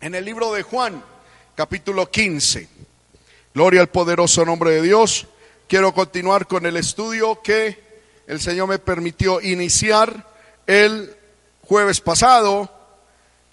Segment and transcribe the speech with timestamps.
[0.00, 1.02] en el libro de Juan,
[1.54, 2.68] capítulo 15.
[3.52, 5.26] Gloria al poderoso nombre de Dios.
[5.68, 7.78] Quiero continuar con el estudio que
[8.26, 10.26] el Señor me permitió iniciar
[10.66, 11.14] el
[11.62, 12.70] jueves pasado.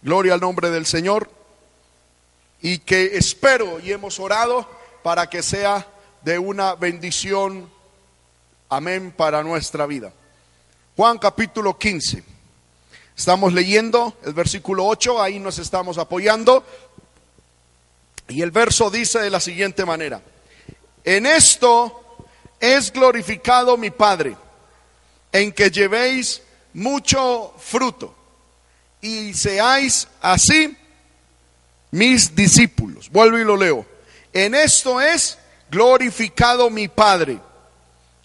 [0.01, 1.29] Gloria al nombre del Señor.
[2.61, 4.67] Y que espero y hemos orado
[5.03, 5.85] para que sea
[6.23, 7.69] de una bendición.
[8.69, 10.13] Amén para nuestra vida.
[10.95, 12.36] Juan capítulo 15.
[13.17, 16.63] Estamos leyendo el versículo 8, ahí nos estamos apoyando.
[18.27, 20.21] Y el verso dice de la siguiente manera,
[21.03, 22.27] en esto
[22.59, 24.37] es glorificado mi Padre,
[25.31, 28.13] en que llevéis mucho fruto
[29.01, 30.77] y seáis así
[31.89, 33.09] mis discípulos.
[33.09, 33.83] Vuelvo y lo leo.
[34.31, 35.39] En esto es
[35.71, 37.39] glorificado mi Padre.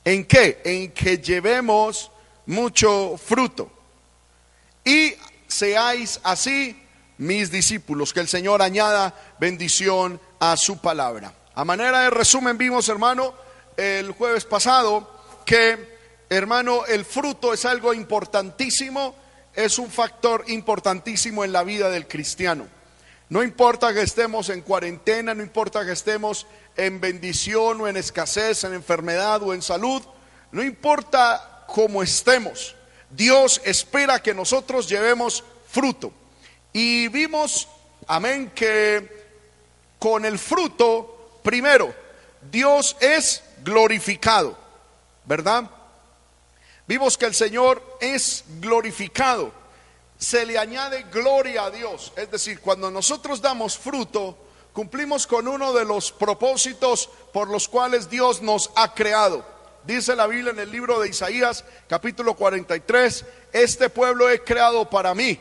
[0.04, 0.60] ¿En qué?
[0.66, 2.10] En que llevemos
[2.44, 3.70] mucho fruto
[4.84, 5.14] y
[5.46, 6.80] seáis así
[7.18, 8.12] mis discípulos.
[8.12, 11.32] Que el Señor añada bendición a su palabra.
[11.54, 13.34] A manera de resumen vimos, hermano,
[13.76, 15.08] el jueves pasado
[15.44, 19.14] que, hermano, el fruto es algo importantísimo,
[19.54, 22.66] es un factor importantísimo en la vida del cristiano.
[23.28, 26.46] No importa que estemos en cuarentena, no importa que estemos
[26.76, 30.02] en bendición o en escasez, en enfermedad o en salud,
[30.50, 32.76] no importa cómo estemos.
[33.12, 36.12] Dios espera que nosotros llevemos fruto.
[36.72, 37.68] Y vimos,
[38.06, 39.22] amén, que
[39.98, 41.94] con el fruto, primero,
[42.50, 44.56] Dios es glorificado,
[45.26, 45.70] ¿verdad?
[46.86, 49.52] Vimos que el Señor es glorificado.
[50.18, 52.12] Se le añade gloria a Dios.
[52.16, 54.36] Es decir, cuando nosotros damos fruto,
[54.72, 59.51] cumplimos con uno de los propósitos por los cuales Dios nos ha creado.
[59.84, 65.12] Dice la Biblia en el libro de Isaías, capítulo 43, este pueblo he creado para
[65.12, 65.40] mí.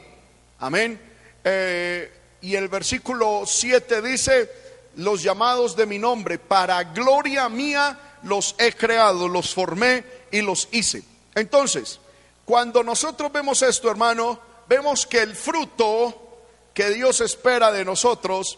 [0.59, 1.00] Amén.
[1.44, 2.11] Eh,
[2.42, 4.50] y el versículo 7 dice,
[4.95, 10.67] los llamados de mi nombre, para gloria mía los he creado, los formé y los
[10.71, 11.04] hice.
[11.36, 11.99] Entonces,
[12.43, 16.39] cuando nosotros vemos esto, hermano, vemos que el fruto
[16.73, 18.58] que Dios espera de nosotros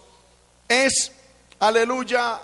[0.70, 1.12] es,
[1.60, 2.40] aleluya,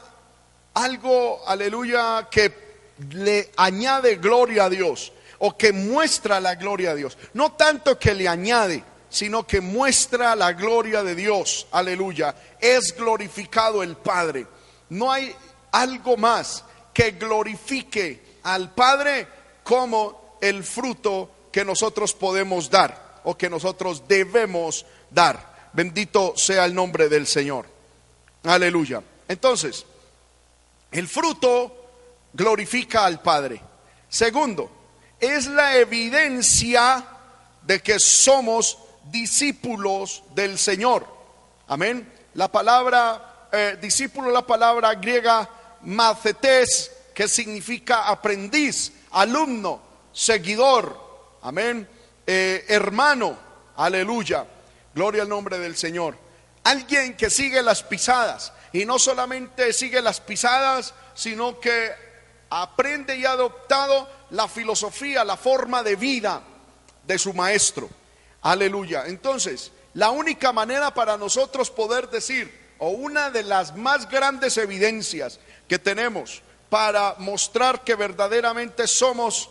[0.73, 2.68] algo, aleluya, que
[3.11, 7.17] le añade gloria a Dios o que muestra la gloria a Dios.
[7.33, 11.67] No tanto que le añade, sino que muestra la gloria de Dios.
[11.71, 12.35] Aleluya.
[12.59, 14.45] Es glorificado el Padre.
[14.89, 15.33] No hay
[15.71, 19.27] algo más que glorifique al Padre
[19.63, 25.69] como el fruto que nosotros podemos dar o que nosotros debemos dar.
[25.73, 27.65] Bendito sea el nombre del Señor.
[28.43, 29.01] Aleluya.
[29.27, 29.85] Entonces,
[30.91, 31.78] el fruto
[32.33, 33.61] glorifica al Padre.
[34.07, 34.71] Segundo,
[35.19, 37.05] es la evidencia
[37.61, 41.05] de que somos discípulos del Señor.
[41.67, 42.11] Amén.
[42.33, 45.49] La palabra eh, discípulo, la palabra griega
[45.81, 49.81] macetes, que significa aprendiz, alumno,
[50.13, 51.37] seguidor.
[51.41, 51.87] Amén.
[52.25, 53.37] Eh, hermano.
[53.75, 54.45] Aleluya.
[54.93, 56.15] Gloria al nombre del Señor.
[56.63, 58.53] Alguien que sigue las pisadas.
[58.71, 61.91] Y no solamente sigue las pisadas, sino que
[62.49, 66.41] aprende y ha adoptado la filosofía, la forma de vida
[67.05, 67.89] de su maestro.
[68.41, 69.03] Aleluya.
[69.07, 75.39] Entonces, la única manera para nosotros poder decir, o una de las más grandes evidencias
[75.67, 79.49] que tenemos para mostrar que verdaderamente somos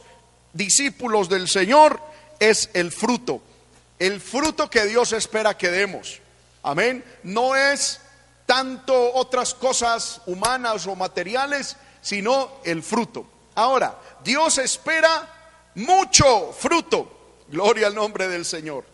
[0.53, 2.01] discípulos del Señor,
[2.39, 3.43] es el fruto.
[3.99, 6.21] El fruto que Dios espera que demos.
[6.63, 7.05] Amén.
[7.25, 8.01] No es
[8.47, 11.77] tanto otras cosas humanas o materiales,
[12.09, 13.27] sino el fruto.
[13.55, 15.29] Ahora, Dios espera
[15.75, 17.43] mucho fruto.
[17.49, 18.87] Gloria al nombre del Señor.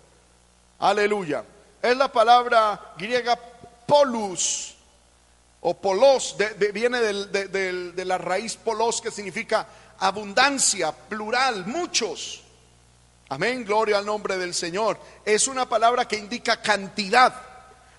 [0.81, 1.45] Aleluya.
[1.81, 3.39] Es la palabra griega
[3.87, 4.75] polus
[5.61, 6.37] o polos,
[6.73, 9.65] viene de, la raíz polos que significa
[10.01, 12.43] abundancia, plural, muchos.
[13.29, 14.99] Amén, gloria al nombre del Señor.
[15.25, 17.33] Es una palabra que indica cantidad.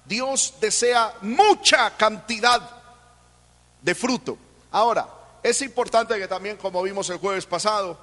[0.04, 2.70] Dios desea mucha cantidad
[3.82, 4.40] de fruto.
[4.76, 5.08] Ahora,
[5.42, 7.98] es importante que también, como vimos el jueves pasado,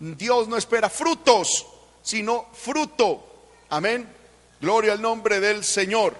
[0.00, 1.64] Dios no espera frutos,
[2.02, 3.24] sino fruto.
[3.68, 4.12] Amén.
[4.60, 6.16] Gloria al nombre del Señor.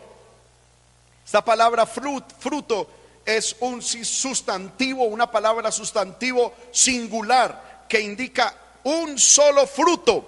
[1.25, 2.89] Esta palabra fruto
[3.25, 8.55] es un sustantivo, una palabra sustantivo singular que indica
[8.85, 10.25] un solo fruto.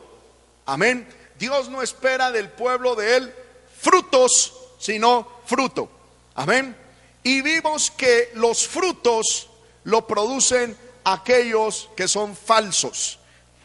[0.66, 1.08] Amén.
[1.38, 3.34] Dios no espera del pueblo de él
[3.80, 5.88] frutos, sino fruto.
[6.34, 6.76] Amén.
[7.22, 9.48] Y vimos que los frutos
[9.84, 13.18] lo producen aquellos que son falsos,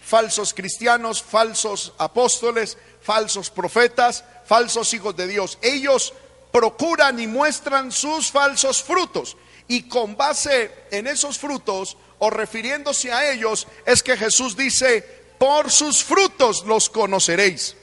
[0.03, 5.57] falsos cristianos, falsos apóstoles, falsos profetas, falsos hijos de Dios.
[5.61, 6.13] Ellos
[6.51, 9.35] procuran y muestran sus falsos frutos.
[9.67, 15.01] Y con base en esos frutos, o refiriéndose a ellos, es que Jesús dice,
[15.37, 17.75] por sus frutos los conoceréis.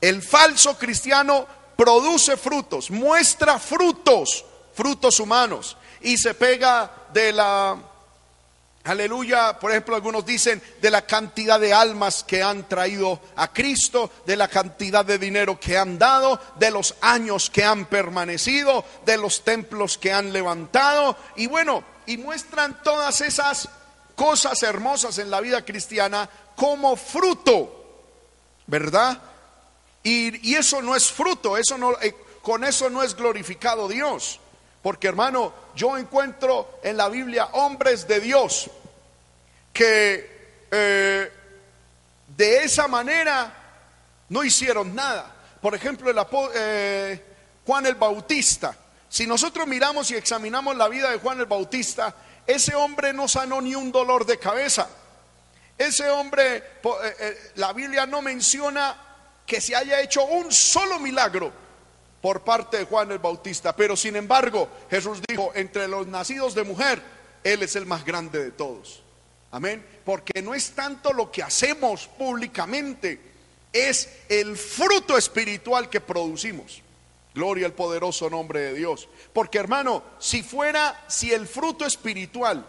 [0.00, 1.46] El falso cristiano
[1.76, 4.44] produce frutos, muestra frutos,
[4.74, 7.78] frutos humanos, y se pega de la
[8.84, 14.10] Aleluya, por ejemplo, algunos dicen de la cantidad de almas que han traído a Cristo,
[14.26, 19.16] de la cantidad de dinero que han dado, de los años que han permanecido, de
[19.16, 23.70] los templos que han levantado, y bueno, y muestran todas esas
[24.16, 28.10] cosas hermosas en la vida cristiana como fruto,
[28.66, 29.18] ¿verdad?
[30.02, 34.40] Y, eso no es fruto, eso no, eh, con eso no es glorificado Dios.
[34.84, 38.70] Porque hermano, yo encuentro en la Biblia hombres de Dios
[39.72, 41.32] que eh,
[42.36, 43.50] de esa manera
[44.28, 45.34] no hicieron nada.
[45.62, 46.18] Por ejemplo, el,
[46.54, 47.24] eh,
[47.64, 48.76] Juan el Bautista.
[49.08, 52.14] Si nosotros miramos y examinamos la vida de Juan el Bautista,
[52.46, 54.86] ese hombre no sanó ni un dolor de cabeza.
[55.78, 58.94] Ese hombre, eh, la Biblia no menciona
[59.46, 61.63] que se haya hecho un solo milagro
[62.24, 63.76] por parte de Juan el Bautista.
[63.76, 67.02] Pero sin embargo, Jesús dijo, entre los nacidos de mujer,
[67.44, 69.02] Él es el más grande de todos.
[69.50, 69.84] Amén.
[70.06, 73.20] Porque no es tanto lo que hacemos públicamente,
[73.70, 76.80] es el fruto espiritual que producimos.
[77.34, 79.06] Gloria al poderoso nombre de Dios.
[79.34, 82.64] Porque hermano, si fuera, si el fruto espiritual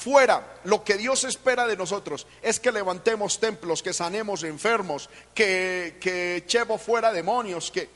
[0.00, 5.98] fuera lo que Dios espera de nosotros es que levantemos templos, que sanemos enfermos, que,
[6.00, 7.90] que echemos fuera demonios, que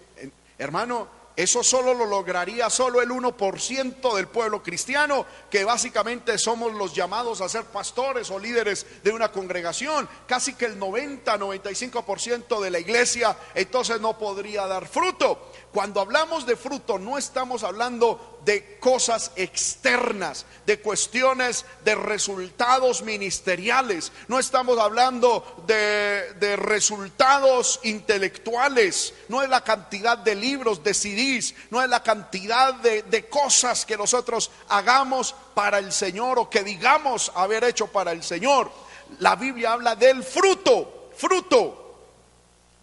[0.59, 6.95] hermano, eso solo lo lograría solo el 1% del pueblo cristiano, que básicamente somos los
[6.95, 10.09] llamados a ser pastores o líderes de una congregación.
[10.29, 15.51] Casi que el 90-95% de la iglesia entonces no podría dar fruto.
[15.75, 24.13] Cuando hablamos de fruto no estamos hablando de cosas externas, de cuestiones de resultados ministeriales.
[24.29, 31.83] No estamos hablando de, resultados intelectuales, no es la cantidad de libros, de CDs, no
[31.83, 37.33] es la cantidad de, de cosas que nosotros hagamos para el Señor o que digamos
[37.35, 38.71] haber hecho para el Señor.
[39.19, 41.81] La Biblia habla del fruto, fruto.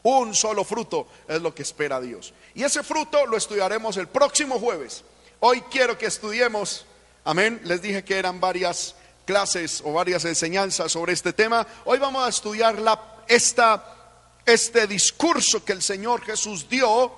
[0.03, 2.33] Un solo fruto es lo que espera Dios.
[2.53, 5.03] Y ese fruto lo estudiaremos el próximo jueves.
[5.39, 6.85] Hoy quiero que estudiemos,
[7.23, 8.95] amén, les dije que eran varias
[9.25, 11.65] clases o varias enseñanzas sobre este tema.
[11.85, 12.77] Hoy vamos a estudiar
[13.27, 13.83] esta,
[14.45, 17.11] este discurso que el Señor Jesús dio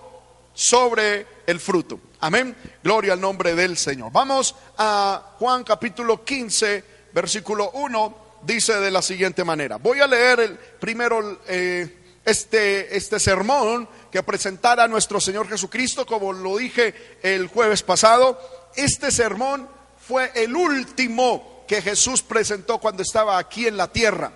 [0.53, 2.00] sobre el fruto.
[2.19, 2.56] Amén.
[2.83, 4.12] Gloria al nombre del Señor.
[4.12, 8.24] Vamos a Juan capítulo 15, versículo 1.
[8.44, 9.77] Dice de la siguiente manera.
[9.77, 16.31] Voy a leer el primero eh, este, este sermón que presentara nuestro Señor Jesucristo, como
[16.33, 18.39] lo dije el jueves pasado.
[18.75, 19.67] Este sermón
[20.07, 24.31] fue el último que Jesús presentó cuando estaba aquí en la tierra.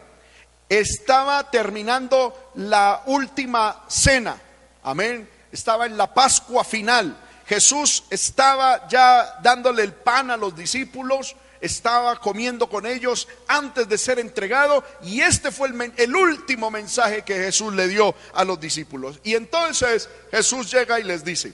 [0.69, 4.41] Estaba terminando la última cena.
[4.83, 5.29] Amén.
[5.51, 7.17] Estaba en la Pascua final.
[7.45, 13.97] Jesús estaba ya dándole el pan a los discípulos estaba comiendo con ellos antes de
[13.97, 19.19] ser entregado y este fue el, último mensaje que Jesús le dio a los discípulos.
[19.23, 21.53] Y entonces Jesús llega y les dice,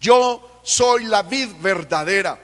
[0.00, 2.38] yo soy la vid verdadera,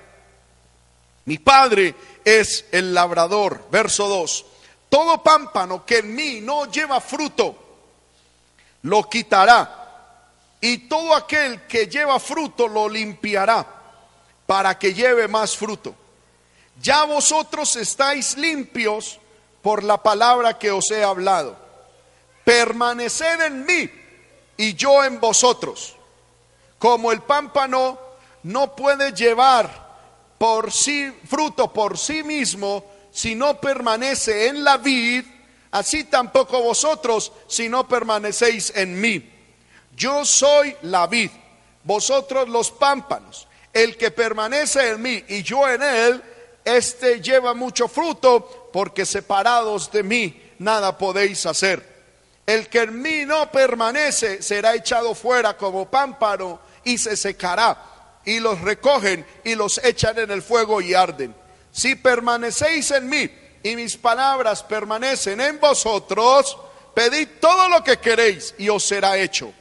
[1.25, 1.95] mi Padre
[2.25, 3.67] es el labrador.
[3.71, 4.47] Verso 2,
[4.89, 7.57] todo pámpano que en mí no lleva fruto,
[8.83, 9.75] lo quitará.
[10.61, 13.65] Y todo aquel que lleva fruto lo limpiará
[14.47, 15.95] para que lleve más fruto.
[16.81, 19.19] Ya vosotros estáis limpios
[19.63, 21.57] por la palabra que os he hablado.
[22.45, 23.91] Permaneced en mí
[24.57, 25.97] y yo en vosotros.
[26.79, 27.99] Como el pámpano
[28.45, 29.89] no puede llevar
[30.39, 35.25] por sí fruto por sí mismo si no permanece en la vid,
[35.73, 39.33] así tampoco vosotros si no permanecéis en mí.
[39.97, 41.31] Yo soy la vid,
[41.83, 43.49] vosotros los pámpanos.
[43.73, 46.23] El que permanece en mí y yo en él,
[46.77, 51.99] este lleva mucho fruto, porque separados de mí nada podéis hacer.
[52.47, 58.21] El que en mí no permanece será echado fuera como pámpano y se secará.
[58.25, 61.35] Y los recogen y los echan en el fuego y arden.
[61.71, 63.31] Si permanecéis en mí
[63.63, 66.57] y mis palabras permanecen en vosotros,
[66.95, 69.53] pedid todo lo que queréis y os será hecho.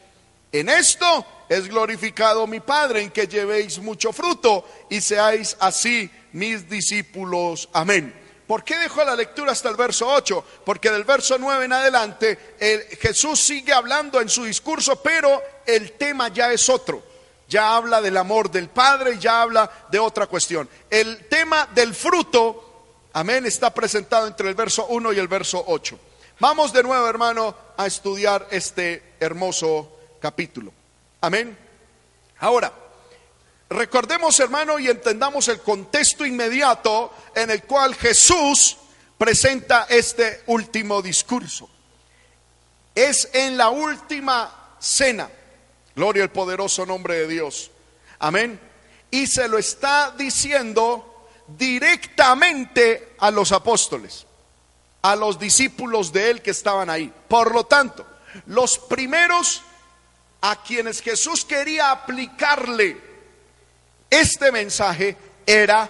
[0.51, 6.69] En esto es glorificado mi Padre, en que llevéis mucho fruto y seáis así mis
[6.69, 7.69] discípulos.
[7.73, 8.13] Amén.
[8.47, 10.43] ¿Por qué dejó la lectura hasta el verso 8?
[10.65, 12.55] Porque del verso 9 en adelante
[13.01, 17.03] Jesús sigue hablando en su discurso, pero el tema ya es otro.
[17.49, 20.69] Ya habla del amor del Padre ya habla de otra cuestión.
[20.89, 25.99] El tema del fruto, amén, está presentado entre el verso 1 y el verso 8.
[26.39, 29.91] Vamos de nuevo, hermano, a estudiar este hermoso
[30.21, 30.71] capítulo.
[31.21, 31.57] Amén.
[32.39, 32.71] Ahora,
[33.69, 38.77] recordemos, hermano, y entendamos el contexto inmediato en el cual Jesús
[39.17, 41.69] presenta este último discurso.
[42.93, 45.29] Es en la última cena.
[45.95, 47.71] Gloria al poderoso nombre de Dios.
[48.19, 48.59] Amén.
[49.09, 54.25] Y se lo está diciendo directamente a los apóstoles,
[55.01, 57.11] a los discípulos de él que estaban ahí.
[57.27, 58.05] Por lo tanto,
[58.47, 59.61] los primeros
[60.41, 63.06] a quienes Jesús quería aplicarle
[64.09, 65.89] este mensaje era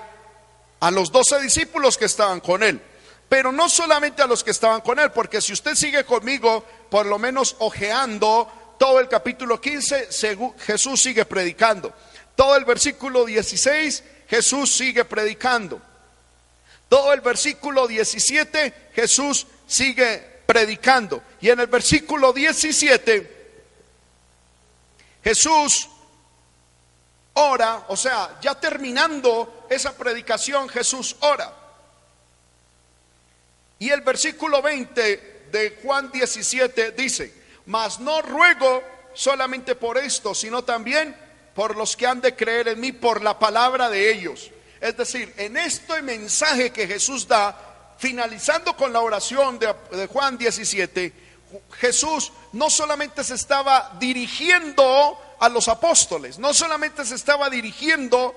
[0.80, 2.82] a los doce discípulos que estaban con él.
[3.30, 7.06] Pero no solamente a los que estaban con él, porque si usted sigue conmigo, por
[7.06, 10.10] lo menos ojeando todo el capítulo 15,
[10.60, 11.94] Jesús sigue predicando.
[12.36, 15.82] Todo el versículo 16, Jesús sigue predicando.
[16.88, 21.22] Todo el versículo 17, Jesús sigue predicando.
[21.42, 23.36] Y en el versículo 17,
[25.24, 25.90] Jesús
[27.38, 31.54] ora, o sea, ya terminando esa predicación, Jesús ora.
[33.80, 37.34] Y el versículo 20 de Juan 17 dice,
[37.68, 41.16] mas no ruego solamente por esto, sino también
[41.54, 44.50] por los que han de creer en mí por la palabra de ellos.
[44.82, 50.40] Es decir, en este mensaje que Jesús da, finalizando con la oración de, de Juan
[50.40, 51.14] 17,
[51.80, 58.36] Jesús no solamente se estaba dirigiendo a los apóstoles, no solamente se estaba dirigiendo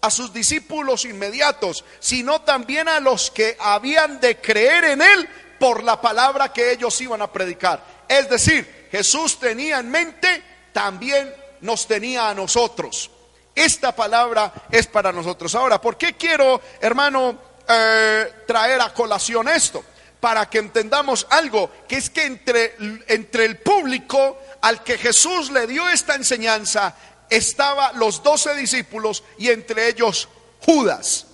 [0.00, 5.28] a sus discípulos inmediatos, sino también a los que habían de creer en Él
[5.58, 7.84] por la palabra que ellos iban a predicar.
[8.08, 10.42] Es decir, Jesús tenía en mente,
[10.72, 13.10] también nos tenía a nosotros.
[13.54, 15.54] Esta palabra es para nosotros.
[15.54, 19.84] Ahora, ¿por qué quiero, hermano, eh, traer a colación esto?
[20.20, 22.74] para que entendamos algo, que es que entre,
[23.08, 26.94] entre el público al que Jesús le dio esta enseñanza
[27.28, 30.28] estaba los doce discípulos y entre ellos
[30.60, 31.26] Judas.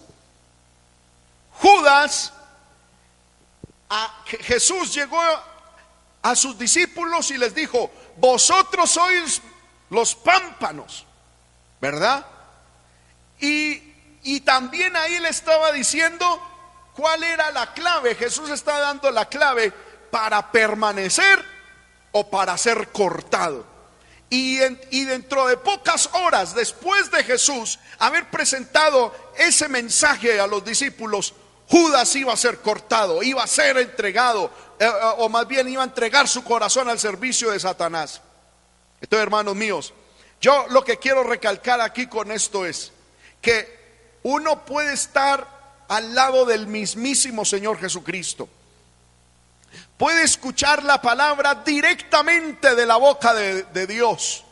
[1.52, 2.32] Judas,
[3.88, 5.20] a, Jesús llegó
[6.22, 9.40] a sus discípulos y les dijo, vosotros sois
[9.90, 11.06] los pámpanos,
[11.80, 12.26] ¿verdad?
[13.40, 13.82] Y,
[14.22, 16.42] y también ahí le estaba diciendo,
[16.96, 18.14] ¿Cuál era la clave?
[18.14, 19.70] Jesús está dando la clave
[20.10, 21.55] para permanecer
[22.18, 23.66] o para ser cortado.
[24.30, 24.58] Y,
[24.90, 31.34] y, dentro de pocas horas después de Jesús haber presentado ese mensaje a los discípulos,
[31.68, 35.82] Judas iba a ser cortado, iba a ser entregado, eh, eh, o más bien iba
[35.82, 38.22] a entregar su corazón al servicio de Satanás.
[39.00, 39.92] Entonces, hermanos míos,
[40.40, 42.92] yo lo que quiero recalcar aquí con esto es
[43.42, 48.48] que uno puede estar al lado del mismísimo Señor Jesucristo.
[49.98, 54.44] Puede escuchar la palabra directamente de la boca de, Dios.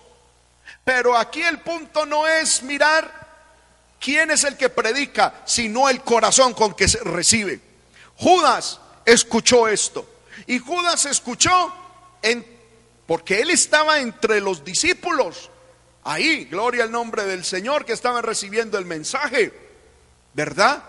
[0.84, 3.24] Pero aquí el punto no es mirar
[4.00, 7.60] quién es el que predica, sino el corazón con que se recibe.
[8.16, 10.08] Judas escuchó esto.
[10.46, 11.72] Y Judas escuchó
[12.22, 12.44] en,
[13.06, 15.50] porque él estaba entre los discípulos.
[16.04, 19.52] Ahí, gloria al nombre del Señor que estaban recibiendo el mensaje.
[20.34, 20.82] ¿Verdad?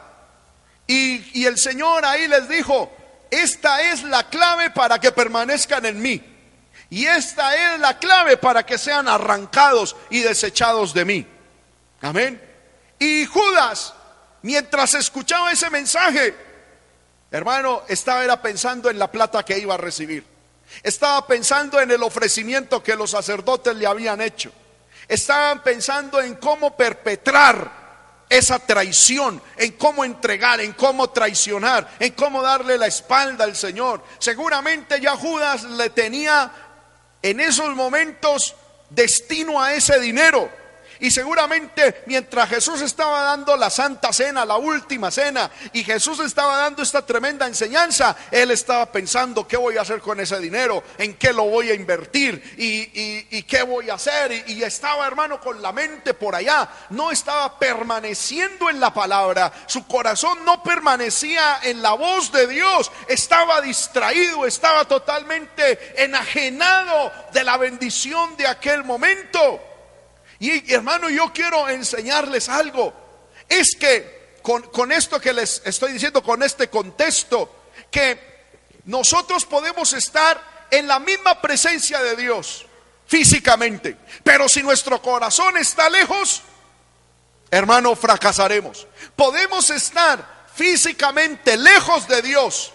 [0.88, 2.92] Y, el Señor ahí les dijo,
[3.32, 6.24] esta es la clave para que permanezcan en mí.
[6.90, 11.28] Y esta es la clave para que sean arrancados y desechados de mí.
[12.02, 12.42] Amén.
[13.00, 13.94] Y Judas,
[14.44, 16.36] mientras escuchaba ese mensaje,
[17.32, 20.26] hermano, estaba pensando en la plata que iba a recibir.
[20.84, 24.52] Estaba pensando en el ofrecimiento que los sacerdotes le habían hecho.
[25.08, 27.85] Estaban pensando en cómo perpetrar
[28.30, 34.04] esa traición, en cómo entregar, en cómo traicionar, en cómo darle la espalda al Señor.
[34.20, 36.52] Seguramente ya Judas le tenía
[37.22, 38.56] en esos momentos
[38.90, 40.50] destino a ese dinero.
[41.00, 46.58] Y seguramente mientras Jesús estaba dando la santa cena, la última cena, y Jesús estaba
[46.58, 51.16] dando esta tremenda enseñanza, él estaba pensando qué voy a hacer con ese dinero, en
[51.16, 54.32] qué lo voy a invertir y, qué voy a hacer.
[54.48, 59.86] Y, estaba hermano con la mente por allá, no estaba permaneciendo en la palabra, su
[59.88, 67.58] corazón no permanecía en la voz de Dios, estaba distraído, estaba totalmente enajenado de la
[67.58, 69.75] bendición de aquel momento.
[70.40, 72.94] Y hermano, yo quiero enseñarles algo.
[73.48, 77.54] Es que con, con, esto que les estoy diciendo, con este contexto,
[77.90, 78.36] que
[78.86, 82.66] nosotros podemos estar en la misma presencia de Dios.
[83.08, 83.98] físicamente.
[84.24, 86.42] Pero si nuestro corazón está lejos,
[87.52, 88.88] hermano, fracasaremos.
[89.16, 92.72] Podemos estar físicamente lejos de Dios,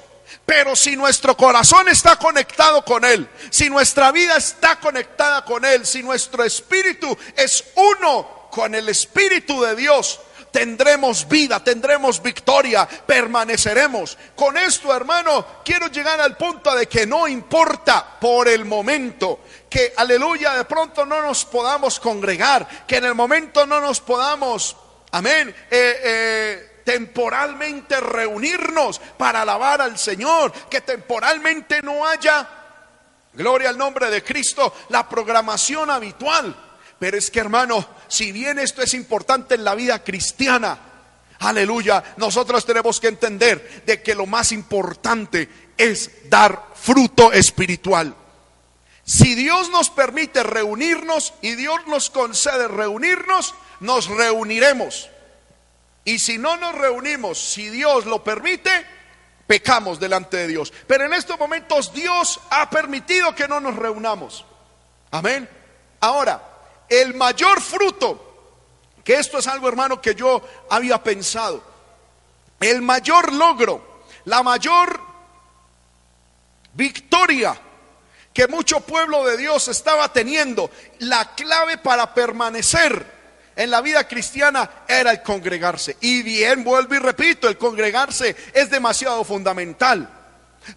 [0.50, 5.86] pero si nuestro corazón está conectado con Él, si nuestra vida está conectada con Él,
[5.86, 10.18] si nuestro espíritu es uno con el Espíritu de Dios,
[10.50, 14.18] tendremos vida, tendremos victoria, permaneceremos.
[14.34, 19.92] Con esto, hermano, quiero llegar al punto de que no importa por el momento que,
[19.96, 24.76] aleluya, de pronto no nos podamos congregar, que en el momento no nos podamos,
[25.12, 32.48] amén, eh, eh, temporalmente reunirnos para alabar al Señor, que temporalmente no haya,
[33.32, 36.56] gloria al nombre de Cristo, la programación habitual.
[36.98, 40.78] Pero es que hermano, si bien esto es importante en la vida cristiana,
[41.38, 48.16] aleluya, nosotros tenemos que entender de que lo más importante es dar fruto espiritual.
[49.04, 55.08] Si Dios nos permite reunirnos y Dios nos concede reunirnos, nos reuniremos.
[56.10, 58.84] Y si no nos reunimos, si Dios lo permite,
[59.46, 60.72] pecamos delante de Dios.
[60.88, 64.44] Pero en estos momentos Dios ha permitido que no nos reunamos.
[65.12, 65.48] Amén.
[66.00, 66.42] Ahora,
[66.88, 68.58] el mayor fruto,
[69.04, 71.62] que esto es algo hermano que yo había pensado,
[72.58, 75.00] el mayor logro, la mayor
[76.72, 77.56] victoria
[78.32, 83.09] que mucho pueblo de Dios estaba teniendo, la clave para permanecer
[83.60, 85.98] en la vida cristiana era el congregarse.
[86.00, 90.08] Y bien, vuelvo y repito, el congregarse es demasiado fundamental.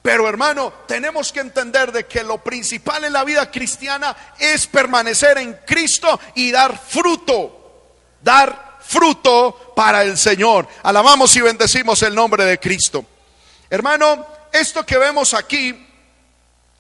[0.02, 5.38] Pero hermano, tenemos que entender de que lo principal en la vida cristiana es permanecer
[5.38, 10.68] en Cristo y dar fruto, dar fruto para el Señor.
[10.84, 13.06] Alabamos y bendecimos el nombre de Cristo.
[13.70, 15.88] Hermano, esto que vemos aquí,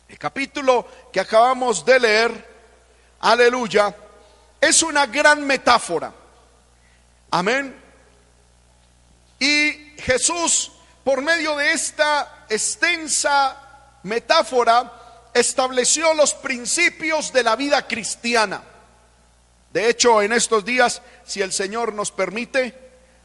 [0.09, 2.53] el capítulo que acabamos de leer,
[3.21, 3.95] aleluya,
[4.67, 6.13] es una gran metáfora.
[7.31, 7.75] Amén.
[9.39, 10.71] Y Jesús,
[11.03, 13.57] por medio de esta extensa
[14.03, 18.63] metáfora estableció los principios de la vida cristiana.
[19.73, 22.77] De hecho, en estos días, si el Señor nos permite,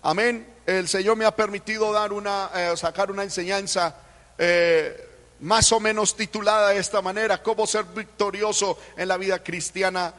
[0.02, 3.94] amén, el Señor me ha permitido dar una, eh, sacar una enseñanza
[4.38, 5.08] eh,
[5.40, 10.12] más o menos titulada de esta manera, cómo ser victorioso en la vida cristiana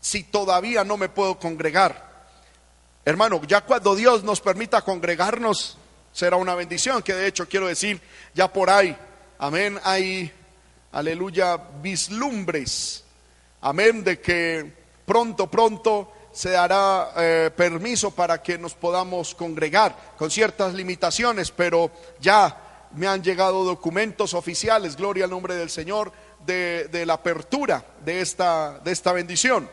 [0.00, 2.10] si todavía no me puedo congregar.
[3.04, 5.76] Hermano, ya cuando Dios nos permita congregarnos,
[6.12, 8.00] será una bendición, que de hecho quiero decir,
[8.34, 8.96] ya por ahí,
[9.38, 10.32] amén, hay,
[10.92, 13.04] aleluya, vislumbres,
[13.60, 14.72] amén, de que
[15.06, 21.90] pronto, pronto se dará eh, permiso para que nos podamos congregar con ciertas limitaciones, pero
[22.20, 26.12] ya me han llegado documentos oficiales, gloria al nombre del Señor,
[26.44, 29.68] de, de la apertura de esta, de esta bendición.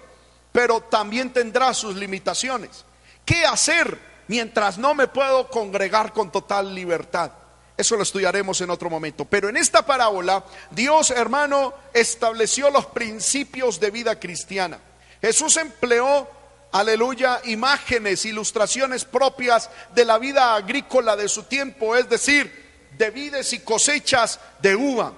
[0.57, 2.83] Pero también tendrá sus limitaciones.
[3.23, 7.31] ¿Qué hacer mientras no me puedo congregar con total libertad.
[7.77, 9.23] Eso lo estudiaremos en otro momento.
[9.25, 14.79] Pero en esta parábola, Dios, hermano, estableció los principios de vida cristiana.
[15.21, 16.27] Jesús empleó,
[16.71, 23.53] aleluya, imágenes, ilustraciones propias de la vida agrícola de su tiempo, es decir, de vides
[23.53, 25.13] y cosechas de uva.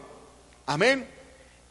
[0.65, 1.18] Amén.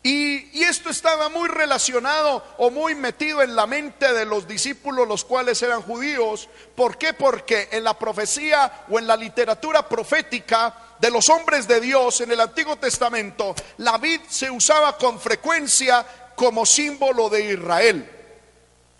[0.02, 5.24] Y, esto estaba muy relacionado o muy metido en la mente de los discípulos, los
[5.24, 6.48] cuales eran judíos.
[6.74, 7.14] ¿Por qué?
[7.14, 12.30] Porque en la profecía o en la literatura profética de los hombres de Dios en
[12.30, 18.10] el Antiguo Testamento, la vid se usaba con frecuencia como símbolo de Israel.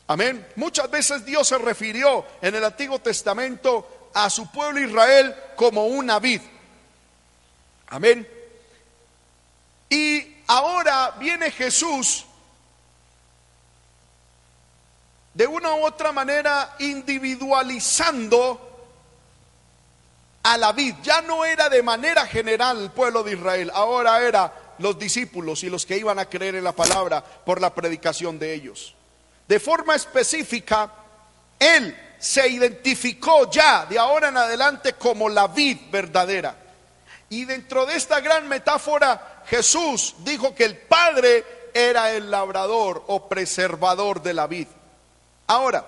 [0.09, 0.47] Amén.
[0.57, 6.19] Muchas veces Dios se refirió en el Antiguo Testamento a su pueblo Israel como una
[6.19, 6.41] vid.
[7.89, 8.27] Amén.
[9.91, 12.25] Y ahora viene Jesús
[15.35, 18.65] de una u otra manera individualizando
[20.43, 20.97] a la vid.
[21.03, 25.71] Ya no era de manera general el pueblo de Israel, ahora era los discípulos y
[25.71, 28.95] los que iban a creer en la palabra por la predicación de ellos.
[29.47, 30.91] De forma específica,
[31.59, 36.57] Él se identificó ya de ahora en adelante como la vid verdadera.
[37.31, 43.29] Y dentro de esta gran metáfora Jesús dijo que el Padre era el labrador o
[43.29, 44.69] preservador de la vid.
[45.47, 45.87] Ahora,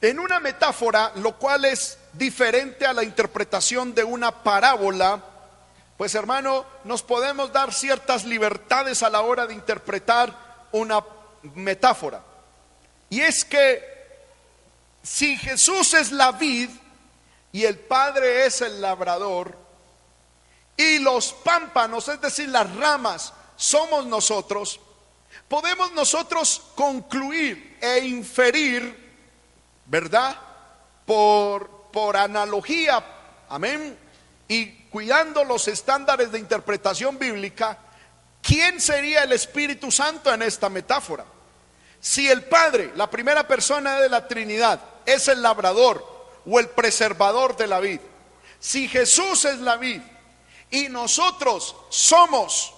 [0.00, 5.22] en una metáfora, lo cual es diferente a la interpretación de una parábola,
[5.96, 10.32] pues hermano, nos podemos dar ciertas libertades a la hora de interpretar
[10.72, 11.04] una
[11.54, 12.22] metáfora.
[13.10, 13.82] Y es que
[15.02, 16.70] si Jesús es la vid
[17.52, 19.67] y el Padre es el labrador,
[20.78, 24.80] y los pámpanos, es decir, las ramas, somos nosotros,
[25.48, 28.96] podemos nosotros concluir e inferir,
[29.86, 30.36] ¿verdad?
[31.04, 33.04] Por, por analogía,
[33.48, 33.98] amén,
[34.46, 37.76] y cuidando los estándares de interpretación bíblica,
[38.40, 41.24] ¿quién sería el Espíritu Santo en esta metáfora?
[42.00, 46.06] Si el Padre, la primera persona de la Trinidad, es el labrador
[46.46, 48.00] o el preservador de la vid,
[48.60, 50.02] si Jesús es la vid
[50.70, 52.74] y nosotros somos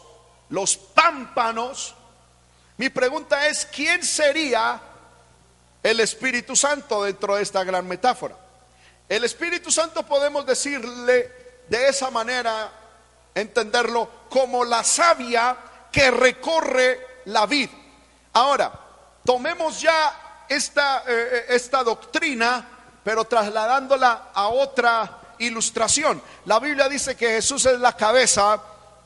[0.49, 1.95] los pámpanos,
[2.77, 4.81] mi pregunta es, ¿quién sería
[5.83, 8.37] el Espíritu Santo dentro de esta gran metáfora?
[9.09, 11.33] El Espíritu Santo podemos decirle
[11.69, 12.73] de esa manera,
[13.35, 15.57] entenderlo como la savia
[15.93, 17.69] que recorre la vid.
[18.33, 18.73] Ahora,
[19.25, 22.67] tomemos ya esta, eh, esta doctrina,
[23.05, 26.23] pero trasladándola a otra ilustración.
[26.47, 28.63] La Biblia dice que Jesús es la cabeza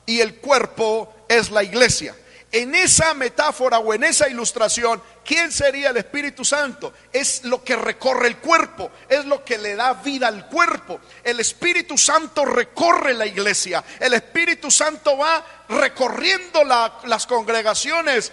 [0.07, 2.15] y el cuerpo es la iglesia.
[2.53, 6.93] En esa metáfora o en esa ilustración, ¿quién sería el Espíritu Santo?
[7.13, 11.01] Es lo que recorre el cuerpo, es lo que le da vida al cuerpo.
[11.25, 18.31] El Espíritu Santo recorre la iglesia, el Espíritu Santo va recorriendo las congregaciones,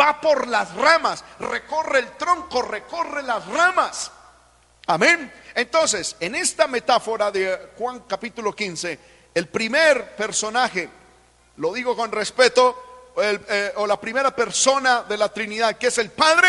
[0.00, 4.10] va por las ramas, recorre el tronco, recorre las ramas.
[4.86, 5.32] Amén.
[5.54, 8.98] Entonces, en esta metáfora de Juan capítulo 15,
[9.34, 10.88] el primer personaje,
[11.56, 16.10] lo digo con respeto, eh, o la primera persona de la Trinidad, que es el
[16.10, 16.48] Padre,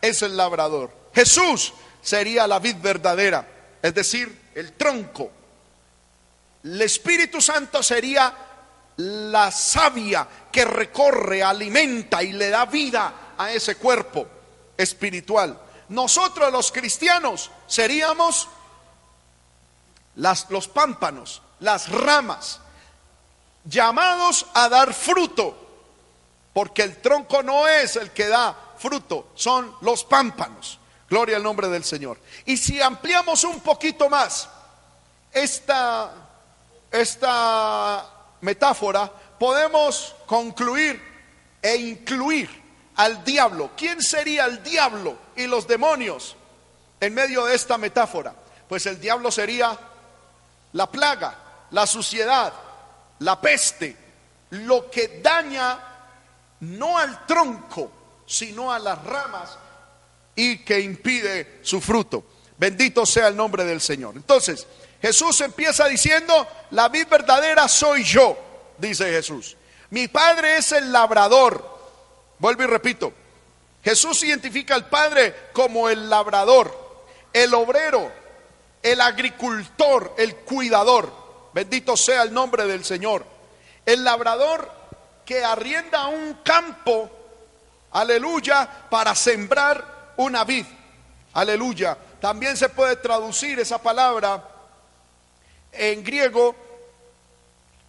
[0.00, 0.90] es el labrador.
[1.14, 3.46] Jesús sería la vid verdadera,
[3.82, 5.30] es decir, el tronco.
[6.64, 8.34] El Espíritu Santo sería
[8.96, 14.26] la savia que recorre, alimenta y le da vida a ese cuerpo
[14.76, 15.60] espiritual.
[15.88, 18.48] Nosotros los cristianos seríamos
[20.16, 22.60] las, los pámpanos, las ramas,
[23.64, 25.56] llamados a dar fruto,
[26.52, 30.78] porque el tronco no es el que da fruto, son los pámpanos.
[31.08, 32.18] Gloria al nombre del Señor.
[32.46, 34.48] Y si ampliamos un poquito más
[35.32, 36.12] esta,
[36.90, 41.00] esta metáfora, podemos concluir
[41.62, 42.50] e incluir
[42.96, 43.70] al diablo.
[43.76, 46.34] ¿Quién sería el diablo y los demonios
[47.00, 48.34] en medio de esta metáfora?
[48.68, 49.78] Pues el diablo sería
[50.72, 51.34] la plaga,
[51.70, 52.52] la suciedad,
[53.20, 53.96] la peste,
[54.50, 55.78] lo que daña
[56.60, 57.90] no al tronco,
[58.26, 59.58] sino a las ramas
[60.34, 62.24] y que impide su fruto.
[62.58, 64.16] Bendito sea el nombre del Señor.
[64.16, 64.66] Entonces,
[65.00, 68.36] Jesús empieza diciendo, la vid verdadera soy yo,
[68.78, 69.56] dice Jesús.
[69.90, 71.76] Mi Padre es el labrador.
[72.38, 73.12] Vuelvo y repito,
[73.84, 76.85] Jesús identifica al Padre como el labrador,
[77.36, 78.10] el obrero,
[78.82, 81.12] el agricultor, el cuidador.
[81.52, 83.26] Bendito sea el nombre del Señor.
[83.84, 84.70] El labrador
[85.22, 87.10] que arrienda un campo,
[87.90, 90.64] aleluya, para sembrar una vid.
[91.34, 91.98] Aleluya.
[92.22, 94.42] También se puede traducir esa palabra
[95.72, 96.56] en griego,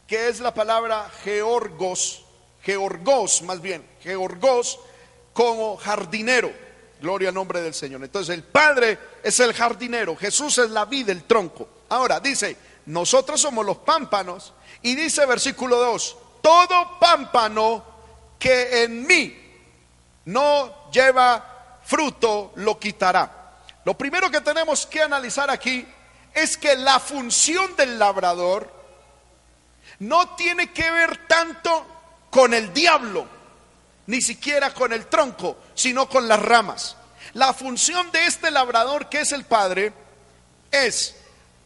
[0.07, 2.25] que es la palabra georgos,
[2.63, 4.77] georgos más bien, georgos
[5.31, 6.66] como jardinero.
[7.01, 8.03] Gloria al nombre del Señor.
[8.03, 11.67] Entonces el Padre es el jardinero, Jesús es la vida, el tronco.
[11.89, 12.57] Ahora dice,
[12.88, 14.53] nosotros somos los pámpanos.
[14.81, 17.83] Y dice versículo 2, todo pámpano
[18.39, 19.36] que en mí
[20.25, 23.62] no lleva fruto lo quitará.
[23.86, 25.86] Lo primero que tenemos que analizar aquí
[26.33, 28.71] es que la función del labrador
[29.99, 31.86] no tiene que ver tanto
[32.29, 33.37] con el diablo
[34.08, 36.96] ni siquiera con el tronco, sino con las ramas.
[37.34, 39.93] La función de este labrador, que es el Padre,
[40.72, 41.15] es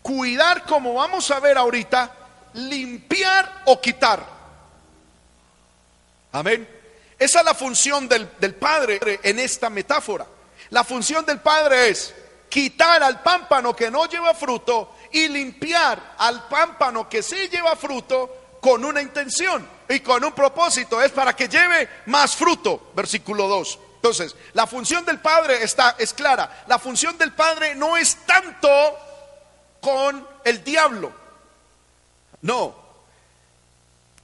[0.02, 2.14] cuidar, como vamos a ver ahorita,
[2.54, 4.26] limpiar o quitar.
[6.32, 6.68] Amén.
[7.18, 10.26] Esa es la función del, del, Padre en esta metáfora.
[10.72, 12.14] La función del Padre es
[12.50, 18.41] quitar al pámpano que no lleva fruto y limpiar al pámpano que sí lleva fruto
[18.62, 23.80] con una intención y con un propósito, es para que lleve más fruto, versículo 2.
[23.96, 26.64] Entonces, la función del Padre está es clara.
[26.68, 28.70] La función del Padre no es tanto
[29.82, 31.12] con el diablo.
[32.42, 32.76] No.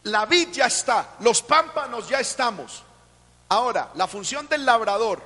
[0.03, 2.83] La vid ya está, los pámpanos ya estamos.
[3.49, 5.21] Ahora, la función del labrador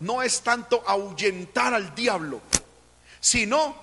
[0.00, 2.40] no es tanto ahuyentar al diablo,
[3.20, 3.74] sino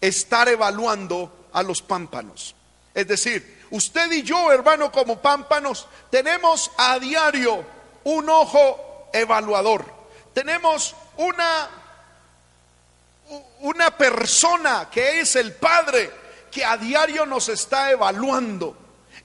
[0.00, 2.54] estar evaluando a los pámpanos.
[2.94, 7.64] Es decir, Usted y yo, hermano, como pámpanos, tenemos a diario
[8.04, 9.84] un ojo evaluador.
[10.32, 11.68] Tenemos una,
[13.60, 16.10] una persona que es el Padre
[16.50, 18.76] que a diario nos está evaluando.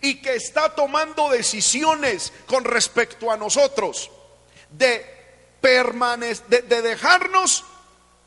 [0.01, 4.11] y que está tomando decisiones con respecto a nosotros
[4.69, 5.05] de,
[5.61, 7.63] de, de dejarnos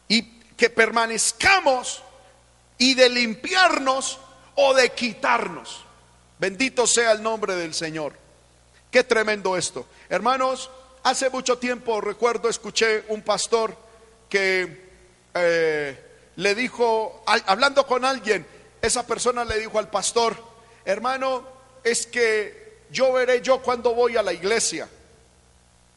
[0.08, 0.22] y
[0.56, 2.02] que permanezcamos
[2.78, 4.18] y de limpiarnos
[4.56, 5.84] o de quitarnos.
[6.38, 8.12] Bendito sea el nombre del Señor.
[8.90, 9.86] Qué tremendo esto.
[10.08, 10.70] Hermanos,
[11.02, 13.76] hace mucho tiempo recuerdo, escuché un pastor
[14.28, 14.88] que
[15.34, 16.04] eh,
[16.36, 18.46] le dijo, hablando con alguien,
[18.80, 20.36] esa persona le dijo al pastor,
[20.84, 21.44] hermano,
[21.82, 24.88] es que yo veré yo cuando voy a la iglesia.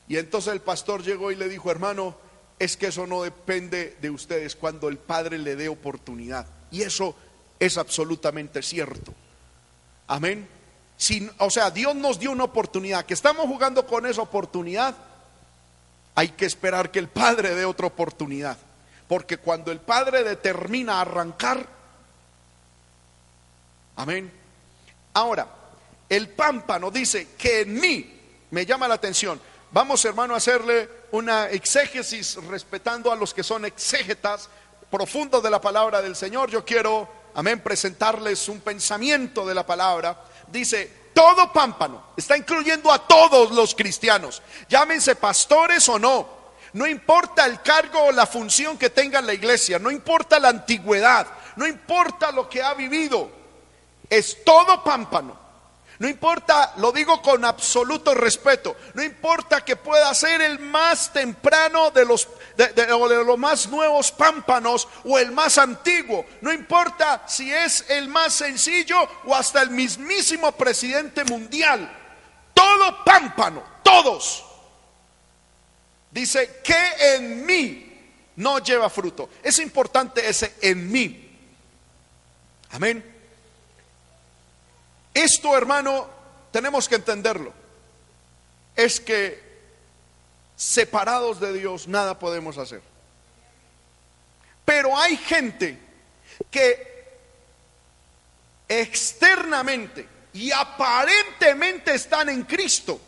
[0.08, 2.18] Y entonces el pastor llegó y le dijo, hermano,
[2.60, 6.46] es que eso no depende de ustedes cuando el Padre le dé oportunidad.
[6.70, 7.16] Y eso
[7.60, 9.14] es absolutamente cierto.
[10.12, 10.46] Amén.
[11.38, 14.94] o sea, Dios nos dio una oportunidad, que estamos jugando con esa oportunidad,
[16.14, 18.58] hay que esperar que el Padre dé otra oportunidad.
[19.08, 21.66] Porque cuando el Padre determina arrancar,
[23.96, 24.30] amén.
[25.14, 25.48] Ahora,
[26.10, 28.20] el pámpano dice que en mí,
[28.50, 29.40] me llama la atención,
[29.72, 34.50] vamos hermano a hacerle una exégesis respetando a los que son exégetas
[34.90, 36.52] profundos de la palabra del Señor.
[36.52, 40.26] Yo quiero, amén, presentarles un pensamiento de la palabra.
[40.48, 46.42] Dice, todo pámpano, está incluyendo a todos los cristianos, llámense pastores o no,
[46.74, 51.28] no importa el cargo o la función que tenga la iglesia, no importa la antigüedad,
[51.58, 53.30] no importa lo que ha vivido,
[54.10, 55.51] es todo pámpano
[56.02, 61.92] no importa, lo digo con absoluto respeto, no importa que pueda ser el más temprano
[61.92, 67.86] de los, de, los más nuevos pámpanos o el más antiguo, no importa si es
[67.88, 71.96] el más sencillo o hasta el mismísimo presidente mundial,
[72.56, 74.44] todo pámpano, todos.
[76.10, 79.30] Dice que en mí no lleva fruto.
[79.44, 81.30] Es importante ese en mí.
[82.72, 83.11] Amén.
[85.14, 86.08] Esto, hermano,
[86.52, 87.54] tenemos que entenderlo.
[88.76, 89.52] Es que
[90.56, 92.82] separados de Dios nada podemos hacer.
[94.64, 95.78] Pero hay gente
[96.50, 96.92] que
[98.68, 103.02] externamente y aparentemente están en Cristo.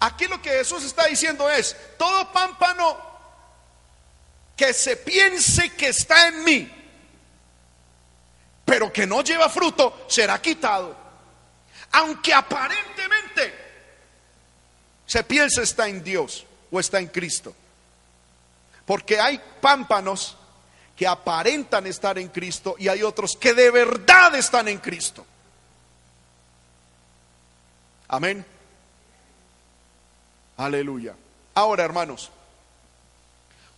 [0.00, 2.98] Aquí lo que Jesús está diciendo es, todo pámpano
[4.56, 6.79] que se piense que está en mí,
[8.70, 10.94] pero que no lleva fruto, será quitado.
[11.90, 13.52] Aunque aparentemente
[15.04, 17.52] se piensa está en Dios o está en Cristo.
[18.86, 20.36] Porque hay pámpanos
[20.94, 25.26] que aparentan estar en Cristo y hay otros que de verdad están en Cristo.
[28.06, 28.46] Amén.
[30.56, 31.16] Aleluya.
[31.54, 32.30] Ahora, hermanos,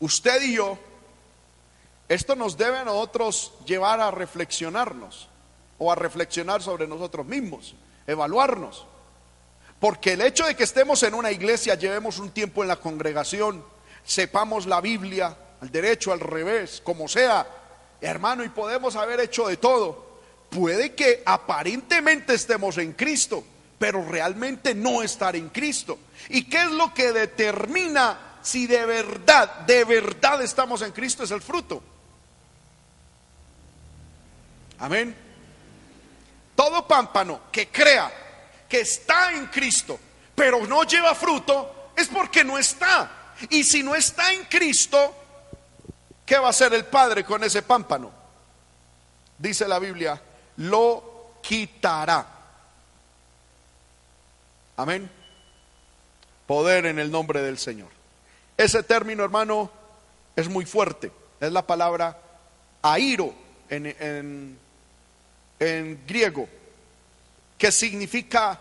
[0.01, 0.79] usted y yo
[2.13, 5.29] esto nos debe a nosotros llevar a reflexionarnos
[5.79, 7.75] o a reflexionar sobre nosotros mismos,
[8.07, 8.87] evaluarnos.
[9.81, 13.65] Porque el hecho de que estemos en una iglesia, llevemos un tiempo en la congregación,
[14.05, 17.47] sepamos la Biblia, al derecho, al revés, como sea,
[18.01, 20.21] hermano, y podemos haber hecho de todo,
[20.51, 23.43] puede que aparentemente estemos en Cristo,
[23.79, 25.99] pero realmente no estar en Cristo.
[26.29, 31.25] ¿Y qué es lo que determina si de verdad, de verdad estamos en Cristo?
[31.25, 31.83] Es el fruto.
[34.83, 35.15] Amén.
[36.57, 38.13] Todo pámpano que crea
[38.69, 39.99] que está en Cristo,
[40.35, 43.35] pero no lleva fruto, es porque no está.
[43.51, 45.15] Y si no está en Cristo,
[46.27, 48.11] ¿qué va a hacer el Padre con ese pámpano?
[49.39, 50.21] Dice la Biblia,
[50.57, 52.27] lo quitará.
[54.77, 55.09] Amén.
[56.45, 57.91] Poder en el nombre del Señor.
[58.57, 59.71] Ese término, hermano,
[60.35, 61.13] es muy fuerte.
[61.39, 62.19] Es la palabra
[62.83, 63.33] airo
[63.69, 64.59] en, en
[65.63, 66.49] en griego,
[67.57, 68.59] que significa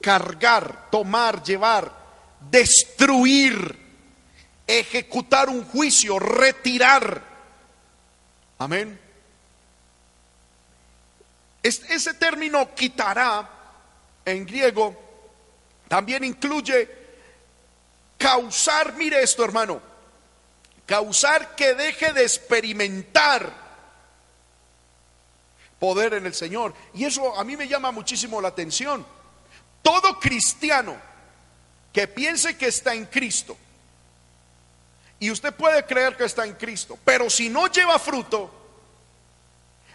[0.00, 1.90] cargar, tomar, llevar,
[2.50, 3.76] destruir,
[4.66, 7.22] ejecutar un juicio, retirar.
[8.58, 9.00] Amén.
[11.62, 13.48] ese término quitará
[14.24, 14.96] en griego
[15.88, 16.88] también incluye
[18.18, 19.80] causar, mire esto hermano,
[20.86, 23.67] causar que deje de experimentar
[25.78, 26.74] poder en el Señor.
[26.94, 29.06] Y eso a mí me llama muchísimo la atención.
[29.82, 30.96] Todo cristiano
[31.92, 33.56] que piense que está en Cristo,
[35.20, 38.50] y usted puede creer que está en Cristo, pero si no lleva fruto,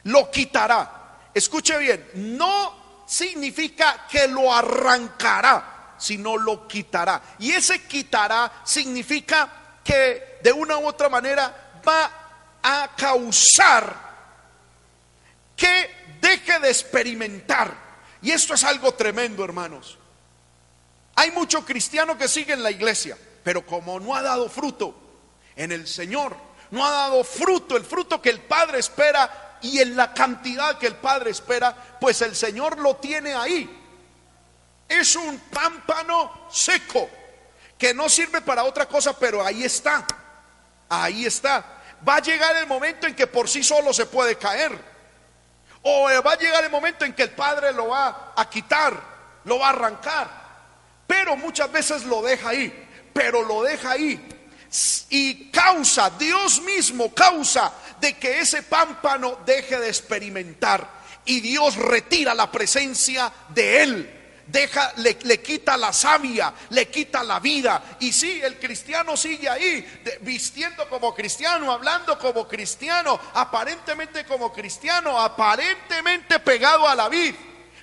[0.04, 1.20] lo quitará.
[1.34, 7.22] Escuche bien, no significa que lo arrancará, sino lo quitará.
[7.40, 12.12] Y ese quitará significa que de una u otra manera va
[12.62, 14.13] a causar
[15.56, 17.74] que deje de experimentar.
[18.22, 19.98] Y esto es algo tremendo, hermanos.
[21.16, 24.96] Hay mucho cristiano que sigue en la iglesia, pero como no ha dado fruto
[25.56, 26.36] en el Señor,
[26.72, 30.88] no ha dado fruto, el fruto que el Padre espera y en la cantidad que
[30.88, 33.82] el Padre espera, pues el Señor lo tiene ahí.
[34.90, 37.10] Es un pámpano seco
[37.78, 40.06] que no sirve para otra cosa, pero ahí está.
[40.90, 41.82] Ahí está.
[42.08, 44.93] Va a llegar el momento en que por sí solo se puede caer.
[45.84, 49.00] O va a llegar el momento en que el Padre lo va a quitar,
[49.46, 50.44] lo va a arrancar.
[51.06, 52.88] Pero muchas veces lo deja ahí.
[53.14, 54.34] Pero lo deja ahí
[55.10, 62.34] y causa, Dios mismo causa de que ese pámpano deje de experimentar y Dios retira
[62.34, 64.23] la presencia de él.
[64.46, 67.98] Deja, le, le, quita la savia, le quita la vida.
[68.00, 75.20] Y sí, el cristiano sigue ahí, vistiendo como cristiano, hablando como cristiano, aparentemente como cristiano,
[75.20, 77.34] aparentemente pegado a la vid.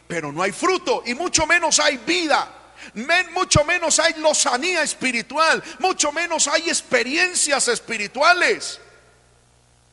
[0.06, 2.56] Pero no hay fruto y mucho menos hay vida
[3.32, 8.80] mucho menos hay lozanía espiritual, mucho menos hay experiencias espirituales.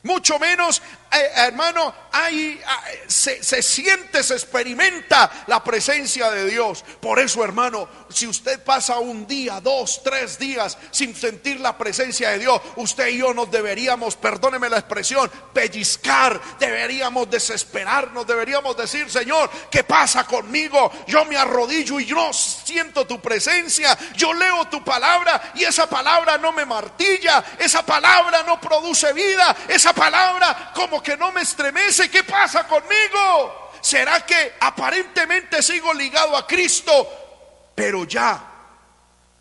[0.02, 6.84] Mucho menos, eh, hermano, hay, ah, se, se, siente, se experimenta la presencia de Dios.
[7.00, 12.30] Por eso, hermano, si usted pasa un día, dos, tres días sin sentir la presencia
[12.30, 19.10] de Dios, usted y yo nos deberíamos, perdóneme la expresión, pellizcar, deberíamos desesperarnos, deberíamos decir,
[19.10, 20.90] Señor, ¿qué pasa conmigo?
[21.06, 26.36] Yo me arrodillo y yo siento tu presencia, yo leo tu palabra y esa palabra
[26.36, 32.10] no me martilla, esa palabra no produce vida, esa palabra como que no me estremece,
[32.10, 33.70] ¿qué pasa conmigo?
[33.80, 38.40] ¿Será que aparentemente sigo ligado a Cristo, pero ya,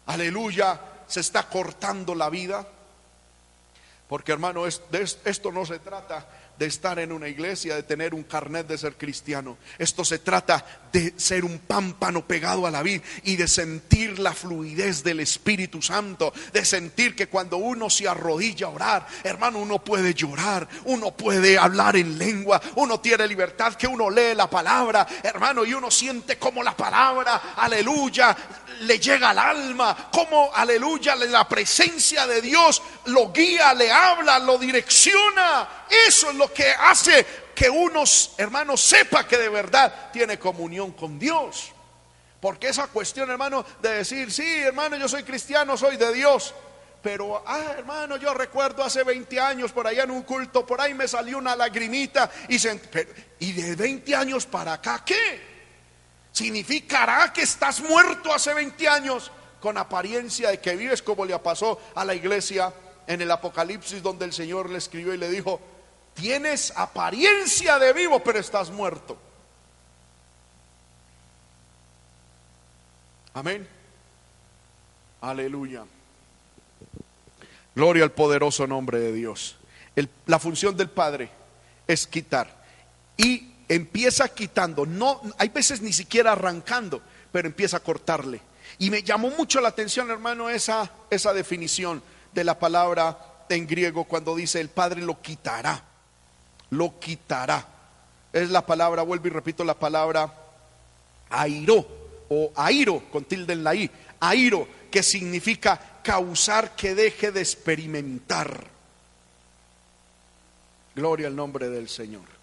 [0.06, 2.66] aleluya, se está cortando la vida?
[4.08, 6.26] Porque hermano, esto no se trata
[6.58, 9.58] de estar en una iglesia, de tener un carnet de ser cristiano.
[9.78, 14.34] Esto se trata de ser un pámpano pegado a la vid y de sentir la
[14.34, 19.84] fluidez del Espíritu Santo, de sentir que cuando uno se arrodilla a orar, hermano, uno
[19.84, 25.08] puede llorar, uno puede hablar en lengua, uno tiene libertad, que uno lee la palabra,
[25.24, 28.36] hermano, y uno siente como la palabra, aleluya,
[28.82, 34.58] le llega al alma, como, aleluya, la presencia de Dios lo guía, le habla, lo
[34.58, 35.86] direcciona.
[36.08, 41.18] Eso es lo que hace que unos hermanos sepa que de verdad tiene comunión con
[41.18, 41.72] Dios.
[42.40, 46.54] Porque esa cuestión, hermano, de decir, sí, hermano, yo soy cristiano, soy de Dios.
[47.02, 50.94] Pero, ah, hermano, yo recuerdo hace 20 años por allá en un culto, por ahí
[50.94, 52.58] me salió una lagrimita y,
[53.40, 55.57] y de 20 años para acá, ¿qué?
[56.38, 61.82] Significará que estás muerto hace 20 años con apariencia de que vives como le pasó
[61.96, 62.72] a la iglesia
[63.08, 65.60] en el Apocalipsis donde el Señor le escribió y le dijo,
[66.14, 69.18] tienes apariencia de vivo pero estás muerto.
[73.34, 73.68] Amén.
[75.22, 75.86] Aleluya.
[77.74, 79.58] Gloria al poderoso nombre de Dios.
[80.28, 81.32] la función del Padre
[81.88, 82.64] es quitar
[83.18, 87.02] y empieza quitando, no, hay veces ni siquiera arrancando,
[87.32, 88.42] pero empieza a cortarle.
[88.80, 92.02] Y me llamó mucho la atención, hermano, esa, esa definición
[92.34, 93.18] de la palabra
[93.50, 95.84] en griego cuando dice el Padre lo quitará,
[96.70, 97.66] lo quitará.
[98.34, 100.34] Es la palabra, vuelvo y repito la palabra
[101.30, 101.88] airo
[102.30, 108.68] o airo con tilde en la i, airo, que significa causar que deje de experimentar.
[110.96, 112.37] Gloria al nombre del Señor.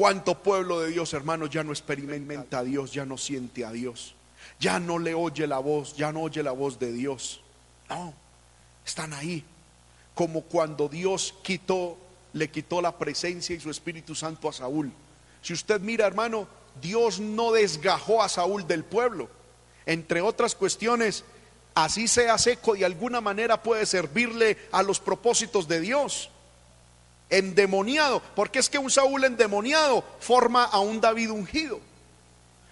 [0.00, 4.14] ¿Cuánto pueblo de Dios, hermanos, ya no experimenta a Dios, ya no siente a Dios?
[4.58, 7.42] Ya no le oye la voz, ya no oye la voz de Dios.
[7.90, 8.14] No,
[8.82, 9.44] están ahí.
[10.14, 11.98] Como cuando Dios quitó,
[12.32, 14.90] le quitó la presencia y su Espíritu Santo a Saúl.
[15.42, 16.48] Si usted mira, hermano,
[16.80, 19.28] Dios no desgajó a Saúl del pueblo.
[19.84, 21.24] Entre otras cuestiones,
[21.74, 26.30] así sea seco, de alguna manera puede servirle a los propósitos de Dios
[27.30, 31.80] endemoniado, porque es que un Saúl endemoniado forma a un David ungido.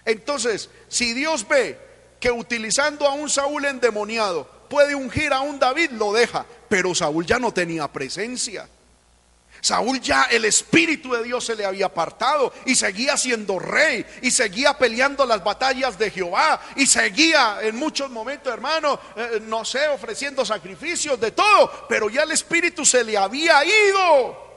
[0.04, 1.78] Entonces, si Dios ve
[2.20, 7.24] que utilizando a un Saúl endemoniado puede ungir a un David, lo deja, pero Saúl
[7.24, 8.68] ya no tenía presencia.
[9.60, 14.30] Saúl ya el Espíritu de Dios se le había apartado y seguía siendo rey y
[14.30, 19.88] seguía peleando las batallas de Jehová y seguía en muchos momentos, hermano, eh, no sé,
[19.88, 24.47] ofreciendo sacrificios de todo, pero ya el Espíritu se le había ido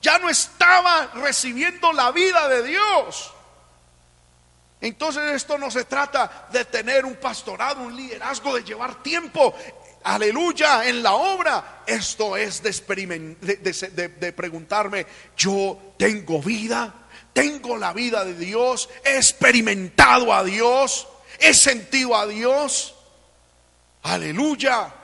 [0.00, 3.32] ya no estaba recibiendo la vida de Dios.
[4.80, 9.54] Entonces esto no se trata de tener un pastorado, un liderazgo, de llevar tiempo,
[10.04, 11.82] aleluya, en la obra.
[11.86, 12.70] Esto es de,
[13.40, 16.94] de, de, de preguntarme, yo tengo vida,
[17.32, 21.08] tengo la vida de Dios, he experimentado a Dios,
[21.40, 22.94] he sentido a Dios.
[24.02, 24.94] Aleluya.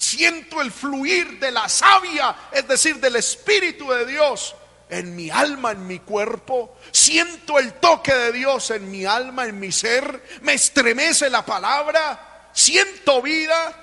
[0.00, 4.56] Siento el fluir de la savia, es decir, del Espíritu de Dios
[4.88, 6.78] en mi alma, en mi cuerpo.
[6.90, 10.40] Siento el toque de Dios en mi alma, en mi ser.
[10.40, 12.48] Me estremece la palabra.
[12.54, 13.76] Siento vida.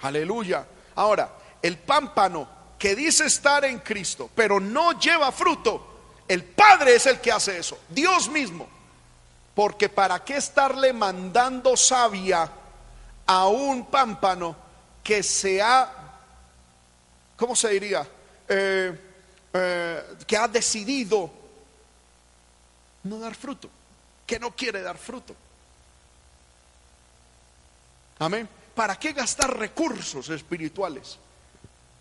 [0.00, 0.66] Aleluya.
[0.96, 1.30] Ahora,
[1.62, 7.20] el pámpano que dice estar en Cristo, pero no lleva fruto, el Padre es el
[7.20, 7.78] que hace eso.
[7.90, 8.68] Dios mismo.
[9.54, 12.50] Porque para qué estarle mandando savia
[13.24, 14.63] a un pámpano
[15.04, 15.92] que se ha,
[17.36, 18.08] ¿cómo se diría?
[18.48, 18.98] Eh,
[19.52, 21.30] eh, que ha decidido
[23.04, 23.68] no dar fruto,
[24.26, 25.36] que no quiere dar fruto.
[28.18, 28.48] Amén.
[28.74, 31.18] ¿Para qué gastar recursos espirituales?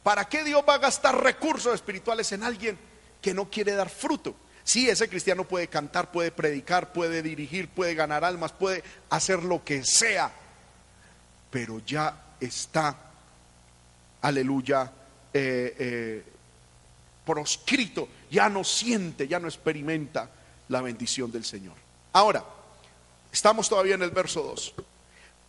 [0.01, 2.80] ¿Para qué Dios va a gastar recursos espirituales en alguien
[3.22, 4.36] que no quiere dar fruto?
[4.64, 9.64] Sí, ese cristiano puede cantar, puede predicar, puede dirigir, puede ganar almas, puede hacer lo
[9.64, 10.32] que sea,
[11.51, 12.96] pero ya está,
[14.22, 14.91] aleluya,
[15.34, 16.24] eh, eh,
[17.26, 20.30] proscrito, ya no siente, ya no experimenta
[20.70, 21.76] la bendición del Señor.
[22.12, 22.44] Ahora,
[23.32, 24.74] estamos todavía en el verso 2,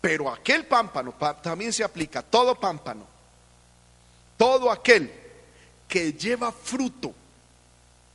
[0.00, 3.06] pero aquel pámpano también se aplica, todo pámpano,
[4.36, 5.12] todo aquel
[5.88, 7.14] que lleva fruto,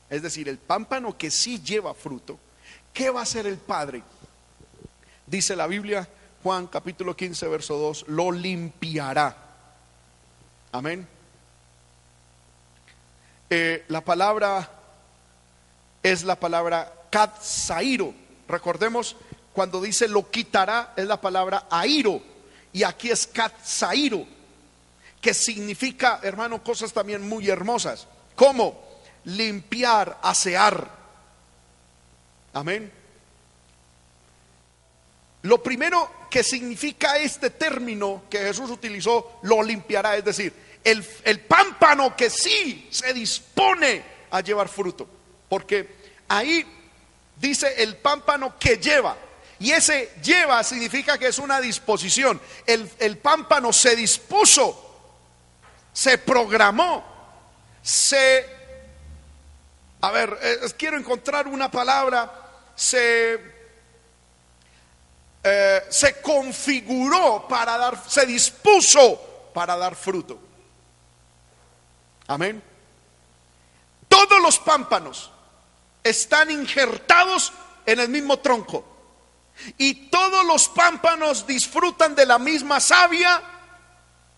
[0.09, 2.39] es decir, el pámpano que sí lleva fruto,
[2.93, 4.03] ¿qué va a hacer el Padre?
[5.27, 6.07] Dice la Biblia,
[6.43, 9.35] Juan capítulo 15, verso 2, lo limpiará.
[10.71, 11.07] Amén.
[13.49, 14.69] Eh, la palabra
[16.01, 18.13] es la palabra katsairo.
[18.47, 19.15] Recordemos,
[19.53, 22.21] cuando dice lo quitará, es la palabra airo.
[22.71, 24.25] Y aquí es katsairo,
[25.19, 28.07] que significa, hermano, cosas también muy hermosas.
[28.35, 28.87] como
[29.25, 30.89] Limpiar, asear.
[32.53, 32.98] Amén.
[35.43, 41.39] Lo primero que significa este término que Jesús utilizó, lo limpiará, es decir, el, el
[41.41, 45.07] pámpano que sí se dispone a llevar fruto.
[45.47, 45.95] Porque
[46.27, 46.65] ahí
[47.37, 49.17] dice el pámpano que lleva.
[49.59, 52.39] Y ese lleva significa que es una disposición.
[52.65, 54.85] El, el pámpano se dispuso,
[55.91, 57.03] se programó,
[57.81, 58.57] se...
[60.01, 62.31] A ver, eh, quiero encontrar una palabra,
[62.73, 63.58] se
[65.43, 70.39] eh, se configuró para dar, se dispuso para dar fruto.
[72.27, 72.61] Amén.
[74.07, 75.31] Todos los pámpanos
[76.03, 77.53] están injertados
[77.85, 78.85] en el mismo tronco.
[79.77, 83.41] Y todos los pámpanos disfrutan de la misma savia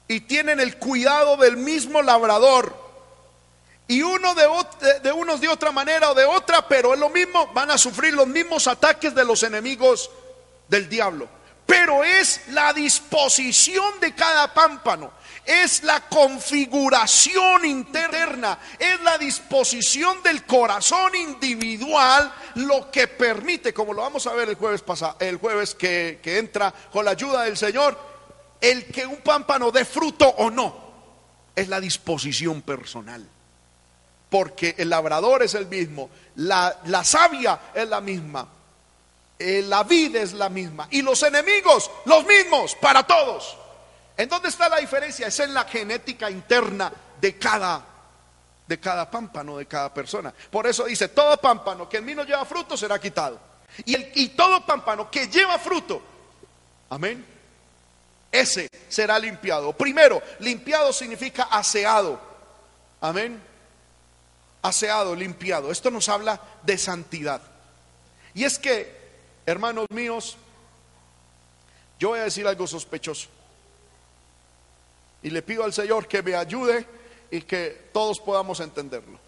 [0.07, 2.75] y tienen el cuidado del mismo labrador.
[3.87, 4.47] Y uno de,
[5.01, 8.13] de, unos de otra manera o de otra, pero es lo mismo, van a sufrir
[8.13, 10.09] los mismos ataques de los enemigos
[10.71, 11.27] del diablo.
[11.65, 15.11] Pero es la disposición de cada pámpano,
[15.45, 24.01] es la configuración interna, es la disposición del corazón individual lo que permite, como lo
[24.01, 27.57] vamos a ver el jueves pasado, el jueves que, que entra con la ayuda del
[27.57, 27.97] Señor,
[28.59, 30.75] el que un pámpano dé fruto o no,
[31.55, 33.27] es la disposición personal.
[34.29, 38.47] Porque el labrador es el mismo, la, la savia es la misma,
[39.41, 43.57] eh, la vida es la misma y los enemigos los mismos para todos.
[44.17, 45.27] ¿En dónde está la diferencia?
[45.27, 47.85] Es en la genética interna de cada
[48.67, 50.33] de cada pámpano, de cada persona.
[50.49, 53.37] Por eso dice, todo pámpano que en mí no lleva fruto será quitado.
[53.83, 56.01] Y, el, y todo pámpano que lleva fruto,
[56.89, 57.25] amén,
[58.31, 59.73] ese será limpiado.
[59.73, 62.19] Primero, limpiado significa aseado.
[63.01, 63.41] Amén.
[64.61, 65.71] Aseado, limpiado.
[65.71, 67.41] Esto nos habla de santidad.
[68.33, 69.00] Y es que
[69.45, 70.37] Hermanos míos,
[71.99, 73.27] yo voy a decir algo sospechoso.
[75.23, 76.85] Y le pido al Señor que me ayude
[77.29, 79.19] y que todos podamos entenderlo.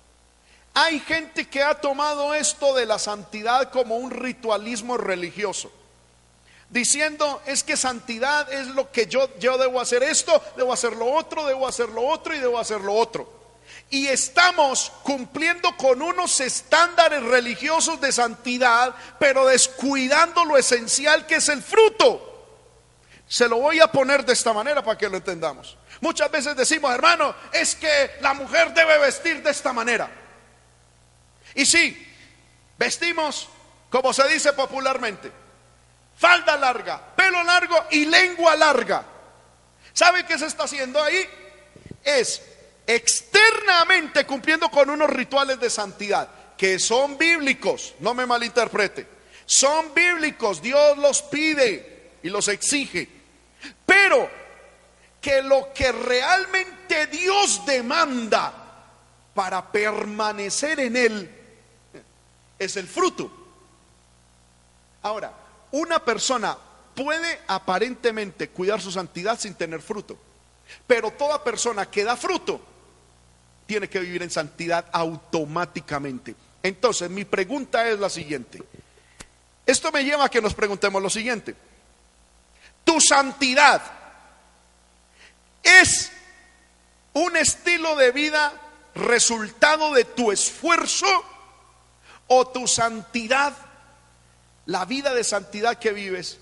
[0.74, 5.72] Hay gente que ha tomado esto de la santidad como un ritualismo religioso.
[6.70, 11.12] Diciendo, es que santidad es lo que yo, yo debo hacer esto, debo hacer lo
[11.14, 13.43] otro, debo hacer lo otro y debo hacer lo otro
[13.90, 21.50] y estamos cumpliendo con unos estándares religiosos de santidad, pero descuidando lo esencial que es
[21.50, 22.30] el fruto.
[23.28, 25.78] Se lo voy a poner de esta manera para que lo entendamos.
[26.02, 30.10] Muchas veces decimos, hermano, es que la mujer debe vestir de esta manera.
[31.56, 32.08] Y sí,
[32.78, 33.48] vestimos
[33.94, 35.32] como se dice popularmente,
[36.18, 39.04] falda larga, pelo largo y lengua larga.
[39.94, 41.30] ¿Sabe qué se está haciendo ahí?
[42.04, 42.42] Es
[42.86, 49.08] externamente cumpliendo con unos rituales de santidad, que son bíblicos, no me malinterprete,
[49.46, 53.08] son bíblicos, Dios los pide y los exige,
[53.86, 54.30] pero
[55.22, 58.54] que lo que realmente Dios demanda
[59.34, 61.32] para permanecer en Él
[62.60, 63.32] es el fruto.
[65.02, 65.34] Ahora,
[65.72, 66.58] una persona
[66.96, 70.18] puede aparentemente cuidar su santidad sin tener fruto,
[70.86, 72.73] pero toda persona que da fruto
[73.74, 76.36] tiene que vivir en santidad automáticamente.
[76.62, 78.62] Entonces, mi pregunta es la siguiente.
[79.66, 81.56] Esto me lleva a que nos preguntemos lo siguiente.
[82.84, 83.82] ¿Tu santidad
[85.64, 86.12] es
[87.14, 88.54] un estilo de vida
[88.94, 91.08] resultado de tu esfuerzo
[92.28, 93.54] o tu santidad,
[94.68, 96.38] la vida de santidad que vives,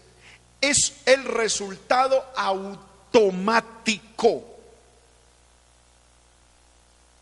[0.59, 4.50] es el resultado automático.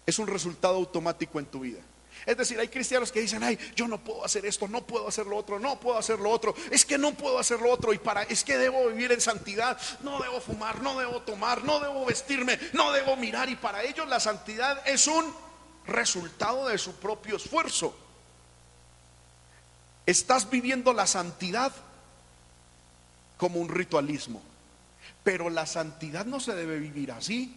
[0.10, 1.80] Es un resultado automático en tu vida.
[2.26, 5.28] Es decir, hay cristianos que dicen, ay, yo no puedo hacer esto, no puedo hacer
[5.28, 8.00] lo otro, no puedo hacer lo otro, es que no puedo hacer lo otro y
[8.00, 12.06] para, es que debo vivir en santidad, no debo fumar, no debo tomar, no debo
[12.06, 15.32] vestirme, no debo mirar y para ellos la santidad es un
[15.86, 17.96] resultado de su propio esfuerzo.
[20.08, 21.72] Estás viviendo la santidad
[23.38, 24.42] como un ritualismo,
[25.24, 27.56] pero la santidad no se debe vivir así.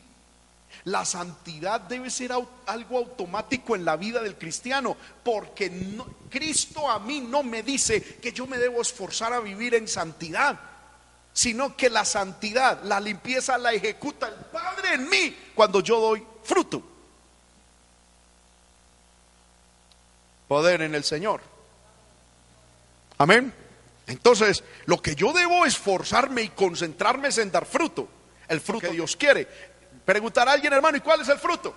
[0.85, 2.33] La santidad debe ser
[2.67, 5.71] algo automático en la vida del cristiano, porque
[6.29, 10.59] Cristo a mí no me dice que yo me debo esforzar a vivir en santidad,
[11.33, 16.27] sino que la santidad, la limpieza la ejecuta el Padre en mí cuando yo doy
[16.43, 16.83] fruto.
[20.49, 21.41] Poder en el Señor.
[23.19, 23.55] Amén.
[24.07, 28.09] Entonces, lo que yo debo esforzarme y concentrarme es en dar fruto,
[28.49, 29.49] el fruto que Dios quiere.
[30.05, 31.75] Preguntará a alguien, hermano, ¿y cuál es el fruto?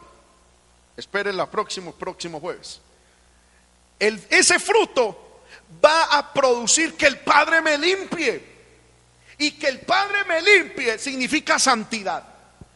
[0.98, 2.82] Esperen la próximo, próximo jueves.
[4.00, 5.44] El, ese fruto
[5.84, 8.56] va a producir que el Padre me limpie.
[9.38, 12.24] Y que el Padre me limpie significa santidad.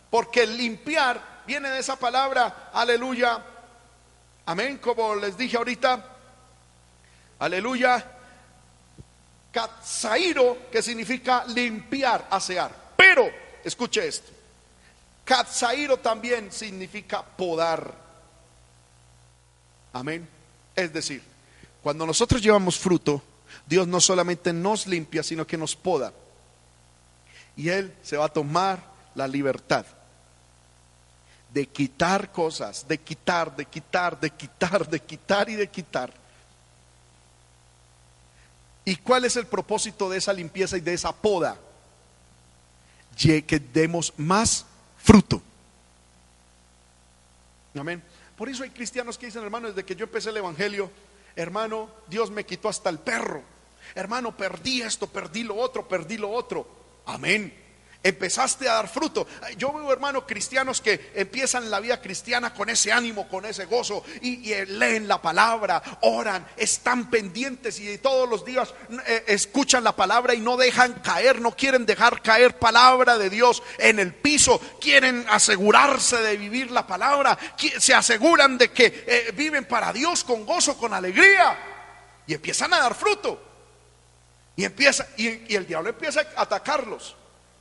[0.10, 3.42] Porque el limpiar viene de esa palabra, aleluya.
[4.46, 6.06] Amén, como les dije ahorita.
[7.40, 8.06] Aleluya.
[9.52, 12.72] Katzairo, que significa limpiar, asear.
[12.96, 13.30] Pero,
[13.64, 14.39] escuche esto.
[15.30, 17.94] Katzairo también significa podar.
[19.94, 20.28] Amén.
[20.76, 21.22] Es decir,
[21.84, 23.22] cuando nosotros llevamos fruto,
[23.68, 26.14] Dios no solamente nos limpia, sino que nos poda.
[27.56, 29.86] Y Él se va a tomar la libertad
[31.54, 36.12] de quitar cosas, de quitar, de quitar, de quitar, de quitar y de quitar.
[38.84, 41.56] ¿Y cuál es el propósito de esa limpieza y de esa poda?
[43.16, 44.66] Que demos más
[45.10, 45.42] fruto.
[47.74, 48.04] Amén.
[48.38, 50.92] Por eso hay cristianos que dicen, hermano, desde que yo empecé el Evangelio,
[51.36, 53.42] hermano, Dios me quitó hasta el perro.
[53.96, 56.68] Hermano, perdí esto, perdí lo otro, perdí lo otro.
[57.08, 57.69] Amén
[58.02, 59.28] empezaste a dar fruto.
[59.58, 64.04] Yo veo hermanos cristianos que empiezan la vida cristiana con ese ánimo, con ese gozo
[64.22, 68.74] y, leen la palabra, oran, están pendientes y todos los días
[69.06, 73.62] eh, escuchan la palabra y no dejan caer, no quieren dejar caer palabra de Dios
[73.78, 77.38] en el piso, quieren asegurarse de vivir la palabra,
[77.80, 81.58] se aseguran de que eh, viven para Dios con gozo, con alegría
[82.26, 83.46] y empiezan a dar fruto.
[84.56, 87.16] Y, empieza, y el diablo empieza a atacarlos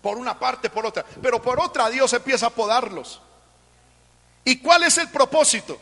[0.09, 1.05] por una parte, por otra.
[1.21, 3.21] Pero por otra Dios empieza a podarlos.
[4.43, 5.79] ¿Y cuál es el propósito?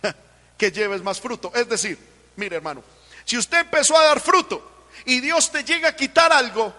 [0.56, 1.52] que lleves más fruto.
[1.54, 1.98] Es decir,
[2.36, 2.82] mire hermano,
[3.22, 6.72] si usted empezó a dar fruto y Dios te llega a quitar algo,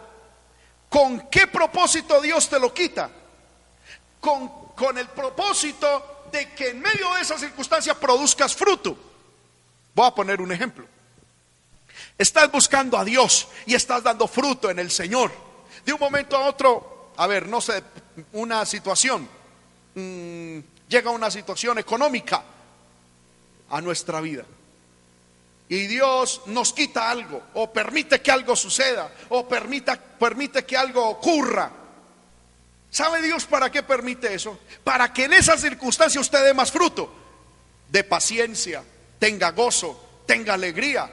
[0.89, 3.11] ¿con qué propósito Dios te lo quita?
[4.19, 8.97] Con, con el propósito de que en medio de esa circunstancia produzcas fruto.
[9.93, 10.87] Voy a poner un ejemplo.
[12.17, 15.44] Estás buscando a Dios y estás dando fruto en el Señor
[15.85, 17.83] de un momento a otro, a ver, no sé,
[18.33, 19.27] una situación,
[19.93, 20.59] mm,
[20.89, 22.43] llega una situación económica
[23.69, 24.43] a nuestra vida.
[25.69, 31.71] Y Dios nos quita algo, o permite que algo suceda, o permite que algo ocurra.
[32.91, 34.59] ¿Sabe Dios para qué permite eso?
[34.83, 37.11] Para que en esa circunstancia usted dé más fruto,
[37.89, 38.83] de paciencia,
[39.19, 41.11] tenga gozo, tenga alegría.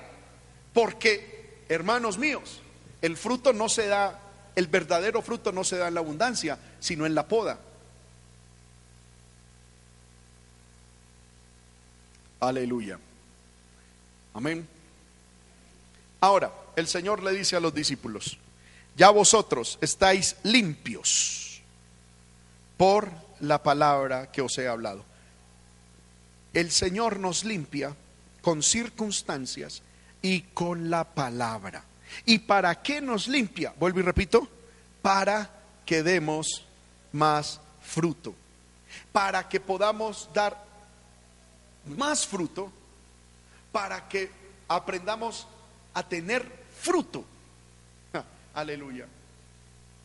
[0.72, 2.60] Porque, hermanos míos,
[3.00, 4.18] el fruto no se da
[4.54, 7.58] el verdadero fruto no se da en la abundancia, sino en la poda.
[12.40, 12.98] Aleluya.
[14.34, 14.66] Amén.
[16.20, 18.38] Ahora, el Señor le dice a los discípulos,
[18.96, 21.62] ya vosotros estáis limpios
[22.76, 25.04] por la palabra que os he hablado.
[26.52, 27.94] El Señor nos limpia
[28.40, 29.82] con circunstancias
[30.20, 31.84] y con la palabra.
[32.24, 33.74] ¿Y para qué nos limpia?
[33.78, 34.48] Vuelvo y repito,
[35.00, 35.50] para
[35.84, 36.64] que demos
[37.12, 38.34] más fruto,
[39.12, 40.56] para que podamos dar
[41.86, 42.70] más fruto,
[43.70, 44.30] para que
[44.68, 45.46] aprendamos
[45.94, 46.46] a tener
[46.80, 47.24] fruto.
[48.54, 49.06] Aleluya.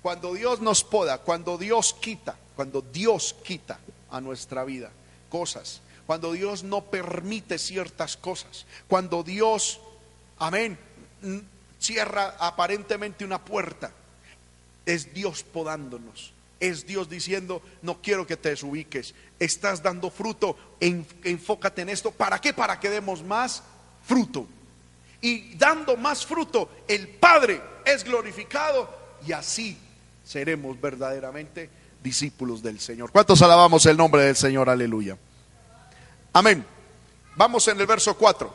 [0.02, 3.80] Cuando Dios nos poda, cuando Dios quita, cuando Dios quita
[4.10, 4.90] a nuestra vida
[5.30, 9.82] cosas, cuando Dios no permite ciertas cosas, cuando Dios,
[10.40, 10.78] amén,
[11.80, 13.92] cierra aparentemente una puerta,
[14.86, 16.34] es Dios podándonos.
[16.60, 22.12] Es Dios diciendo, no quiero que te desubiques, estás dando fruto, enfócate en esto.
[22.12, 22.52] ¿Para qué?
[22.52, 23.62] Para que demos más
[24.04, 24.48] fruto.
[25.22, 28.90] Y dando más fruto, el Padre es glorificado
[29.26, 29.78] y así
[30.24, 31.70] seremos verdaderamente
[32.02, 33.12] discípulos del Señor.
[33.12, 34.70] ¿Cuántos alabamos el nombre del Señor?
[34.70, 35.18] Aleluya.
[36.34, 36.66] Amén.
[37.36, 38.54] Vamos en el verso 4.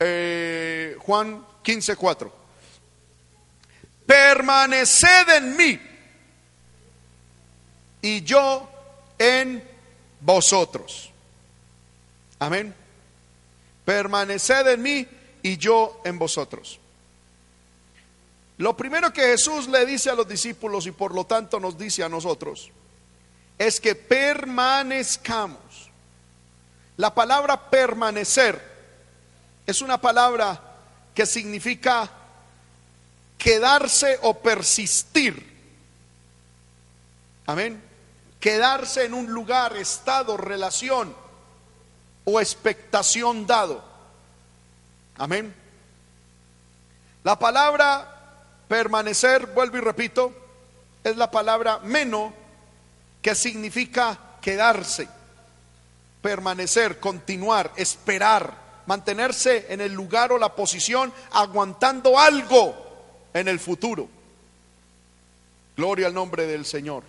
[0.00, 2.32] Eh, Juan 15, 4.
[4.06, 5.78] Permaneced en mí
[8.00, 8.66] y yo
[9.18, 9.62] en
[10.18, 11.10] vosotros.
[12.38, 12.74] Amén.
[13.84, 15.06] Permaneced en mí
[15.42, 16.80] y yo en vosotros.
[18.56, 22.02] Lo primero que Jesús le dice a los discípulos y por lo tanto nos dice
[22.02, 22.70] a nosotros
[23.58, 25.90] es que permanezcamos.
[26.96, 28.58] La palabra permanecer
[29.66, 30.67] es una palabra
[31.18, 32.08] que significa
[33.36, 35.34] quedarse o persistir.
[37.44, 37.82] Amén.
[38.38, 41.12] Quedarse en un lugar, estado, relación
[42.24, 43.82] o expectación dado.
[45.16, 45.52] Amén.
[47.24, 50.32] La palabra permanecer, vuelvo y repito,
[51.02, 52.32] es la palabra menos
[53.20, 55.08] que significa quedarse,
[56.22, 62.74] permanecer, continuar, esperar, mantenerse en el lugar o la posición aguantando algo
[63.34, 64.08] en el futuro.
[65.76, 67.04] Gloria al nombre del Señor.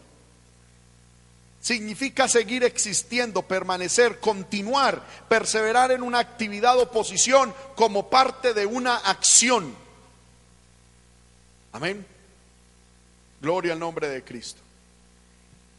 [1.61, 8.97] Significa seguir existiendo, permanecer, continuar, perseverar en una actividad o posición como parte de una
[8.97, 9.73] acción.
[11.71, 12.05] Amén.
[13.39, 14.59] Gloria al nombre de Cristo.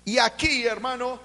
[0.07, 1.21] Y aquí, hermano,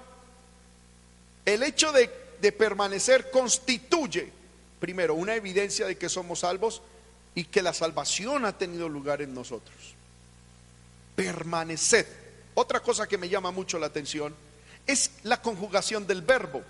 [1.46, 2.10] el hecho de,
[2.42, 4.35] de, permanecer constituye,
[4.80, 6.82] primero, una evidencia de que somos salvos
[7.34, 9.94] y que la salvación ha tenido lugar en nosotros.
[11.14, 12.06] Permaneced.
[12.54, 14.34] Otra cosa que me llama mucho la atención
[14.86, 16.62] es la conjugación del verbo.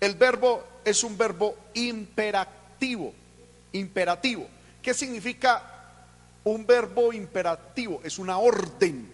[0.00, 3.12] El verbo es un verbo imperativo.
[3.72, 4.48] Imperativo.
[4.82, 5.84] ¿Qué significa
[6.44, 8.00] un verbo imperativo?
[8.02, 9.12] Es una orden.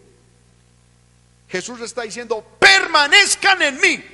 [1.49, 4.05] Jesús está diciendo, permanezcan en mí.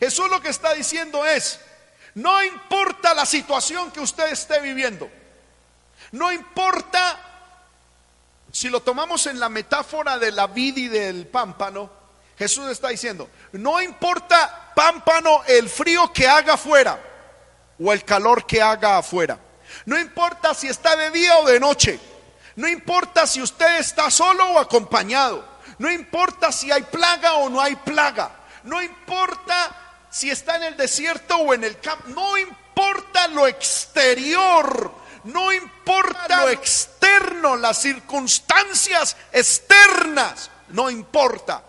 [0.00, 1.60] Jesús lo que está diciendo es,
[2.14, 5.10] no importa la situación que usted esté viviendo,
[6.12, 7.18] no importa
[8.52, 11.90] si lo tomamos en la metáfora de la vid y del pámpano,
[12.38, 17.00] Jesús está diciendo, no importa pámpano el frío que haga afuera
[17.78, 19.38] o el calor que haga afuera.
[19.86, 21.98] No importa si está de día o de noche.
[22.56, 25.44] No importa si usted está solo o acompañado.
[25.78, 28.30] No importa si hay plaga o no hay plaga.
[28.64, 29.74] No importa
[30.12, 32.08] si está en el desierto o en el campo.
[32.08, 35.02] No importa lo exterior.
[35.24, 40.50] No importa lo externo, las circunstancias externas.
[40.68, 41.62] No importa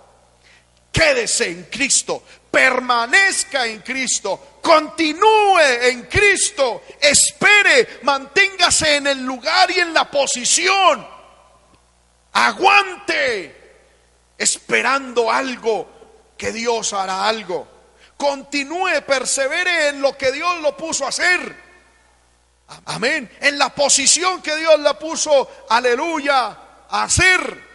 [0.93, 9.79] quédese en Cristo, permanezca en Cristo, continúe en Cristo, espere, manténgase en el lugar y
[9.79, 11.05] en la posición,
[12.31, 13.79] aguante,
[14.37, 15.89] esperando algo,
[16.37, 17.72] que Dios hará algo.
[18.23, 21.61] Continúe, persevere en lo que Dios lo puso a hacer.
[22.85, 23.29] Amén.
[23.41, 26.57] En la posición que Dios la puso, aleluya,
[26.89, 27.73] a hacer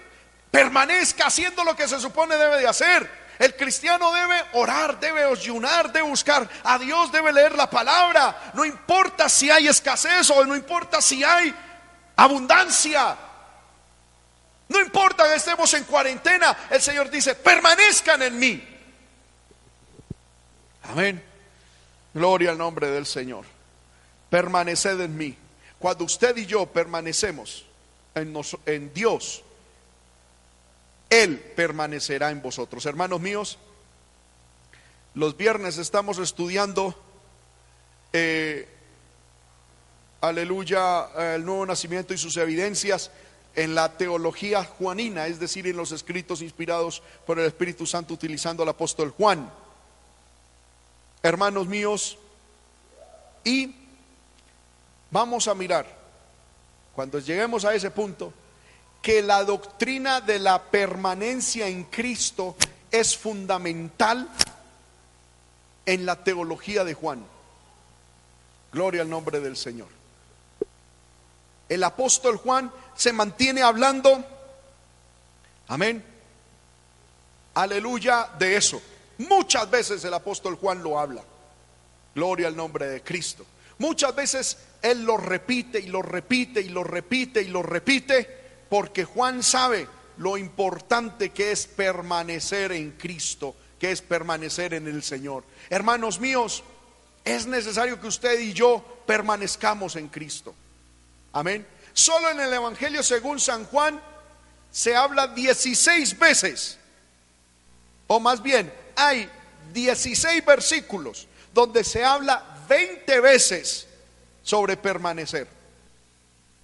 [0.51, 3.29] permanezca haciendo lo que se supone debe de hacer.
[3.39, 8.53] El cristiano debe orar, debe ayunar, debe buscar a Dios, debe leer la palabra.
[8.55, 11.55] No importa si hay escasez o no importa si hay
[12.17, 13.19] abundancia.
[14.69, 18.78] No importa que estemos en cuarentena, el Señor dice, permanezcan en mí.
[20.89, 21.22] Amén.
[22.14, 23.45] Gloria al nombre del Señor.
[24.30, 25.36] Permaneced en mí.
[25.78, 27.66] Cuando usted y yo permanecemos
[28.14, 28.34] en,
[28.66, 29.43] en Dios,
[31.11, 32.86] él permanecerá en vosotros.
[32.86, 33.59] Hermanos míos,
[35.14, 36.95] los viernes estamos estudiando,
[38.12, 38.66] eh,
[40.22, 43.11] aleluya, el nuevo nacimiento y sus evidencias
[43.55, 48.62] en la teología juanina, es decir, en los escritos inspirados por el Espíritu Santo utilizando
[48.62, 49.51] al apóstol Juan.
[51.23, 52.19] Hermanos míos,
[53.45, 53.75] Y
[55.11, 55.87] vamos a mirar,
[56.95, 58.33] cuando lleguemos a ese punto,
[59.01, 62.57] que la doctrina de la permanencia en Cristo
[62.91, 64.29] es fundamental
[65.87, 67.25] en la teología de Juan.
[68.73, 69.89] Gloria al nombre del Señor.
[71.69, 74.25] El apóstol Juan se mantiene hablando,
[75.69, 76.05] amén,
[77.55, 78.83] aleluya, de eso.
[79.19, 81.23] Muchas veces el apóstol Juan lo habla.
[82.14, 83.45] Gloria al nombre de Cristo.
[83.79, 88.39] Muchas veces él lo repite y lo repite y lo repite y lo repite
[88.69, 89.87] porque Juan sabe
[90.19, 95.45] lo importante que es permanecer en Cristo, que es permanecer en el Señor.
[95.71, 96.64] Hermanos míos,
[97.25, 100.55] es necesario que usted y yo permanezcamos en Cristo.
[101.33, 101.66] Amén.
[101.93, 104.01] Solo en el Evangelio según San Juan
[104.71, 106.79] se habla 16 veces,
[108.07, 109.31] o más bien, hay
[109.73, 113.87] 16 versículos donde se habla 20 veces
[114.43, 115.47] sobre permanecer.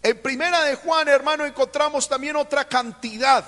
[0.03, 3.45] En primera de Juan, hermano, encontramos también otra cantidad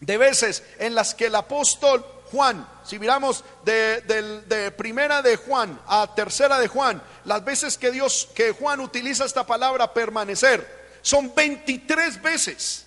[0.00, 6.12] de veces en las que el apóstol Juan, si miramos de, primera de Juan a
[6.14, 12.20] tercera de Juan, las veces que Dios, que Juan utiliza esta palabra permanecer, son 23
[12.20, 12.84] veces.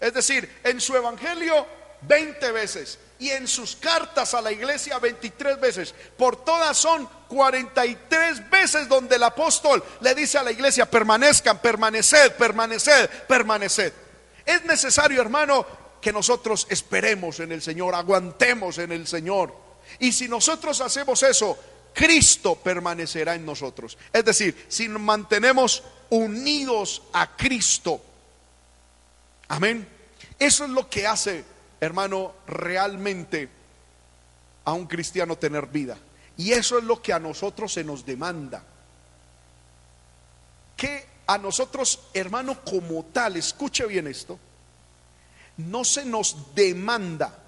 [0.00, 1.66] Es decir, en su evangelio
[2.02, 5.94] 20 veces y en sus cartas a la iglesia 23 veces.
[6.16, 12.32] Por todas son 43 veces donde el apóstol le dice a la iglesia, permanezcan, permaneced,
[12.32, 13.92] permaneced, permaneced.
[14.44, 15.66] Es necesario, hermano,
[16.00, 19.54] que nosotros esperemos en el Señor, aguantemos en el Señor.
[19.98, 21.58] Y si nosotros hacemos eso,
[21.94, 23.96] Cristo permanecerá en nosotros.
[24.12, 28.00] Es decir, si nos mantenemos unidos a Cristo.
[29.48, 29.88] Amén.
[30.38, 33.48] Eso es lo que hace hermano, realmente
[34.64, 35.98] a un cristiano tener vida.
[36.36, 38.62] Y eso es lo que a nosotros se nos demanda.
[40.76, 44.38] Que a nosotros, hermano, como tal, escuche bien esto,
[45.56, 47.38] no se nos demanda,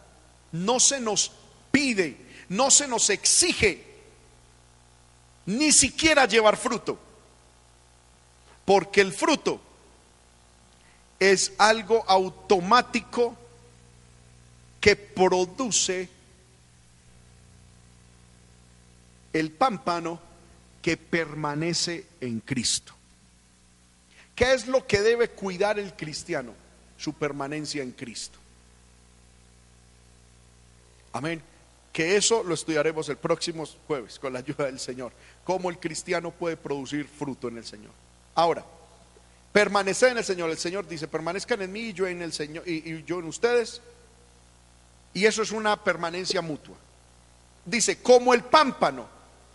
[0.53, 1.31] no se nos
[1.70, 2.16] pide,
[2.49, 3.85] no se nos exige
[5.47, 6.99] ni siquiera llevar fruto.
[8.64, 9.61] Porque el fruto
[11.18, 13.37] es algo automático
[14.81, 16.09] que produce
[19.33, 20.20] el pámpano
[20.81, 22.95] que permanece en Cristo.
[24.35, 26.55] ¿Qué es lo que debe cuidar el cristiano?
[26.97, 28.39] Su permanencia en Cristo.
[31.12, 31.43] Amén.
[31.93, 35.12] Que eso lo estudiaremos el próximo jueves con la ayuda del Señor.
[35.45, 37.91] Cómo el cristiano puede producir fruto en el Señor.
[38.37, 38.64] Ahora,
[39.53, 40.51] permanecer en el Señor.
[40.51, 43.83] El Señor dice, permanezcan en mí y yo en el Señor y yo en ustedes
[45.14, 46.76] y eso es una permanencia mutua.
[47.64, 49.06] Dice, como el pámpano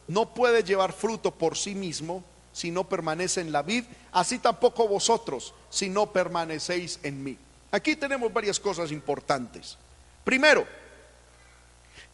[0.08, 4.88] no puede llevar fruto por sí mismo si no permanece en la vid, así tampoco
[4.88, 7.38] vosotros si no permanecéis en mí.
[7.72, 9.78] Aquí tenemos varias cosas importantes.
[10.24, 10.68] Primero,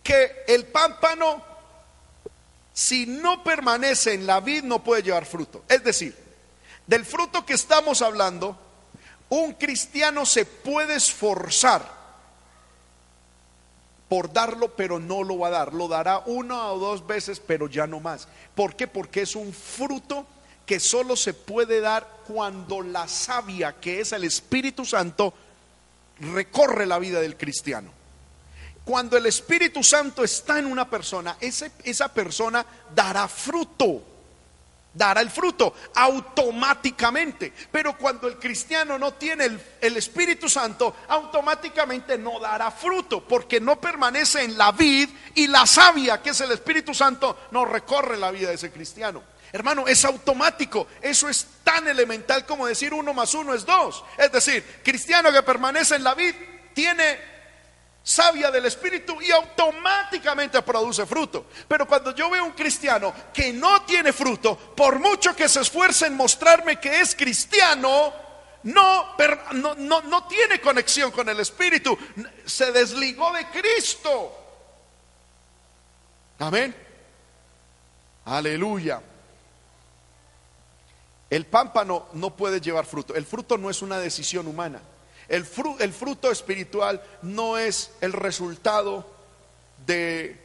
[0.02, 1.44] que el pámpano,
[2.74, 5.66] si no permanece en la vid, no puede llevar fruto.
[5.68, 6.16] Es decir,
[6.88, 8.58] del fruto que estamos hablando,
[9.28, 11.99] un cristiano se puede esforzar
[14.10, 15.74] por darlo, pero no lo va a dar.
[15.74, 18.28] Lo dará una o dos veces, pero ya no más.
[18.56, 18.88] ¿Por qué?
[18.88, 20.26] Porque es un fruto
[20.66, 25.34] que solo se puede dar cuando la savia, que es el Espíritu Santo,
[26.20, 27.92] recorre la vida del cristiano.
[28.84, 34.02] Cuando el Espíritu Santo está en una persona, esa persona dará fruto
[35.00, 37.54] dará el fruto automáticamente.
[37.72, 39.46] Pero cuando el cristiano no tiene
[39.80, 45.66] el, Espíritu Santo, automáticamente no dará fruto, porque no permanece en la vid y la
[45.66, 49.24] savia, que es el Espíritu Santo, no recorre la vida de ese cristiano.
[49.54, 50.88] Hermano, es automático.
[51.02, 54.04] Eso es tan elemental como decir uno más uno es dos.
[54.18, 56.36] Es decir, cristiano que permanece en la vid
[56.74, 57.39] tiene
[58.10, 61.46] sabia del Espíritu y automáticamente produce fruto.
[61.68, 66.08] Pero cuando yo veo un cristiano que no tiene fruto, por mucho que se esfuerce
[66.08, 68.12] en mostrarme que es cristiano,
[68.64, 69.16] no,
[69.54, 71.96] no, no, tiene conexión con el Espíritu,
[72.46, 74.36] se desligó de Cristo.
[76.40, 76.76] Amén.
[78.26, 79.04] Aleluya.
[81.30, 83.14] El pámpano no puede llevar fruto.
[83.14, 84.82] El fruto no es una decisión humana.
[85.30, 89.06] El, fruto espiritual no es el resultado
[89.86, 90.36] de,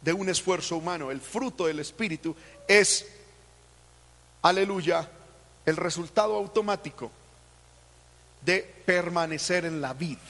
[0.00, 1.10] de un esfuerzo humano.
[1.10, 2.34] El fruto del Espíritu
[2.68, 3.06] es,
[4.42, 5.10] aleluya,
[5.66, 7.10] el resultado automático
[8.42, 10.20] de permanecer en la vida.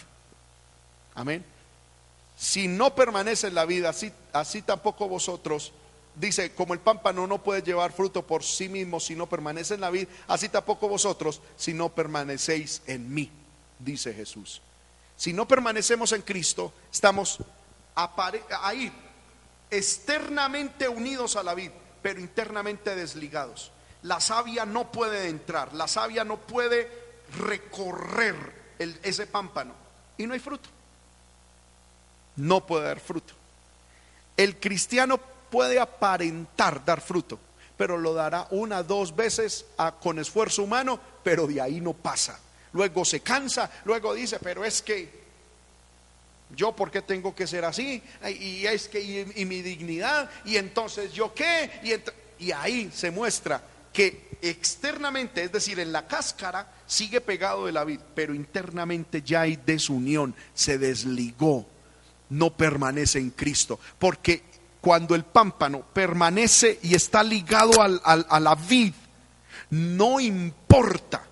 [1.15, 1.45] Amén.
[2.37, 5.73] Si no permanece en la vida, así, así tampoco vosotros
[6.15, 9.81] dice, como el pámpano no puede llevar fruto por sí mismo si no permanece en
[9.81, 13.31] la vid, así tampoco vosotros si no permanecéis en mí,
[13.81, 14.63] dice Jesús.
[15.17, 17.39] Si no permanecemos en Cristo, estamos
[18.63, 18.91] ahí,
[19.71, 21.71] externamente unidos a la vid,
[22.03, 23.71] pero internamente desligados.
[24.03, 26.91] La savia no puede entrar, la savia no puede
[27.39, 29.75] recorrer ese pámpano
[30.17, 30.71] y no hay fruto.
[32.37, 33.35] No puede dar fruto.
[34.37, 35.19] El cristiano
[35.51, 37.39] puede aparentar dar fruto,
[37.77, 39.67] pero lo dará una, dos veces
[40.01, 42.39] con esfuerzo humano, pero de ahí no pasa.
[42.73, 45.21] Luego se cansa, luego dice, pero es que
[46.55, 49.01] yo por qué tengo que ser así, y es que
[49.35, 51.71] y, mi dignidad, y entonces yo qué,
[52.39, 53.63] y, ahí se muestra
[53.93, 59.43] que externamente, es decir, en la cáscara, sigue pegado de la vid, pero internamente ya
[59.43, 61.67] hay desunión, se desligó,
[62.31, 64.43] no permanece en Cristo, porque
[64.81, 68.95] cuando el pámpano permanece y está ligado al, a la vid,
[69.71, 71.30] no importa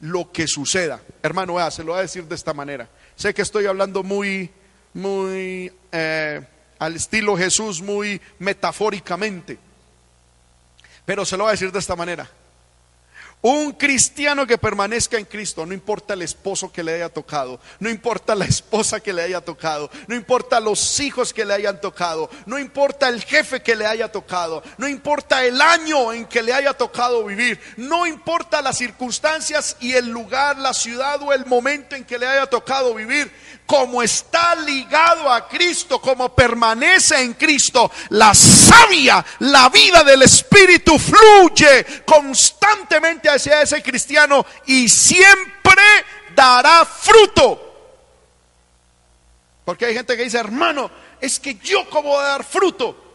[0.00, 1.00] lo que suceda.
[1.22, 2.88] Hermano, vea, se lo voy a decir de esta manera.
[3.16, 4.50] Sé que estoy hablando muy,
[4.94, 6.40] muy eh,
[6.78, 9.58] al estilo Jesús, muy metafóricamente.
[11.04, 12.28] Pero se lo voy a decir de esta manera.
[13.40, 17.88] Un cristiano que permanezca en Cristo, no importa el esposo que le haya tocado, no
[17.88, 22.28] importa la esposa que le haya tocado, no importa los hijos que le hayan tocado,
[22.46, 26.52] no importa el jefe que le haya tocado, no importa el año en que le
[26.52, 31.94] haya tocado vivir, no importa las circunstancias y el lugar, la ciudad o el momento
[31.94, 33.30] en que le haya tocado vivir,
[33.66, 40.98] como está ligado a Cristo, como permanece en Cristo, la savia, la vida del Espíritu
[40.98, 45.82] fluye constantemente hacia ese cristiano y siempre
[46.34, 47.64] dará fruto.
[49.64, 53.08] Porque hay gente que dice, hermano, es que yo como voy a dar fruto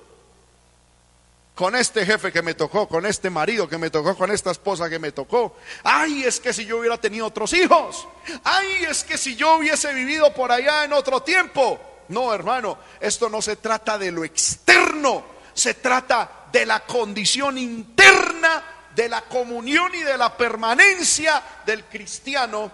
[1.55, 4.89] con este jefe que me tocó, con este marido que me tocó, con esta esposa
[4.89, 5.55] que me tocó.
[5.83, 8.07] Ay, es que si yo hubiera tenido otros hijos.
[8.43, 11.79] Ay, es que si yo hubiese vivido por allá en otro tiempo.
[12.09, 18.63] No, hermano, esto no se trata de lo externo, se trata de la condición interna,
[18.95, 22.71] de la comunión y de la permanencia del cristiano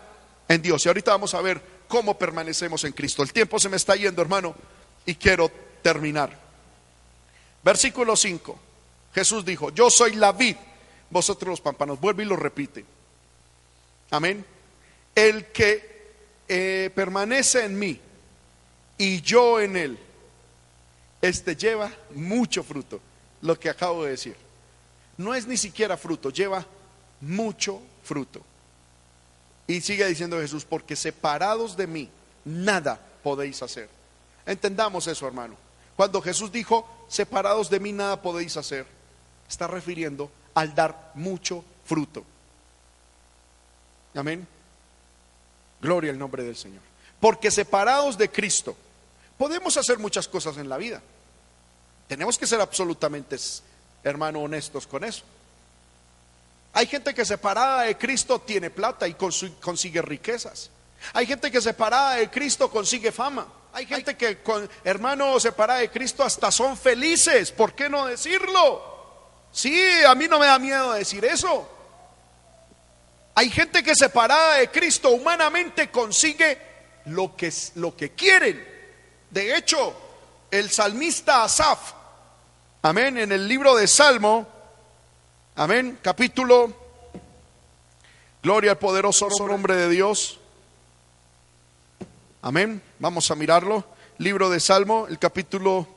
[0.48, 0.86] en Dios.
[0.86, 3.24] Y ahorita vamos a ver cómo permanecemos en Cristo.
[3.24, 4.56] El tiempo se me está yendo, hermano,
[5.06, 5.52] y quiero
[5.82, 6.38] terminar.
[7.64, 8.60] Versículo 5.
[9.14, 10.56] Jesús dijo, yo soy la vid,
[11.10, 12.00] vosotros los pámpanos.
[12.00, 12.86] Vuelve y lo repite.
[14.12, 14.46] Amén.
[15.16, 16.14] El que
[16.48, 18.00] eh, permanece en mí
[18.98, 20.00] y yo en él,
[21.22, 23.00] este lleva mucho fruto.
[23.42, 24.49] Lo que acabo de decir.
[25.20, 26.66] No es ni siquiera fruto, lleva
[27.22, 28.42] mucho fruto.
[29.68, 32.10] Y sigue diciendo Jesús, porque separados de mí,
[32.44, 33.88] nada podéis hacer.
[34.48, 35.56] Entendamos eso, hermano.
[35.96, 39.00] Cuando Jesús dijo, separados de mí, nada podéis hacer
[39.50, 42.24] está refiriendo al dar mucho fruto.
[44.14, 44.48] Amén.
[45.82, 46.82] Gloria al nombre del Señor.
[47.20, 48.78] Porque separados de Cristo,
[49.38, 51.02] podemos hacer muchas cosas en la vida.
[52.08, 53.38] Tenemos que ser absolutamente,
[54.04, 55.24] hermano, honestos con eso.
[56.74, 60.70] Hay gente que separada de Cristo tiene plata y consigue riquezas.
[61.14, 63.48] Hay gente que separada de Cristo consigue fama.
[63.74, 67.52] Hay gente que, con, hermano, separada de Cristo hasta son felices.
[67.52, 68.90] ¿Por qué no decirlo?
[69.52, 71.68] Sí, a mí no me da miedo decir eso.
[73.36, 76.58] Hay gente que separada de Cristo humanamente consigue
[77.06, 78.68] lo que, lo que quieren.
[79.30, 79.96] De hecho,
[80.52, 81.94] el salmista Asaf,
[82.82, 84.48] amén, en el libro de Salmo,
[85.56, 86.74] amén, capítulo,
[88.42, 90.40] gloria al poderoso nombre de Dios.
[92.42, 93.84] Amén, vamos a mirarlo.
[94.18, 95.88] Libro de Salmo, el capítulo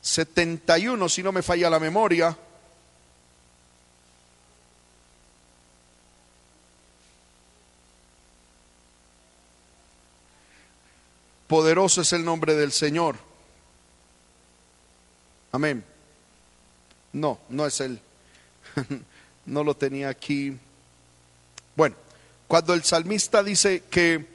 [0.00, 2.36] 71, si no me falla la memoria.
[11.46, 13.16] Poderoso es el nombre del Señor.
[15.52, 15.91] Amén.
[17.12, 18.00] No, no es él.
[19.46, 20.56] no lo tenía aquí.
[21.76, 21.96] Bueno,
[22.48, 24.26] cuando el salmista dice que,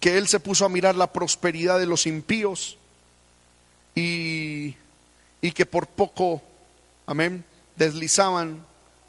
[0.00, 2.78] que él se puso a mirar la prosperidad de los impíos
[3.94, 4.74] y,
[5.40, 6.42] y que por poco,
[7.06, 7.44] amén,
[7.76, 8.64] deslizaban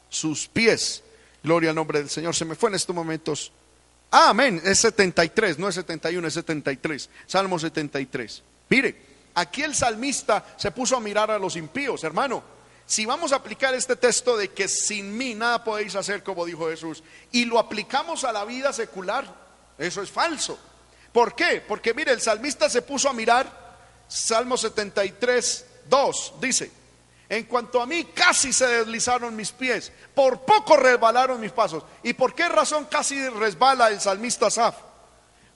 [0.08, 1.02] sus pies.
[1.42, 2.34] Gloria al nombre del Señor.
[2.34, 3.52] Se me fue en estos momentos
[4.10, 7.10] Ah, amén, es 73, no es 71, es 73.
[7.26, 8.42] Salmo 73.
[8.70, 8.96] Mire,
[9.34, 12.42] aquí el salmista se puso a mirar a los impíos, hermano.
[12.88, 16.70] Si vamos a aplicar este texto de que sin mí nada podéis hacer, como dijo
[16.70, 19.26] Jesús, y lo aplicamos a la vida secular,
[19.76, 20.58] eso es falso.
[21.12, 21.62] ¿Por qué?
[21.68, 23.46] Porque mire, el salmista se puso a mirar,
[24.08, 26.70] Salmo 73, 2 dice,
[27.28, 31.84] en cuanto a mí casi se deslizaron mis pies, por poco resbalaron mis pasos.
[32.02, 34.76] ¿Y por qué razón casi resbala el salmista Asaf?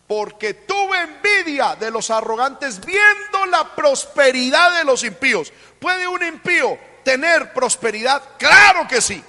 [0.06, 5.50] Porque tuve envidia de los arrogantes viendo la prosperidad de los impíos.
[5.80, 8.22] ¿Puede un impío tener prosperidad?
[8.38, 9.22] Claro que sí.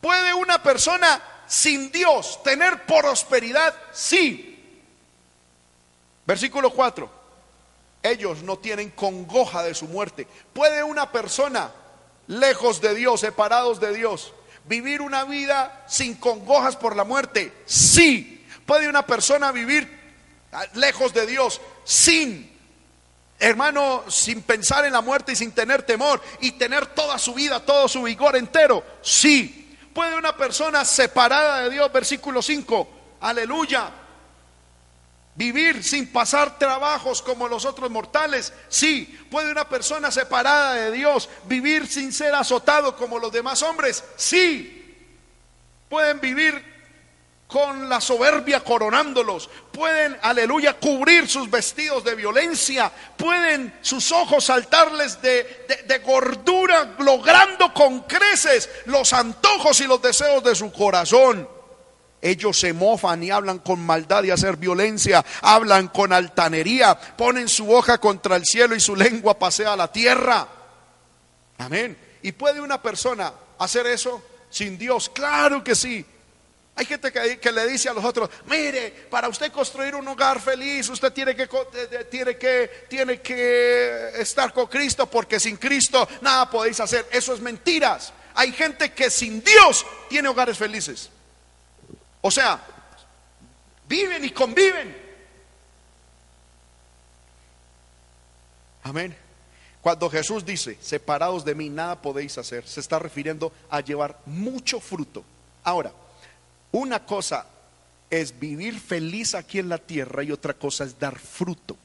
[0.00, 3.74] ¿Puede una persona sin Dios tener prosperidad?
[3.92, 4.48] Sí.
[6.24, 7.22] Versículo 4
[8.02, 10.26] ellos no tienen congoja de su muerte.
[10.52, 11.72] ¿Puede una persona
[12.26, 14.32] lejos de Dios, separados de Dios,
[14.64, 17.52] vivir una vida sin congojas por la muerte?
[17.66, 18.44] Sí.
[18.66, 20.00] ¿Puede una persona vivir
[20.74, 22.51] lejos de Dios sin,
[23.42, 27.60] hermano, sin pensar en la muerte y sin tener temor y tener toda su vida,
[27.60, 28.84] todo su vigor entero?
[29.02, 29.76] Sí.
[29.92, 32.88] ¿Puede una persona separada de Dios, versículo 5,
[33.20, 33.90] aleluya,
[35.34, 38.52] Vivir sin pasar trabajos como los otros mortales.
[38.68, 44.04] Sí, puede una persona separada de Dios vivir sin ser azotado como los demás hombres.
[44.16, 44.94] Sí,
[45.88, 46.71] pueden vivir
[47.52, 49.50] con la soberbia coronándolos.
[49.70, 52.90] Pueden, aleluya, cubrir sus vestidos de violencia.
[53.16, 60.42] Pueden sus ojos saltarles de, de gordura, logrando con creces los antojos y los deseos
[60.42, 61.46] de su corazón.
[62.22, 67.70] Ellos se mofan y hablan con maldad y hacer violencia, hablan con altanería, ponen su
[67.70, 70.48] hoja contra el cielo y su lengua pasea la tierra.
[71.58, 71.98] Amén.
[72.22, 75.10] ¿Y puede una persona hacer eso sin Dios?
[75.10, 76.06] Claro que sí.
[76.74, 80.88] Hay gente que, le dice a los otros, mire, para usted construir un hogar feliz,
[80.88, 81.46] usted tiene que,
[82.10, 87.06] tiene, que, tiene que estar con Cristo, porque sin Cristo nada podéis hacer.
[87.12, 88.12] Eso es mentiras.
[88.34, 91.10] Hay gente que sin Dios tiene hogares felices.
[92.22, 92.64] O sea,
[93.86, 94.96] viven y conviven.
[98.82, 99.14] Amén.
[99.82, 104.80] Cuando Jesús dice, separados de mí, nada podéis hacer, se está refiriendo a llevar mucho
[104.80, 105.22] fruto.
[105.64, 105.92] Ahora,
[106.72, 107.46] una cosa
[108.10, 111.76] es vivir feliz aquí en la tierra y otra cosa es dar fruto.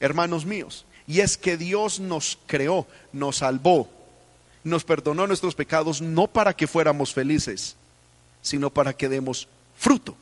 [0.00, 3.90] Hermanos míos, y es que Dios nos creó, nos salvó,
[4.64, 7.76] nos perdonó nuestros pecados, no para que fuéramos felices,
[8.40, 10.16] sino para que demos fruto.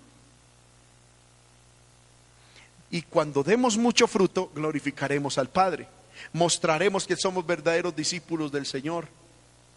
[2.91, 5.86] Y cuando demos mucho fruto, glorificaremos al Padre.
[6.32, 9.07] Mostraremos que somos verdaderos discípulos del Señor.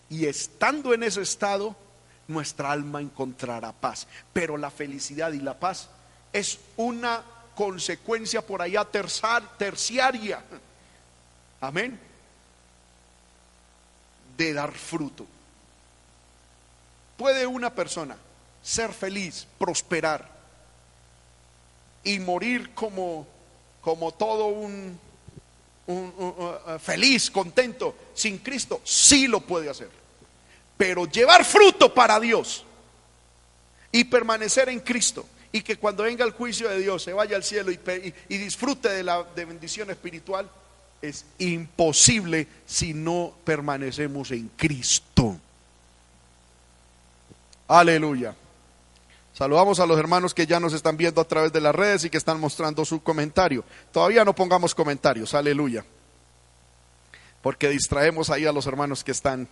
[0.09, 1.75] Y estando en ese estado,
[2.27, 4.07] nuestra alma encontrará paz.
[4.31, 5.89] Pero la felicidad y la paz
[6.31, 7.23] es una
[7.55, 8.85] consecuencia por allá
[9.57, 10.43] terciaria.
[11.61, 11.99] Amén.
[14.37, 15.25] De dar fruto.
[17.17, 18.17] Puede una persona
[18.61, 20.27] ser feliz, prosperar
[22.03, 23.27] y morir como,
[23.81, 24.99] como todo un,
[25.87, 30.02] uh, feliz, contento, sin Cristo, sí lo puede hacer.
[30.77, 32.65] Pero llevar fruto para Dios
[33.91, 37.43] y permanecer en Cristo y que cuando venga el juicio de Dios se vaya al
[37.43, 37.77] cielo y,
[38.27, 40.49] disfrute de la de bendición espiritual,
[40.99, 45.37] es imposible si no permanecemos en Cristo.
[47.67, 48.35] Aleluya.
[49.33, 52.09] Saludamos a los hermanos que ya nos están viendo a través de las redes y
[52.09, 53.63] que están mostrando su comentario.
[53.91, 55.85] Todavía no pongamos comentarios, aleluya.
[57.41, 59.47] Porque distraemos ahí a los hermanos que están,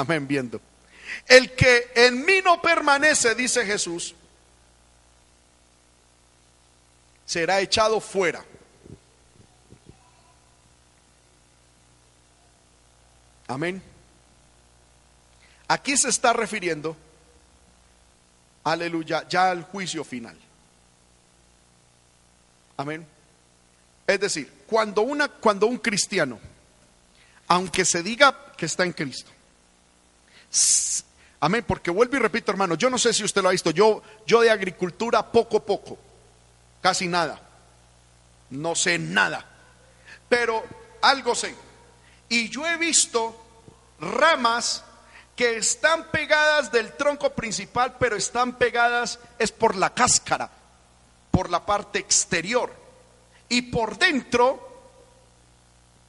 [0.00, 0.60] amén, viendo.
[1.26, 4.14] El que en mí no permanece, dice Jesús,
[7.24, 8.44] será echado fuera.
[13.46, 13.82] Amén.
[15.66, 16.96] Aquí se está refiriendo
[18.72, 20.36] aleluya, ya al juicio final.
[22.76, 23.06] Amén.
[24.06, 26.38] Es decir, cuando, una, cuando un cristiano,
[27.48, 29.30] aunque se diga que está en Cristo,
[31.40, 34.02] amén, porque vuelvo y repito, hermano, yo no sé si usted lo ha visto, yo,
[34.26, 35.98] yo de agricultura poco poco,
[36.80, 37.40] casi nada,
[38.50, 39.44] no sé nada,
[40.28, 40.64] pero
[41.02, 41.54] algo sé.
[42.28, 43.34] Y yo he visto
[44.00, 44.84] ramas
[45.34, 50.50] que están pegadas del tronco principal, pero están pegadas es por la cáscara,
[51.30, 52.74] por la parte exterior.
[53.48, 54.68] Y por dentro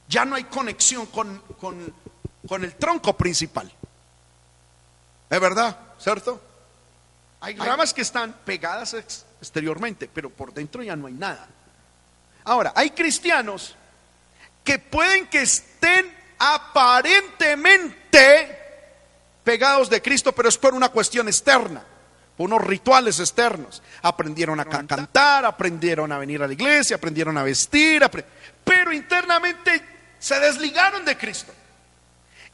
[0.08, 3.72] ya no hay conexión con, con, el tronco principal.
[5.30, 5.76] ¿Es verdad?
[5.98, 6.42] ¿Cierto?
[7.40, 11.46] Hay ramas que están pegadas exteriormente, pero por dentro ya no hay nada.
[12.44, 13.76] Ahora, hay cristianos
[14.64, 18.58] que pueden que estén aparentemente
[19.44, 21.82] pegados de Cristo, pero es por una cuestión externa,
[22.36, 23.82] por unos rituales externos.
[24.02, 28.02] Aprendieron a cantar, aprendieron a venir a la iglesia, aprendieron a vestir,
[28.64, 29.82] pero internamente
[30.18, 31.52] se desligaron de Cristo.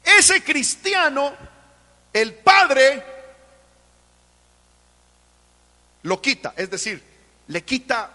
[0.03, 1.33] Ese cristiano,
[2.13, 3.03] el padre,
[6.03, 7.03] lo quita, es decir,
[7.47, 8.13] le quita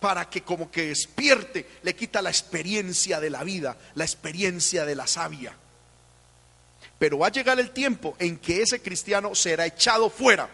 [0.00, 4.94] para que como que despierte, le quita la experiencia de la vida, la experiencia de
[4.94, 5.56] la savia.
[6.98, 10.48] Pero va a llegar el tiempo en que ese cristiano será echado fuera.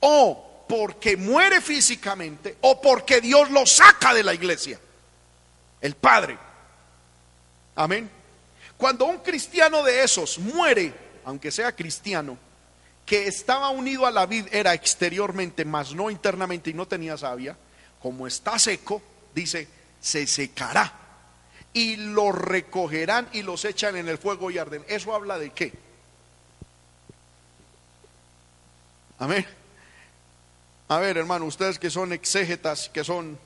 [0.00, 4.78] O porque muere físicamente o porque Dios lo saca de la iglesia.
[5.80, 6.36] El Padre.
[7.74, 8.10] Amén.
[8.76, 10.92] Cuando un cristiano de esos muere,
[11.28, 12.38] aunque sea cristiano,
[13.04, 17.54] que estaba unido a la vida, era exteriormente, mas no internamente y no tenía savia,
[18.00, 19.02] como está seco,
[19.34, 19.68] dice,
[20.00, 20.90] se secará.
[21.74, 24.82] Y lo recogerán y los echan en el fuego y arden.
[24.88, 25.74] ¿Eso habla de qué?
[29.18, 29.46] Amén.
[30.88, 33.38] A ver, hermano, ustedes que son exégetas, que son,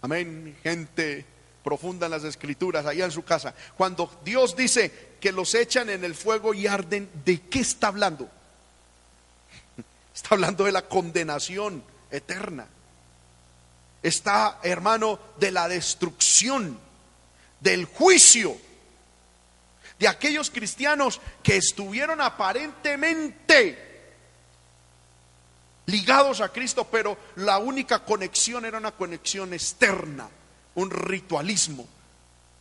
[0.00, 1.26] amén, gente
[1.64, 6.04] profunda en las escrituras, allá en su casa, cuando Dios dice que los echan en
[6.04, 8.28] el fuego y arden, ¿de qué está hablando?
[10.14, 12.68] Está hablando de la condenación eterna
[14.02, 16.78] está, hermano, de la destrucción,
[17.60, 18.56] del juicio,
[19.98, 23.90] de aquellos cristianos que estuvieron aparentemente
[25.86, 30.28] ligados a Cristo, pero la única conexión era una conexión externa,
[30.74, 31.86] un ritualismo,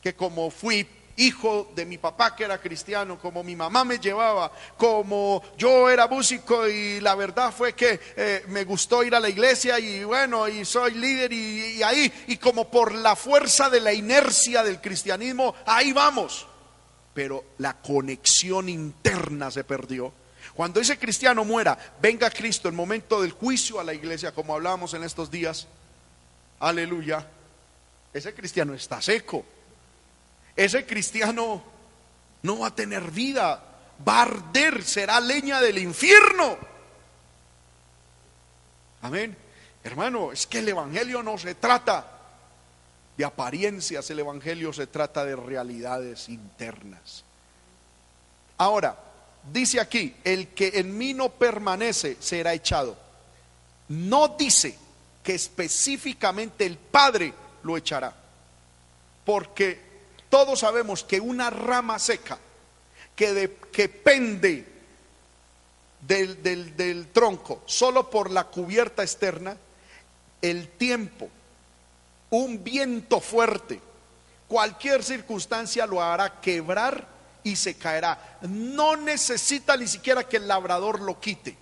[0.03, 0.87] que como fui
[1.17, 6.07] hijo de mi papá que era cristiano, como mi mamá me llevaba, como yo era
[6.07, 10.47] músico y la verdad fue que eh, me gustó ir a la iglesia y bueno,
[10.47, 15.55] y soy líder y, ahí, y como por la fuerza de la inercia del cristianismo,
[15.65, 16.47] ahí vamos.
[17.13, 20.13] Pero la conexión interna se perdió.
[20.53, 24.93] Cuando ese cristiano muera, venga Cristo el momento del juicio a la iglesia, como hablábamos
[24.93, 25.67] en estos días,
[26.59, 27.27] aleluya,
[28.13, 29.45] ese cristiano está seco
[30.55, 31.63] ese cristiano
[32.43, 33.63] no va a tener vida,
[34.07, 36.57] va a arder, será leña del infierno.
[39.01, 39.35] Amén.
[39.83, 42.05] Hermano, es que el Evangelio no se trata
[43.17, 47.23] de apariencias, el Evangelio se trata de realidades internas.
[48.57, 48.95] Ahora,
[49.51, 52.95] dice aquí, el que en mí no permanece será echado.
[53.89, 54.77] No dice
[55.23, 57.33] que específicamente el Padre
[57.63, 58.13] lo echará,
[59.25, 59.90] porque
[60.31, 62.39] todos sabemos que una rama seca
[63.15, 64.65] que, pende
[65.99, 69.57] del, del tronco solo por la cubierta externa,
[70.41, 71.29] el tiempo,
[72.29, 73.81] un viento fuerte,
[74.47, 77.05] cualquier circunstancia lo hará quebrar
[77.43, 78.39] y se caerá.
[78.41, 81.57] No necesita ni siquiera que el labrador lo quite.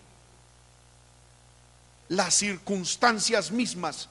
[2.09, 4.09] Las circunstancias mismas,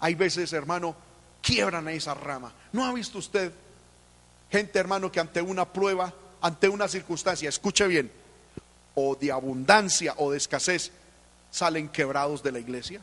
[0.00, 0.96] hay veces, hermano,
[1.40, 2.52] quiebran a esa rama.
[2.72, 3.52] ¿No ha visto usted
[4.50, 8.10] gente, hermano, que ante una prueba, ante una circunstancia, escuche bien,
[8.94, 10.90] o de abundancia o de escasez,
[11.50, 13.00] salen quebrados de la iglesia.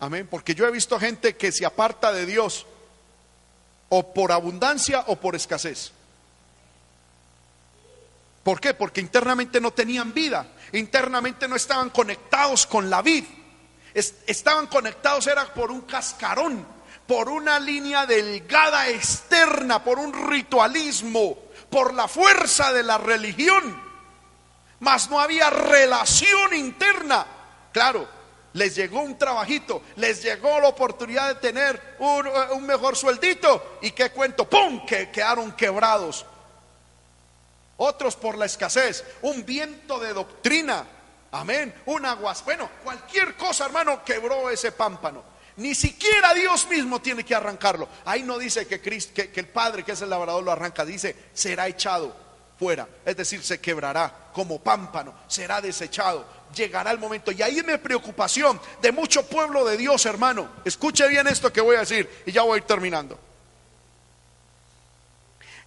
[0.00, 0.26] Amén.
[0.30, 2.66] Porque yo he visto gente que se aparta de Dios
[3.88, 5.92] o por abundancia o por escasez.
[8.42, 8.74] ¿Por qué?
[8.74, 13.24] Porque internamente no tenían vida, internamente no estaban conectados con la vid,
[13.94, 16.66] estaban conectados era por un cascarón
[17.06, 21.36] por una línea delgada externa, por un ritualismo,
[21.70, 23.80] por la fuerza de la religión,
[24.80, 27.26] mas no había relación interna.
[27.72, 28.06] Claro,
[28.54, 34.10] les llegó un trabajito, les llegó la oportunidad de tener un, mejor sueldito y qué
[34.10, 34.84] cuento, ¡pum!
[34.86, 36.26] que quedaron quebrados.
[37.78, 40.86] Otros por la escasez, un viento de doctrina,
[41.32, 45.31] amén, un aguas, bueno, cualquier cosa hermano quebró ese pámpano.
[45.56, 47.88] Ni siquiera Dios mismo tiene que arrancarlo.
[48.04, 50.84] Ahí no dice que, que, el Padre, que es el labrador, lo arranca.
[50.84, 52.16] Dice, será echado
[52.58, 52.88] fuera.
[53.04, 56.26] Es decir, se quebrará como pámpano, será desechado.
[56.54, 57.32] Llegará el momento.
[57.32, 60.48] Y ahí es mi preocupación de mucho pueblo de Dios, hermano.
[60.64, 63.18] Escuche bien esto que voy a decir y ya voy a ir terminando.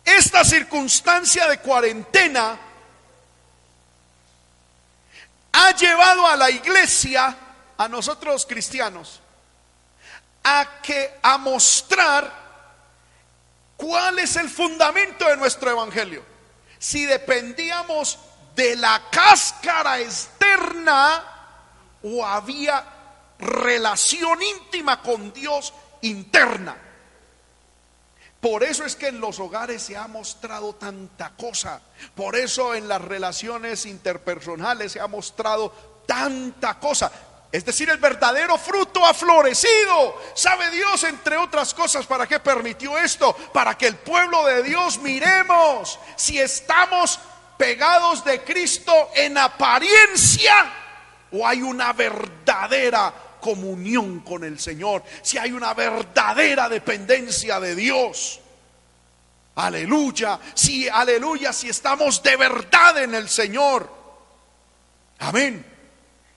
[0.03, 2.60] Esta circunstancia de cuarentena
[5.52, 7.36] ha llevado a la iglesia,
[7.78, 9.22] a nosotros cristianos,
[10.46, 12.32] a que a mostrar
[13.76, 16.24] cuál es el fundamento de nuestro evangelio.
[16.78, 18.20] Si dependíamos
[18.56, 21.24] de la cáscara externa
[22.04, 22.86] o había
[23.40, 26.78] relación íntima con Dios interna.
[28.40, 31.82] Por eso es que en los hogares se ha mostrado tanta cosa.
[32.14, 35.72] Por eso en las relaciones interpersonales se ha mostrado
[36.06, 37.12] tanta cosa.
[37.56, 40.22] Es decir, el verdadero fruto ha florecido.
[40.34, 43.34] ¿Sabe Dios, entre otras cosas, para qué permitió esto?
[43.53, 47.18] Para que el pueblo de Dios miremos si estamos
[47.57, 50.53] pegados de Cristo en apariencia
[51.32, 58.41] o hay una verdadera comunión con el Señor, si hay una verdadera dependencia de Dios.
[59.56, 63.90] Aleluya, si aleluya, si estamos de verdad en el Señor.
[65.19, 65.75] Amén.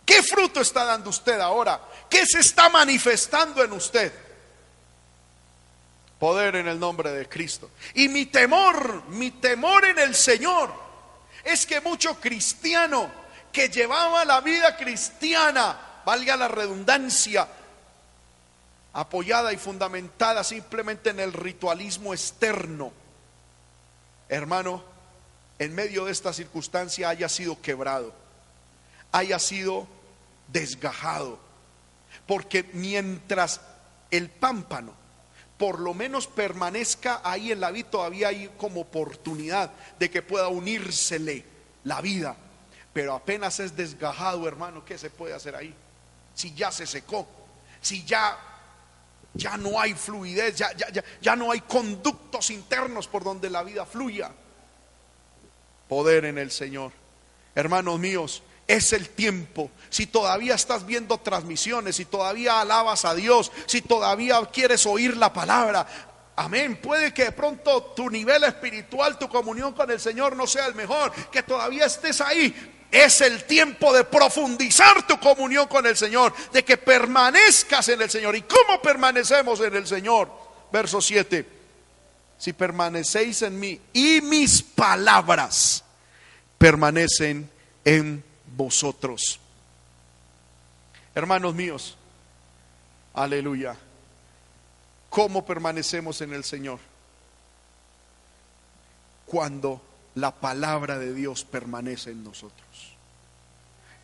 [0.08, 1.78] ¿Qué fruto está dando usted ahora?
[2.08, 4.10] ¿Qué se está manifestando en usted?
[6.18, 7.70] Poder en el nombre de Cristo.
[7.92, 10.72] Y mi temor, mi temor en el Señor
[11.44, 13.10] es que mucho cristiano
[13.52, 17.46] que llevaba la vida cristiana, valga la redundancia,
[18.94, 22.92] apoyada y fundamentada simplemente en el ritualismo externo,
[24.30, 24.82] hermano,
[25.58, 28.14] en medio de esta circunstancia haya sido quebrado,
[29.12, 29.97] haya sido
[30.48, 31.38] desgajado.
[32.26, 33.60] Porque mientras
[34.10, 34.98] el pámpano
[35.58, 40.48] por lo menos permanezca ahí en la vida, todavía hay como oportunidad de que pueda
[40.48, 41.44] unírsele
[41.82, 42.36] la vida.
[42.92, 45.74] Pero apenas es desgajado, hermano, ¿qué se puede hacer ahí?
[46.32, 47.26] Si ya se secó,
[47.80, 48.38] si ya
[49.34, 53.62] ya no hay fluidez, ya, ya, ya, ya no hay conductos internos por donde la
[53.62, 54.30] vida fluya.
[55.88, 56.92] Poder en el Señor.
[57.54, 59.70] Hermanos míos, es el tiempo.
[59.88, 65.32] Si todavía estás viendo transmisiones, si todavía alabas a Dios, si todavía quieres oír la
[65.32, 65.86] palabra,
[66.36, 66.76] amén.
[66.76, 70.74] Puede que de pronto tu nivel espiritual, tu comunión con el Señor no sea el
[70.74, 72.74] mejor, que todavía estés ahí.
[72.90, 78.10] Es el tiempo de profundizar tu comunión con el Señor, de que permanezcas en el
[78.10, 78.36] Señor.
[78.36, 80.30] ¿Y cómo permanecemos en el Señor?
[80.70, 81.46] Verso 7.
[82.36, 85.84] Si permanecéis en mí y mis palabras
[86.58, 87.50] permanecen
[87.84, 89.40] en vosotros.
[91.14, 91.96] Hermanos míos,
[93.14, 93.76] aleluya.
[95.10, 96.78] ¿Cómo permanecemos en el Señor?
[99.26, 99.82] Cuando
[100.14, 102.94] la palabra de Dios permanece en nosotros.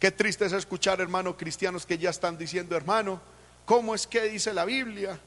[0.00, 3.20] Qué triste es escuchar, hermanos cristianos, que ya están diciendo, hermano,
[3.64, 5.18] ¿cómo es que dice la Biblia?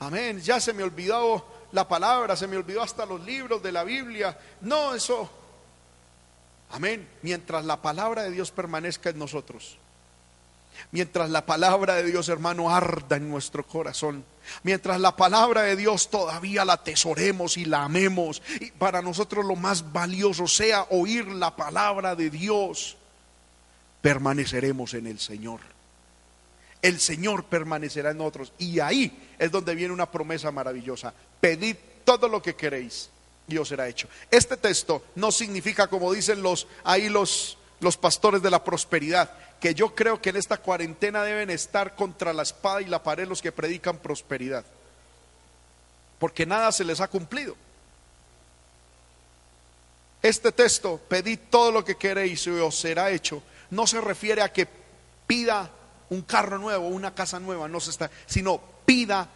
[0.00, 3.84] Amén, ya se me olvidó la palabra, se me olvidó hasta los libros de la
[3.84, 4.38] Biblia.
[4.62, 5.30] No, eso
[6.72, 7.06] Amén.
[7.20, 9.78] Mientras la palabra de Dios permanezca en nosotros.
[10.90, 14.24] Mientras la palabra de Dios, hermano, arda en nuestro corazón.
[14.62, 18.42] Mientras la palabra de Dios todavía la atesoremos y la amemos.
[18.58, 22.96] Y para nosotros lo más valioso sea oír la palabra de Dios.
[24.00, 25.60] Permaneceremos en el Señor.
[26.80, 28.52] El Señor permanecerá en nosotros.
[28.58, 31.12] Y ahí es donde viene una promesa maravillosa.
[31.38, 33.10] Pedid todo lo que queréis
[33.52, 34.08] Dios será hecho.
[34.30, 39.30] Este texto no significa, como dicen los ahí los, los pastores de la prosperidad,
[39.60, 43.28] que yo creo que en esta cuarentena deben estar contra la espada y la pared
[43.28, 44.64] los que predican prosperidad.
[46.18, 47.56] Porque nada se les ha cumplido.
[50.22, 54.52] Este texto, pedid todo lo que queréis y os será hecho, no se refiere a
[54.52, 54.68] que
[55.26, 55.70] pida
[56.10, 59.28] un carro nuevo, una casa nueva, no se está, sino pida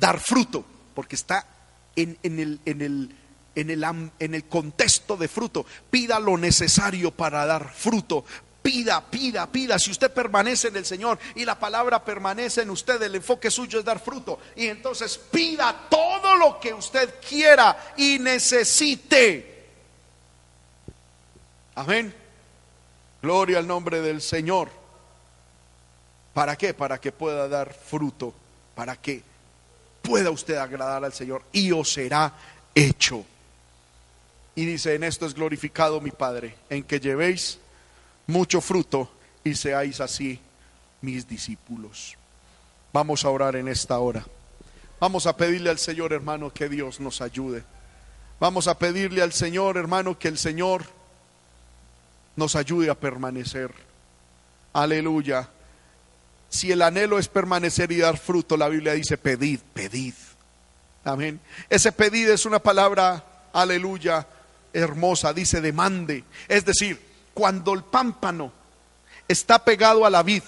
[0.00, 0.64] dar fruto,
[0.94, 1.46] porque está
[1.94, 3.16] en, en, el, en el
[3.56, 5.66] en el, en el contexto de fruto.
[5.90, 8.24] Pida lo necesario para dar fruto.
[8.62, 9.78] Pida, pida, pida.
[9.78, 13.78] Si usted permanece en el Señor y la palabra permanece en usted, el enfoque suyo
[13.78, 14.38] es dar fruto.
[14.54, 19.68] Y entonces pida todo lo que usted quiera y necesite.
[21.76, 22.14] Amén.
[23.22, 24.68] Gloria al nombre del Señor.
[26.34, 26.74] ¿Para qué?
[26.74, 28.34] Para que pueda dar fruto.
[28.74, 29.22] Para que
[30.02, 32.32] pueda usted agradar al Señor y os será
[32.74, 33.24] hecho.
[34.56, 37.58] Y dice, en esto es glorificado mi Padre, en que llevéis
[38.26, 39.10] mucho fruto
[39.44, 40.40] y seáis así
[41.02, 42.16] mis discípulos.
[42.92, 44.24] Vamos a orar en esta hora.
[44.98, 47.62] Vamos a pedirle al Señor, hermano, que Dios nos ayude.
[48.40, 50.84] Vamos a pedirle al Señor, hermano, que el Señor
[52.34, 53.70] nos ayude a permanecer.
[54.72, 55.48] Aleluya.
[56.48, 60.14] Si el anhelo es permanecer y dar fruto, la Biblia dice, pedid, pedid.
[61.04, 61.40] Amén.
[61.68, 63.22] Ese pedid es una palabra,
[63.52, 64.26] aleluya,
[64.76, 66.24] hermosa, dice demande.
[66.48, 67.00] Es decir,
[67.34, 68.52] cuando el pámpano
[69.26, 70.42] está pegado a la vid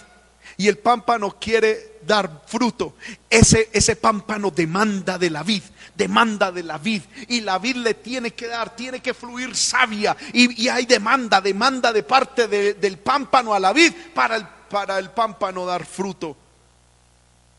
[0.56, 2.94] y el pámpano quiere dar fruto,
[3.28, 5.62] ese, ese pámpano demanda de la vid,
[5.94, 10.16] demanda de la vid y la vid le tiene que dar, tiene que fluir sabia
[10.32, 15.10] y, hay demanda, demanda de parte del pámpano a la vid para el, para el
[15.10, 16.36] pámpano dar fruto.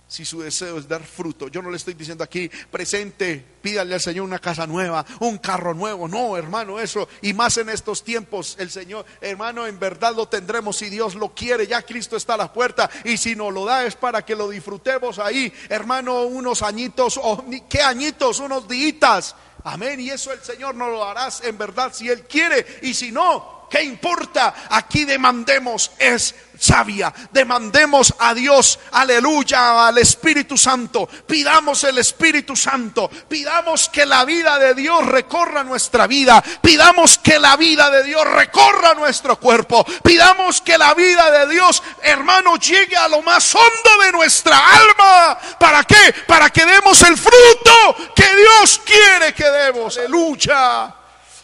[0.10, 1.49] Si su deseo es dar fruto.
[1.49, 5.76] Yo no le estoy diciendo aquí, presente, pídale al Señor una casa nueva, un carro
[5.76, 6.07] nuevo.
[6.07, 7.07] No, hermano, eso.
[7.22, 11.36] Y más en estos tiempos, el Señor, hermano, en verdad lo tendremos si Dios lo
[11.36, 11.68] quiere.
[11.68, 12.90] Ya Cristo está a la puerta.
[13.03, 17.45] Y si no lo da es para que lo disfrutemos ahí, hermano, unos añitos, o
[17.69, 19.36] qué añitos, unos días.
[19.64, 19.99] Amén.
[19.99, 22.65] Y eso el Señor no lo hará en verdad si Él quiere.
[22.81, 24.53] Y si no, ¿qué importa?
[24.69, 27.13] Aquí demandemos es sabia.
[27.31, 31.07] Demandemos a Dios, aleluya, al Espíritu Santo.
[31.25, 33.09] Pidamos el Espíritu Santo.
[33.27, 36.43] Pidamos que la vida de Dios recorra nuestra vida.
[36.61, 39.85] Pidamos que la vida de Dios recorra nuestro cuerpo.
[40.03, 45.39] Pidamos que la vida de Dios, hermano, llegue a lo más hondo de nuestra alma.
[45.59, 46.13] ¿Para qué?
[46.27, 49.97] Para que demos el fruto que Dios quiere que demos.
[49.97, 50.98] Aleluya.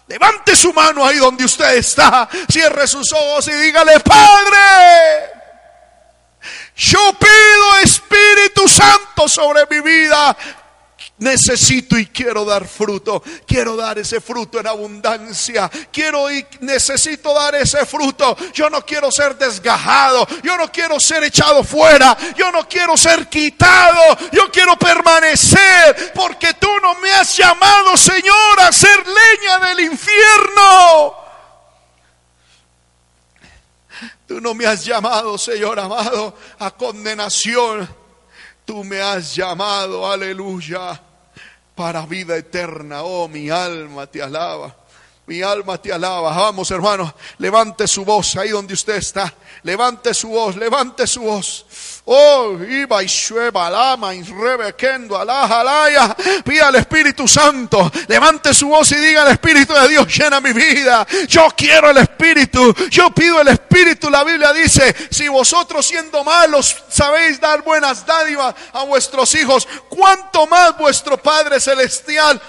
[0.07, 2.30] Levante su mano ahí donde usted está.
[2.52, 5.32] Cierre sus ojos y dígale, Padre,
[6.76, 10.36] yo pido Espíritu Santo sobre mi vida
[11.18, 13.24] Necesito y quiero dar fruto.
[13.48, 15.70] Quiero dar ese fruto en abundancia.
[15.92, 18.36] Quiero y necesito dar ese fruto.
[18.54, 20.28] Yo no quiero ser desgajado.
[20.44, 22.18] Yo no quiero ser echado fuera.
[22.36, 24.18] Yo no quiero ser quitado.
[24.34, 31.16] Yo quiero permanecer porque tú no me has llamado, Señor, a ser leña del infierno.
[34.28, 37.88] Tú no me has llamado, Señor amado, a condenación.
[38.66, 41.00] Tú me has llamado, aleluya,
[41.76, 43.03] para vida eterna.
[43.03, 44.76] Oh, mi alma te alaba.
[45.27, 46.35] Mi alma te alaba.
[46.35, 49.34] Vamos, hermanos, levante su voz ahí donde usted está.
[49.64, 51.65] Levante su voz, levante su voz.
[52.07, 56.15] Oh, iba y shueba lama y rebequendo alajalaya.
[56.45, 57.91] Pida al Espíritu Santo.
[58.07, 61.06] Levante su voz y diga al Espíritu de Dios llena mi vida.
[61.27, 62.76] Yo quiero el Espíritu.
[62.91, 64.11] Yo pido el Espíritu.
[64.11, 70.45] La Biblia dice, si vosotros siendo malos sabéis dar buenas dádivas a vuestros hijos, cuánto
[70.45, 72.40] más vuestro Padre Celestial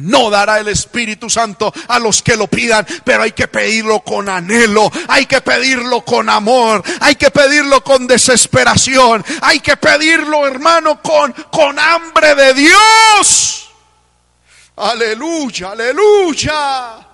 [0.00, 4.28] no dará el Espíritu Santo a los que lo pidan, pero hay que pedirlo con
[4.28, 11.00] anhelo, hay que pedirlo con amor, hay que pedirlo con desesperación, hay que pedirlo, hermano,
[11.02, 13.70] con, con hambre de Dios.
[14.76, 17.09] Aleluya, aleluya.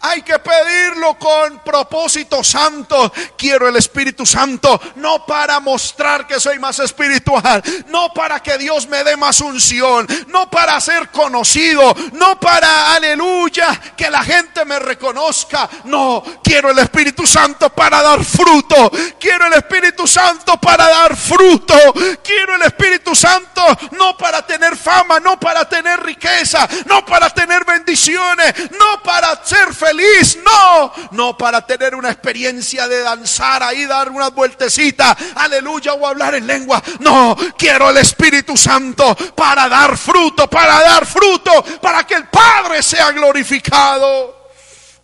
[0.00, 3.12] Hay que pedirlo con propósito santo.
[3.36, 8.86] Quiero el Espíritu Santo, no para mostrar que soy más espiritual, no para que Dios
[8.88, 14.78] me dé más unción, no para ser conocido, no para, aleluya, que la gente me
[14.78, 15.68] reconozca.
[15.84, 18.90] No, quiero el Espíritu Santo para dar fruto.
[19.18, 21.74] Quiero el Espíritu Santo para dar fruto.
[22.22, 23.62] Quiero el Espíritu Santo
[23.92, 29.69] no para tener fama, no para tener riqueza, no para tener bendiciones, no para ser
[29.74, 36.06] feliz, no, no para tener una experiencia de danzar ahí, dar una vueltecita, aleluya, o
[36.06, 42.06] hablar en lengua, no, quiero el Espíritu Santo para dar fruto, para dar fruto, para
[42.06, 44.39] que el Padre sea glorificado.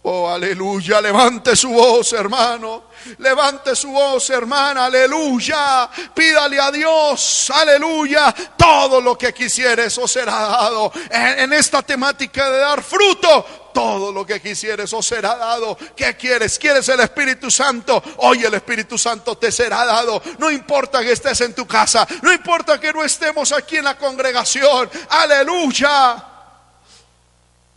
[0.09, 2.85] Oh, aleluya, levante su voz, hermano.
[3.19, 5.91] Levante su voz, hermana, aleluya.
[6.15, 8.33] Pídale a Dios, aleluya.
[8.57, 10.93] Todo lo que quisieres os será dado.
[11.11, 15.77] En, esta temática de dar fruto, todo lo que quisieres os será dado.
[15.97, 16.57] ¿Qué quieres?
[16.57, 18.01] ¿Quieres el Espíritu Santo?
[18.19, 20.23] Hoy el Espíritu Santo te será dado.
[20.39, 23.99] No importa que estés en tu casa, no importa que no estemos aquí en la
[23.99, 24.89] congregación.
[25.09, 26.36] Aleluya.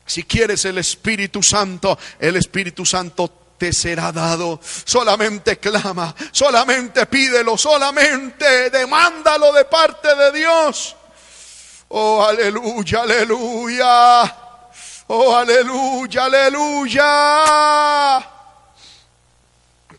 [0.10, 4.60] Si quieres el Espíritu Santo, el Espíritu Santo te será dado.
[4.64, 10.96] Solamente clama, solamente pídelo, solamente demándalo de parte de Dios.
[11.90, 14.36] Oh, aleluya, aleluya.
[15.06, 17.08] Oh, aleluya, aleluya.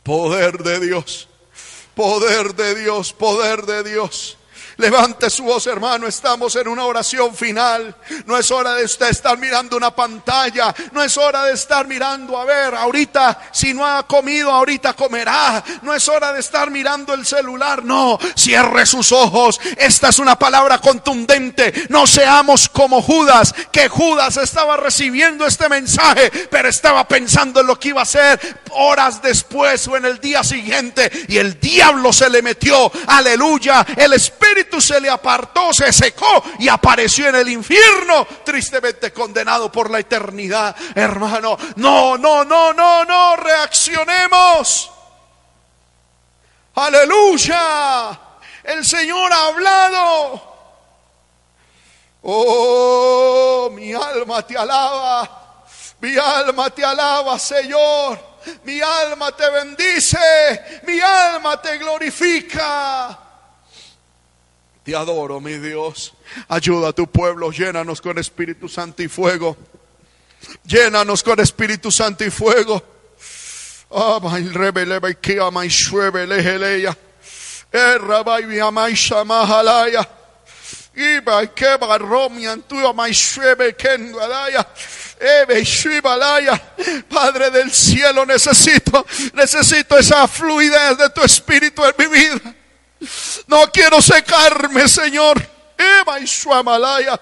[0.02, 1.28] Poder de Dios,
[1.94, 4.39] poder de Dios, poder de Dios.
[4.80, 6.06] Levante su voz, hermano.
[6.06, 7.94] Estamos en una oración final.
[8.24, 10.74] No es hora de usted estar mirando una pantalla.
[10.92, 15.62] No es hora de estar mirando, a ver, ahorita, si no ha comido, ahorita comerá.
[15.82, 17.84] No es hora de estar mirando el celular.
[17.84, 19.60] No, cierre sus ojos.
[19.76, 21.74] Esta es una palabra contundente.
[21.90, 27.78] No seamos como Judas, que Judas estaba recibiendo este mensaje, pero estaba pensando en lo
[27.78, 31.10] que iba a hacer horas después o en el día siguiente.
[31.28, 32.90] Y el diablo se le metió.
[33.06, 33.84] Aleluya.
[33.94, 39.90] El Espíritu se le apartó, se secó y apareció en el infierno, tristemente condenado por
[39.90, 40.76] la eternidad.
[40.94, 44.90] Hermano, no, no, no, no, no, reaccionemos.
[46.74, 48.20] Aleluya.
[48.64, 50.50] El Señor ha hablado.
[52.22, 55.64] Oh, mi alma te alaba.
[56.00, 58.18] Mi alma te alaba, Señor.
[58.64, 60.80] Mi alma te bendice.
[60.84, 63.29] Mi alma te glorifica.
[64.90, 66.12] Te adoro, mi Dios.
[66.48, 69.56] Ayuda a tu pueblo, llénanos con Espíritu Santo y fuego.
[70.64, 72.82] Llénanos con Espíritu Santo y fuego.
[73.92, 74.18] Ah,
[78.92, 80.08] shamahalaya.
[80.96, 84.66] Iba keba romi antua my shuebe kengalaya.
[85.20, 86.60] Ebe shibalaya.
[87.08, 92.54] Padre del cielo, necesito, necesito esa fluidez de tu espíritu en mi vida.
[93.46, 95.40] No quiero secarme, Señor.
[95.80, 97.18] Ema Ishuamalaya.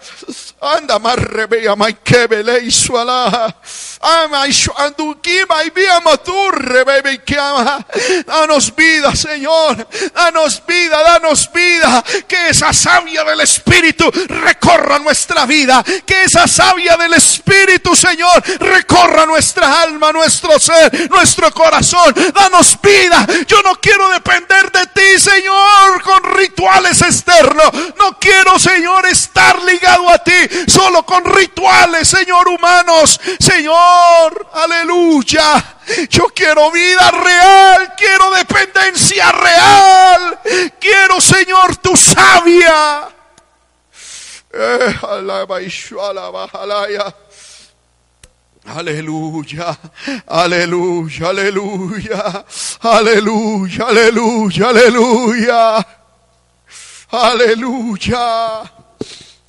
[0.60, 3.54] Anda más rebea, mai kebele Ishuala.
[4.00, 7.84] Ama Ishuandukima y vía matur bebe kiama.
[8.26, 9.86] Danos vida, Señor.
[10.14, 12.04] Danos vida, danos vida.
[12.26, 15.84] Que esa savia del Espíritu recorra nuestra vida.
[16.06, 22.14] Que esa savia del Espíritu, Señor, recorra nuestra alma, nuestro ser, nuestro corazón.
[22.34, 23.26] Danos vida.
[23.46, 27.70] Yo no quiero depender de ti, Señor, con rituales externos.
[27.98, 33.20] No quiero Señor, estar ligado a ti solo con rituales, Señor, humanos.
[33.40, 35.78] Señor, aleluya.
[36.08, 40.38] Yo quiero vida real, quiero dependencia real.
[40.78, 43.08] Quiero, Señor, tu sabia.
[44.52, 44.94] Eh,
[48.66, 49.78] aleluya,
[50.26, 52.44] aleluya, aleluya,
[52.80, 55.97] aleluya, aleluya, aleluya.
[57.10, 58.70] Aleluya.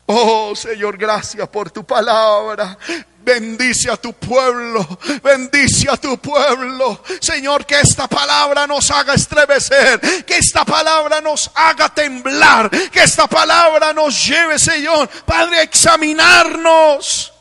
[0.06, 2.78] Oh Señor, gracias por tu palabra.
[3.22, 4.88] Bendice a tu pueblo,
[5.22, 7.04] bendice a tu pueblo.
[7.20, 13.28] Señor, que esta palabra nos haga estremecer, que esta palabra nos haga temblar, que esta
[13.28, 17.34] palabra nos lleve, Señor, Padre, a examinarnos.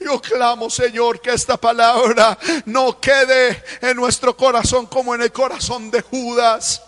[0.00, 5.90] Yo clamo, Señor, que esta palabra no quede en nuestro corazón como en el corazón
[5.90, 6.82] de Judas.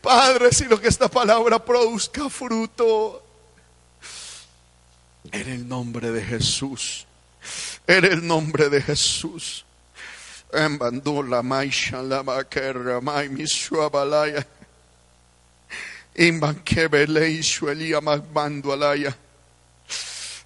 [0.00, 3.22] Padre, sino que esta palabra produzca fruto.
[5.32, 7.06] En el nombre de Jesús.
[7.86, 9.64] En el nombre de Jesús.
[18.72, 19.16] Alaya.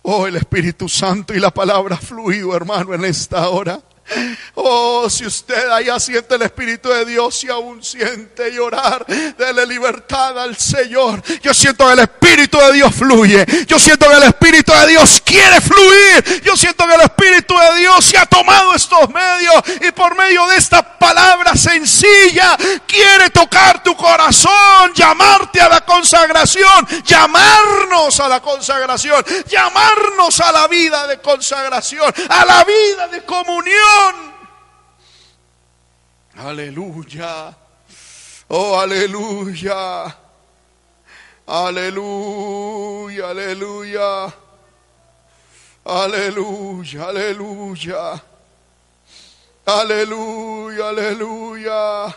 [0.02, 3.80] Oh, el Espíritu Santo y la palabra fluido, hermano, en esta hora.
[4.54, 10.38] Oh, si usted allá siente el Espíritu de Dios y aún siente llorar, dele libertad
[10.38, 11.22] al Señor.
[11.42, 13.46] Yo siento que el Espíritu de Dios fluye.
[13.66, 16.42] Yo siento que el Espíritu de Dios quiere fluir.
[16.44, 20.46] Yo siento que el Espíritu de Dios se ha tomado estos medios y por medio
[20.48, 22.56] de esta palabra sencilla
[22.86, 30.68] quiere tocar tu corazón, llamarte a la consagración, llamarnos a la consagración, llamarnos a la
[30.68, 33.99] vida de consagración, a la vida de comunión.
[36.36, 37.54] Aleluya.
[38.48, 40.16] Oh, aleluya.
[41.46, 44.34] Aleluya, aleluya.
[45.84, 48.22] Aleluya, aleluya.
[49.66, 52.16] Aleluya, aleluya.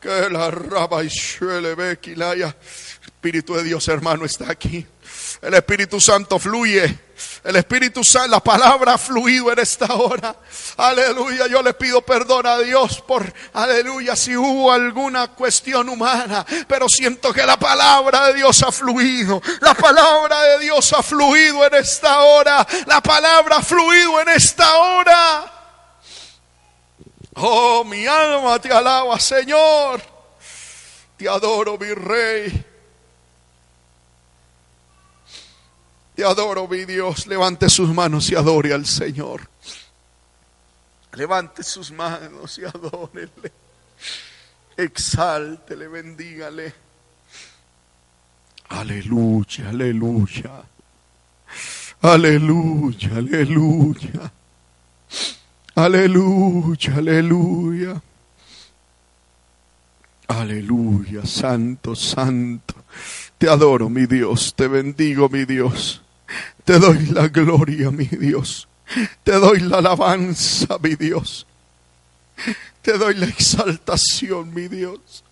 [0.00, 1.74] Que la raba y suele
[3.04, 4.86] Espíritu de Dios, hermano, está aquí.
[5.42, 7.03] El Espíritu Santo fluye.
[7.42, 10.34] El Espíritu Santo, la palabra ha fluido en esta hora.
[10.76, 11.46] Aleluya.
[11.46, 16.44] Yo le pido perdón a Dios por, aleluya, si hubo alguna cuestión humana.
[16.66, 19.40] Pero siento que la palabra de Dios ha fluido.
[19.60, 22.66] La palabra de Dios ha fluido en esta hora.
[22.86, 25.50] La palabra ha fluido en esta hora.
[27.36, 30.00] Oh, mi alma te alaba, Señor.
[31.16, 32.73] Te adoro, mi rey.
[36.14, 37.26] Te adoro, mi Dios.
[37.26, 39.48] Levante sus manos y adore al Señor.
[41.12, 43.52] Levante sus manos y adórele.
[44.76, 46.74] Exáltele, bendígale.
[48.68, 50.62] Aleluya, aleluya.
[52.00, 54.32] Aleluya, aleluya.
[55.76, 58.02] Aleluya, aleluya.
[60.28, 62.74] Aleluya, santo, santo.
[63.38, 64.54] Te adoro, mi Dios.
[64.54, 66.03] Te bendigo, mi Dios.
[66.64, 68.68] Te doy la gloria, mi Dios.
[69.22, 71.46] Te doy la alabanza, mi Dios.
[72.82, 75.24] Te doy la exaltación, mi Dios.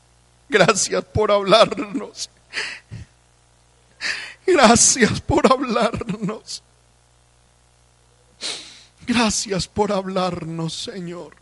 [0.48, 2.31] Gracias por hablarnos.
[4.47, 6.62] Gracias por hablarnos.
[9.06, 11.41] Gracias por hablarnos, Señor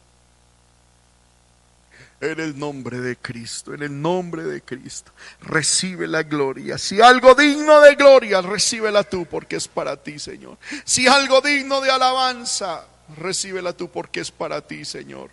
[2.20, 5.12] en el nombre de Cristo, en el nombre de Cristo.
[5.40, 6.76] Recibe la gloria.
[6.76, 10.58] Si algo digno de gloria, recíbela tú porque es para ti, Señor.
[10.84, 12.84] Si algo digno de alabanza,
[13.16, 15.30] recíbela tú porque es para ti, Señor.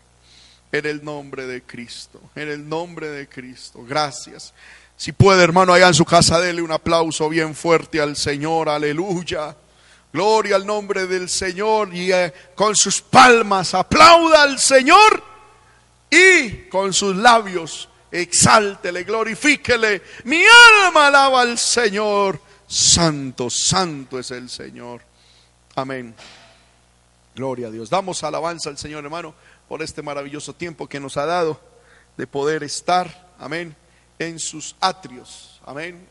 [0.72, 3.84] En el nombre de Cristo, en el nombre de Cristo.
[3.88, 4.54] Gracias.
[4.96, 8.70] Si puede, hermano, allá en su casa, dele un aplauso bien fuerte al Señor.
[8.70, 9.56] Aleluya.
[10.12, 15.37] Gloria al nombre del Señor y eh, con sus palmas aplauda al Señor
[16.10, 20.02] y con sus labios exáltele, glorifíquele.
[20.24, 20.42] Mi
[20.86, 22.40] alma alaba al Señor.
[22.68, 25.02] Santo, santo es el Señor.
[25.76, 26.14] Amén.
[27.36, 27.90] Gloria a Dios.
[27.90, 29.34] Damos alabanza al Señor, hermano,
[29.70, 31.62] por este maravilloso tiempo que nos ha dado
[32.18, 33.76] de poder estar, amén,
[34.20, 35.62] en sus atrios.
[35.66, 36.08] Amén.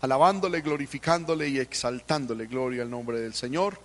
[0.00, 2.46] Alabándole, glorificándole y exaltándole.
[2.46, 3.78] Gloria al nombre del Señor.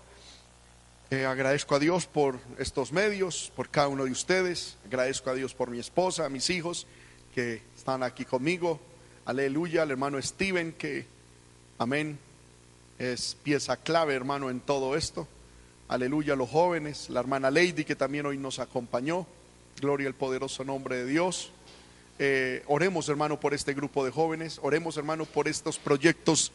[1.11, 4.75] Eh, agradezco a Dios por estos medios, por cada uno de ustedes.
[4.87, 6.87] Agradezco a Dios por mi esposa, mis hijos
[7.35, 8.79] que están aquí conmigo.
[9.25, 11.05] Aleluya, al hermano Steven que,
[11.77, 12.17] amén,
[12.97, 15.27] es pieza clave, hermano, en todo esto.
[15.89, 19.27] Aleluya, los jóvenes, la hermana Lady que también hoy nos acompañó.
[19.79, 21.51] Gloria al poderoso nombre de Dios.
[22.17, 24.59] Eh, oremos, hermano, por este grupo de jóvenes.
[24.63, 26.51] Oremos, hermano, por estos proyectos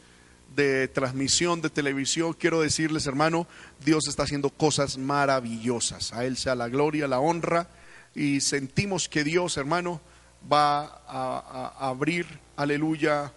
[0.55, 2.33] de transmisión de televisión.
[2.33, 3.47] Quiero decirles, hermano,
[3.83, 6.13] Dios está haciendo cosas maravillosas.
[6.13, 7.67] A Él sea la gloria, la honra.
[8.13, 10.01] Y sentimos que Dios, hermano,
[10.51, 13.31] va a, abrir, aleluya,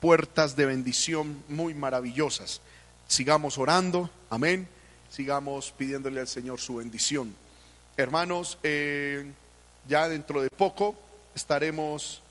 [0.00, 2.60] puertas de bendición muy maravillosas.
[3.06, 4.68] Sigamos orando, amén.
[5.08, 7.34] Sigamos pidiéndole al Señor su bendición.
[7.96, 9.30] Hermanos, eh,
[9.88, 10.96] ya dentro de poco
[11.34, 12.22] estaremos,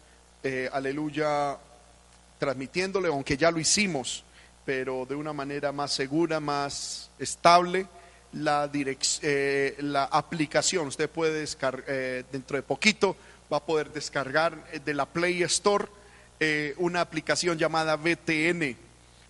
[0.44, 1.58] eh, aleluya,
[2.38, 4.24] transmitiéndole, aunque ya lo hicimos,
[4.66, 7.88] pero de una manera más segura, más estable,
[8.34, 10.88] la, eh, la aplicación.
[10.88, 13.16] Usted puede descargar, eh, dentro de poquito,
[13.52, 15.86] va a poder descargar de la Play Store
[16.78, 18.76] una aplicación llamada VTN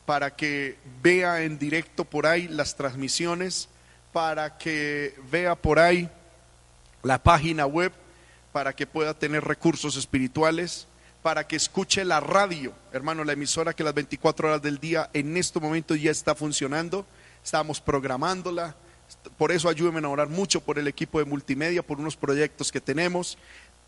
[0.07, 3.69] para que vea en directo por ahí las transmisiones,
[4.11, 6.09] para que vea por ahí
[7.03, 7.93] la página web
[8.55, 10.87] para que pueda tener recursos espirituales,
[11.25, 15.35] para que escuche la radio, hermano, la emisora que las 24 horas del día en
[15.37, 17.03] este momento ya está funcionando,
[17.43, 18.75] estamos programándola,
[19.35, 22.79] por eso ayúdenme a orar mucho por el equipo de multimedia, por unos proyectos que
[22.79, 23.39] tenemos.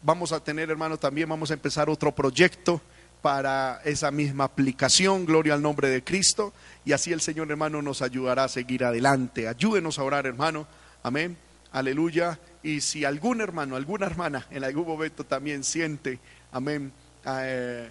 [0.02, 2.82] Vamos a tener, hermano, también vamos a empezar otro proyecto
[3.22, 6.54] para esa misma aplicación, gloria al nombre de Cristo,
[6.86, 9.48] y así el Señor, hermano, nos ayudará a seguir adelante.
[9.48, 10.66] Ayúdenos a orar, hermano.
[11.04, 11.38] Amén.
[11.72, 12.40] Aleluya.
[12.64, 16.20] Y si algún hermano, alguna hermana en algún momento también siente,
[16.52, 16.92] amén,
[17.28, 17.90] eh,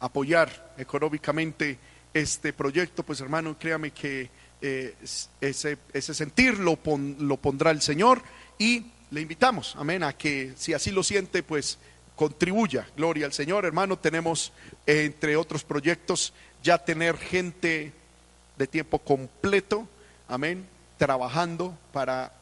[0.00, 1.78] apoyar económicamente
[2.12, 4.30] este proyecto, pues hermano, créame que
[4.60, 4.94] eh,
[5.40, 6.78] ese, ese, sentir lo,
[7.18, 8.22] lo pondrá el Señor
[8.58, 11.78] y le invitamos, amén, a que si así lo siente, pues
[12.16, 12.86] contribuya.
[12.96, 13.98] Gloria al Señor, hermano.
[13.98, 14.52] Tenemos,
[14.86, 16.32] entre otros proyectos,
[16.62, 17.92] ya tener gente
[18.58, 19.88] de tiempo completo,
[20.28, 20.66] amén,
[20.98, 22.32] trabajando para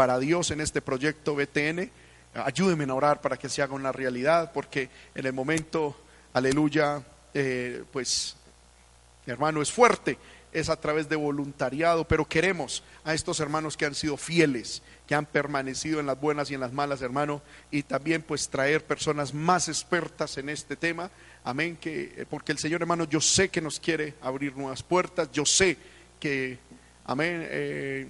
[0.00, 1.90] para Dios en este proyecto BTN.
[2.34, 5.96] Ayúdenme a orar para que se haga una realidad, porque en el momento,
[6.32, 7.02] aleluya,
[7.34, 8.36] eh, pues,
[9.26, 10.16] hermano, es fuerte,
[10.52, 15.14] es a través de voluntariado, pero queremos a estos hermanos que han sido fieles, que
[15.14, 19.34] han permanecido en las buenas y en las malas, hermano, y también pues traer personas
[19.34, 21.10] más expertas en este tema,
[21.42, 25.30] amén, que eh, porque el Señor hermano, yo sé que nos quiere abrir nuevas puertas,
[25.32, 25.76] yo sé
[26.20, 26.58] que,
[27.04, 28.08] amén, eh,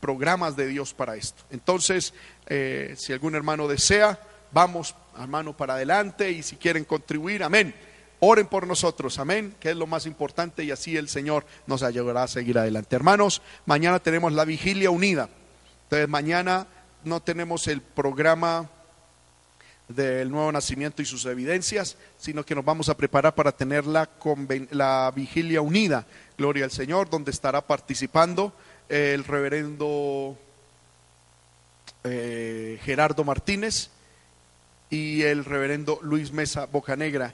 [0.00, 1.44] programas de Dios para esto.
[1.50, 2.14] Entonces,
[2.46, 4.18] eh, si algún hermano desea,
[4.52, 7.74] vamos, hermano, para adelante y si quieren contribuir, amén.
[8.22, 12.24] Oren por nosotros, amén, que es lo más importante y así el Señor nos ayudará
[12.24, 12.94] a seguir adelante.
[12.94, 15.30] Hermanos, mañana tenemos la vigilia unida.
[15.84, 16.66] Entonces, mañana
[17.02, 18.68] no tenemos el programa
[19.88, 24.08] del nuevo nacimiento y sus evidencias, sino que nos vamos a preparar para tener la,
[24.70, 26.06] la vigilia unida.
[26.38, 28.52] Gloria al Señor, donde estará participando
[28.90, 30.36] el reverendo
[32.02, 33.88] eh, Gerardo Martínez
[34.90, 37.32] y el reverendo Luis Mesa Bocanegra,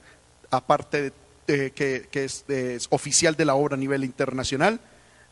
[0.50, 1.12] aparte
[1.46, 2.44] de, que, es,
[2.90, 4.80] oficial de la obra a nivel internacional.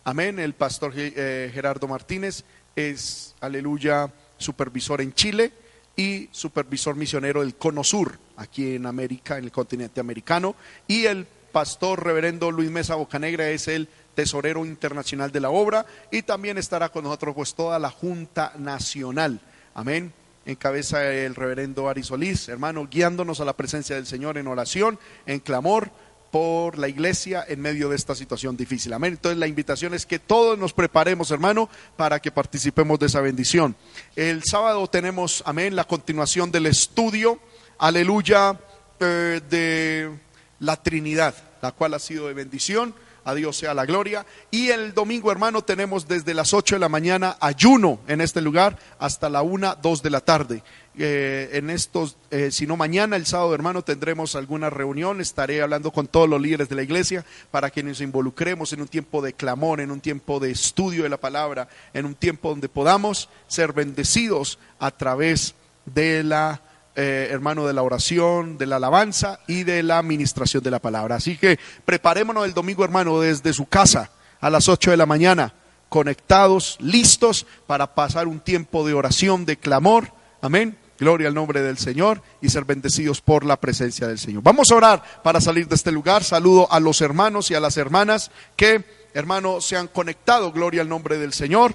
[0.03, 0.39] Amén.
[0.39, 2.45] El pastor eh, Gerardo Martínez
[2.75, 5.53] es, aleluya, supervisor en Chile
[5.95, 10.57] y supervisor misionero del Cono Sur, aquí en América, en el continente americano.
[10.89, 16.23] Y el pastor reverendo Luis Mesa Bocanegra es el tesorero internacional de la obra, y
[16.23, 19.41] también estará con nosotros pues toda la Junta Nacional.
[19.75, 20.13] Amén.
[20.47, 25.41] Encabeza el reverendo Ari Solís, hermano, guiándonos a la presencia del Señor en oración, en
[25.41, 25.91] clamor
[26.31, 28.93] por la iglesia en medio de esta situación difícil.
[28.93, 29.13] Amén.
[29.13, 33.77] Entonces la invitación es que todos nos preparemos, hermano, para que participemos de esa bendición.
[34.17, 37.39] El sábado tenemos, amén, la continuación del estudio,
[37.79, 38.59] aleluya,
[38.99, 40.11] eh, de
[40.59, 42.95] la Trinidad, la cual ha sido de bendición
[43.25, 44.27] A Dios sea la gloria.
[44.51, 48.79] Y el domingo, hermano, tenemos desde las 8 de la mañana ayuno en este lugar
[48.99, 50.63] hasta la 1, 2 de la tarde.
[50.97, 55.21] Eh, en estos, eh, si no mañana, el sábado, hermano, tendremos alguna reunión.
[55.21, 58.89] Estaré hablando con todos los líderes de la iglesia para que nos involucremos en un
[58.89, 62.69] tiempo de clamor, en un tiempo de estudio de la palabra, en un tiempo donde
[62.69, 65.55] podamos ser bendecidos a través
[65.87, 66.61] de la
[66.97, 71.17] eh, hermano, de la oración, de la alabanza y de la administración de la palabra.
[71.17, 74.11] Así que preparémonos el domingo, hermano, desde su casa
[74.41, 75.55] a las 8 de la mañana,
[75.89, 80.13] conectados, listos para pasar un tiempo de oración, de clamor.
[80.41, 80.77] Amén.
[80.99, 84.43] Gloria al nombre del Señor y ser bendecidos por la presencia del Señor.
[84.45, 86.23] Vamos a orar para salir de este lugar.
[86.23, 88.85] Saludo a los hermanos y a las hermanas que,
[89.15, 90.53] hermano, se han conectado.
[90.53, 91.75] Gloria al nombre del Señor.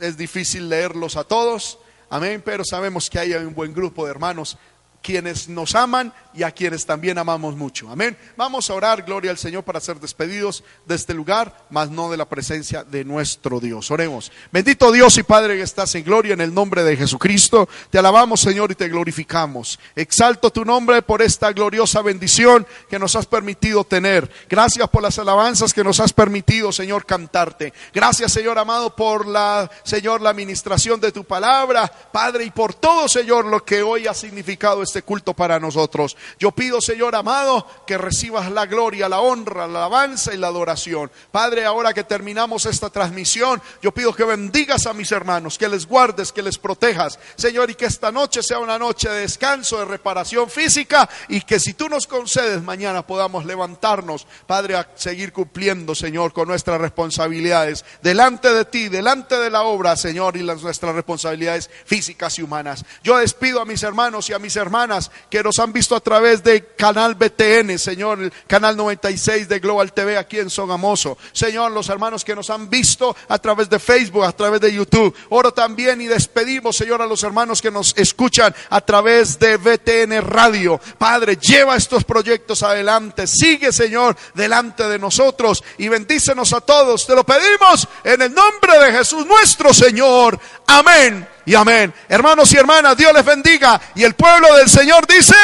[0.00, 1.78] Es difícil leerlos a todos.
[2.12, 4.58] Amén, pero sabemos que hay un buen grupo de hermanos
[5.02, 7.90] quienes nos aman y a quienes también amamos mucho.
[7.90, 8.16] Amén.
[8.36, 12.16] Vamos a orar, gloria al Señor, para ser despedidos de este lugar, mas no de
[12.16, 13.90] la presencia de nuestro Dios.
[13.90, 14.30] Oremos.
[14.52, 17.68] Bendito Dios y Padre que estás en gloria en el nombre de Jesucristo.
[17.90, 19.78] Te alabamos, Señor, y te glorificamos.
[19.96, 24.30] Exalto tu nombre por esta gloriosa bendición que nos has permitido tener.
[24.48, 27.72] Gracias por las alabanzas que nos has permitido, Señor, cantarte.
[27.92, 33.08] Gracias, Señor amado, por la, Señor, la administración de tu palabra, Padre, y por todo,
[33.08, 36.16] Señor, lo que hoy ha significado este culto para nosotros.
[36.38, 41.10] Yo pido, Señor amado, que recibas la gloria, la honra, la alabanza y la adoración.
[41.30, 45.86] Padre, ahora que terminamos esta transmisión, yo pido que bendigas a mis hermanos, que les
[45.86, 49.84] guardes, que les protejas, Señor, y que esta noche sea una noche de descanso, de
[49.84, 55.94] reparación física, y que si tú nos concedes mañana podamos levantarnos, Padre, a seguir cumpliendo,
[55.94, 60.96] Señor, con nuestras responsabilidades delante de ti, delante de la obra, Señor, y las nuestras
[60.96, 62.84] responsabilidades físicas y humanas.
[63.04, 66.42] Yo despido a mis hermanos y a mis hermanas que nos han visto a través
[66.42, 71.18] de canal BTN, Señor, el canal 96 de Global TV aquí en Sogamoso.
[71.32, 75.14] Señor, los hermanos que nos han visto a través de Facebook, a través de YouTube.
[75.28, 80.22] Oro también y despedimos, Señor, a los hermanos que nos escuchan a través de BTN
[80.22, 80.80] Radio.
[80.96, 83.26] Padre, lleva estos proyectos adelante.
[83.26, 87.06] Sigue, Señor, delante de nosotros y bendícenos a todos.
[87.06, 90.40] Te lo pedimos en el nombre de Jesús nuestro Señor.
[90.66, 91.92] Amén y amén.
[92.08, 93.80] Hermanos y hermanas, Dios les bendiga.
[93.96, 95.34] Y el pueblo del Señor dice...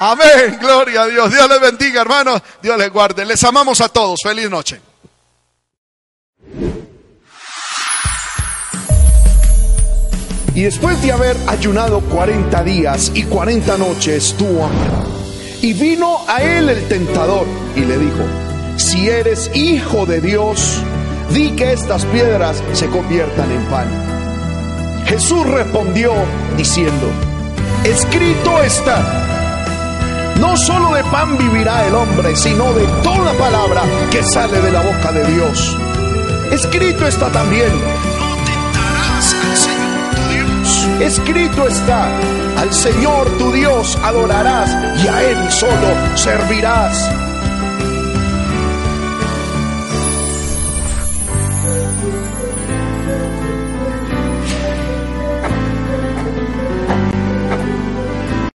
[0.00, 1.30] Amén, gloria a Dios.
[1.30, 2.42] Dios les bendiga, hermanos.
[2.60, 3.24] Dios les guarde.
[3.24, 4.18] Les amamos a todos.
[4.20, 4.80] Feliz noche.
[10.56, 14.90] Y después de haber ayunado 40 días y 40 noches, tuvo hambre.
[15.62, 17.46] Y vino a él el tentador
[17.76, 18.24] y le dijo,
[18.76, 20.82] si eres hijo de Dios,
[21.30, 23.88] di que estas piedras se conviertan en pan.
[25.06, 26.12] Jesús respondió
[26.56, 27.08] diciendo,
[27.84, 29.24] escrito está,
[30.40, 34.80] no solo de pan vivirá el hombre, sino de toda palabra que sale de la
[34.80, 35.76] boca de Dios.
[36.50, 40.88] Escrito está también, no tentarás al Señor tu Dios.
[41.00, 42.08] Escrito está,
[42.58, 44.70] al Señor tu Dios adorarás
[45.02, 47.10] y a Él solo servirás.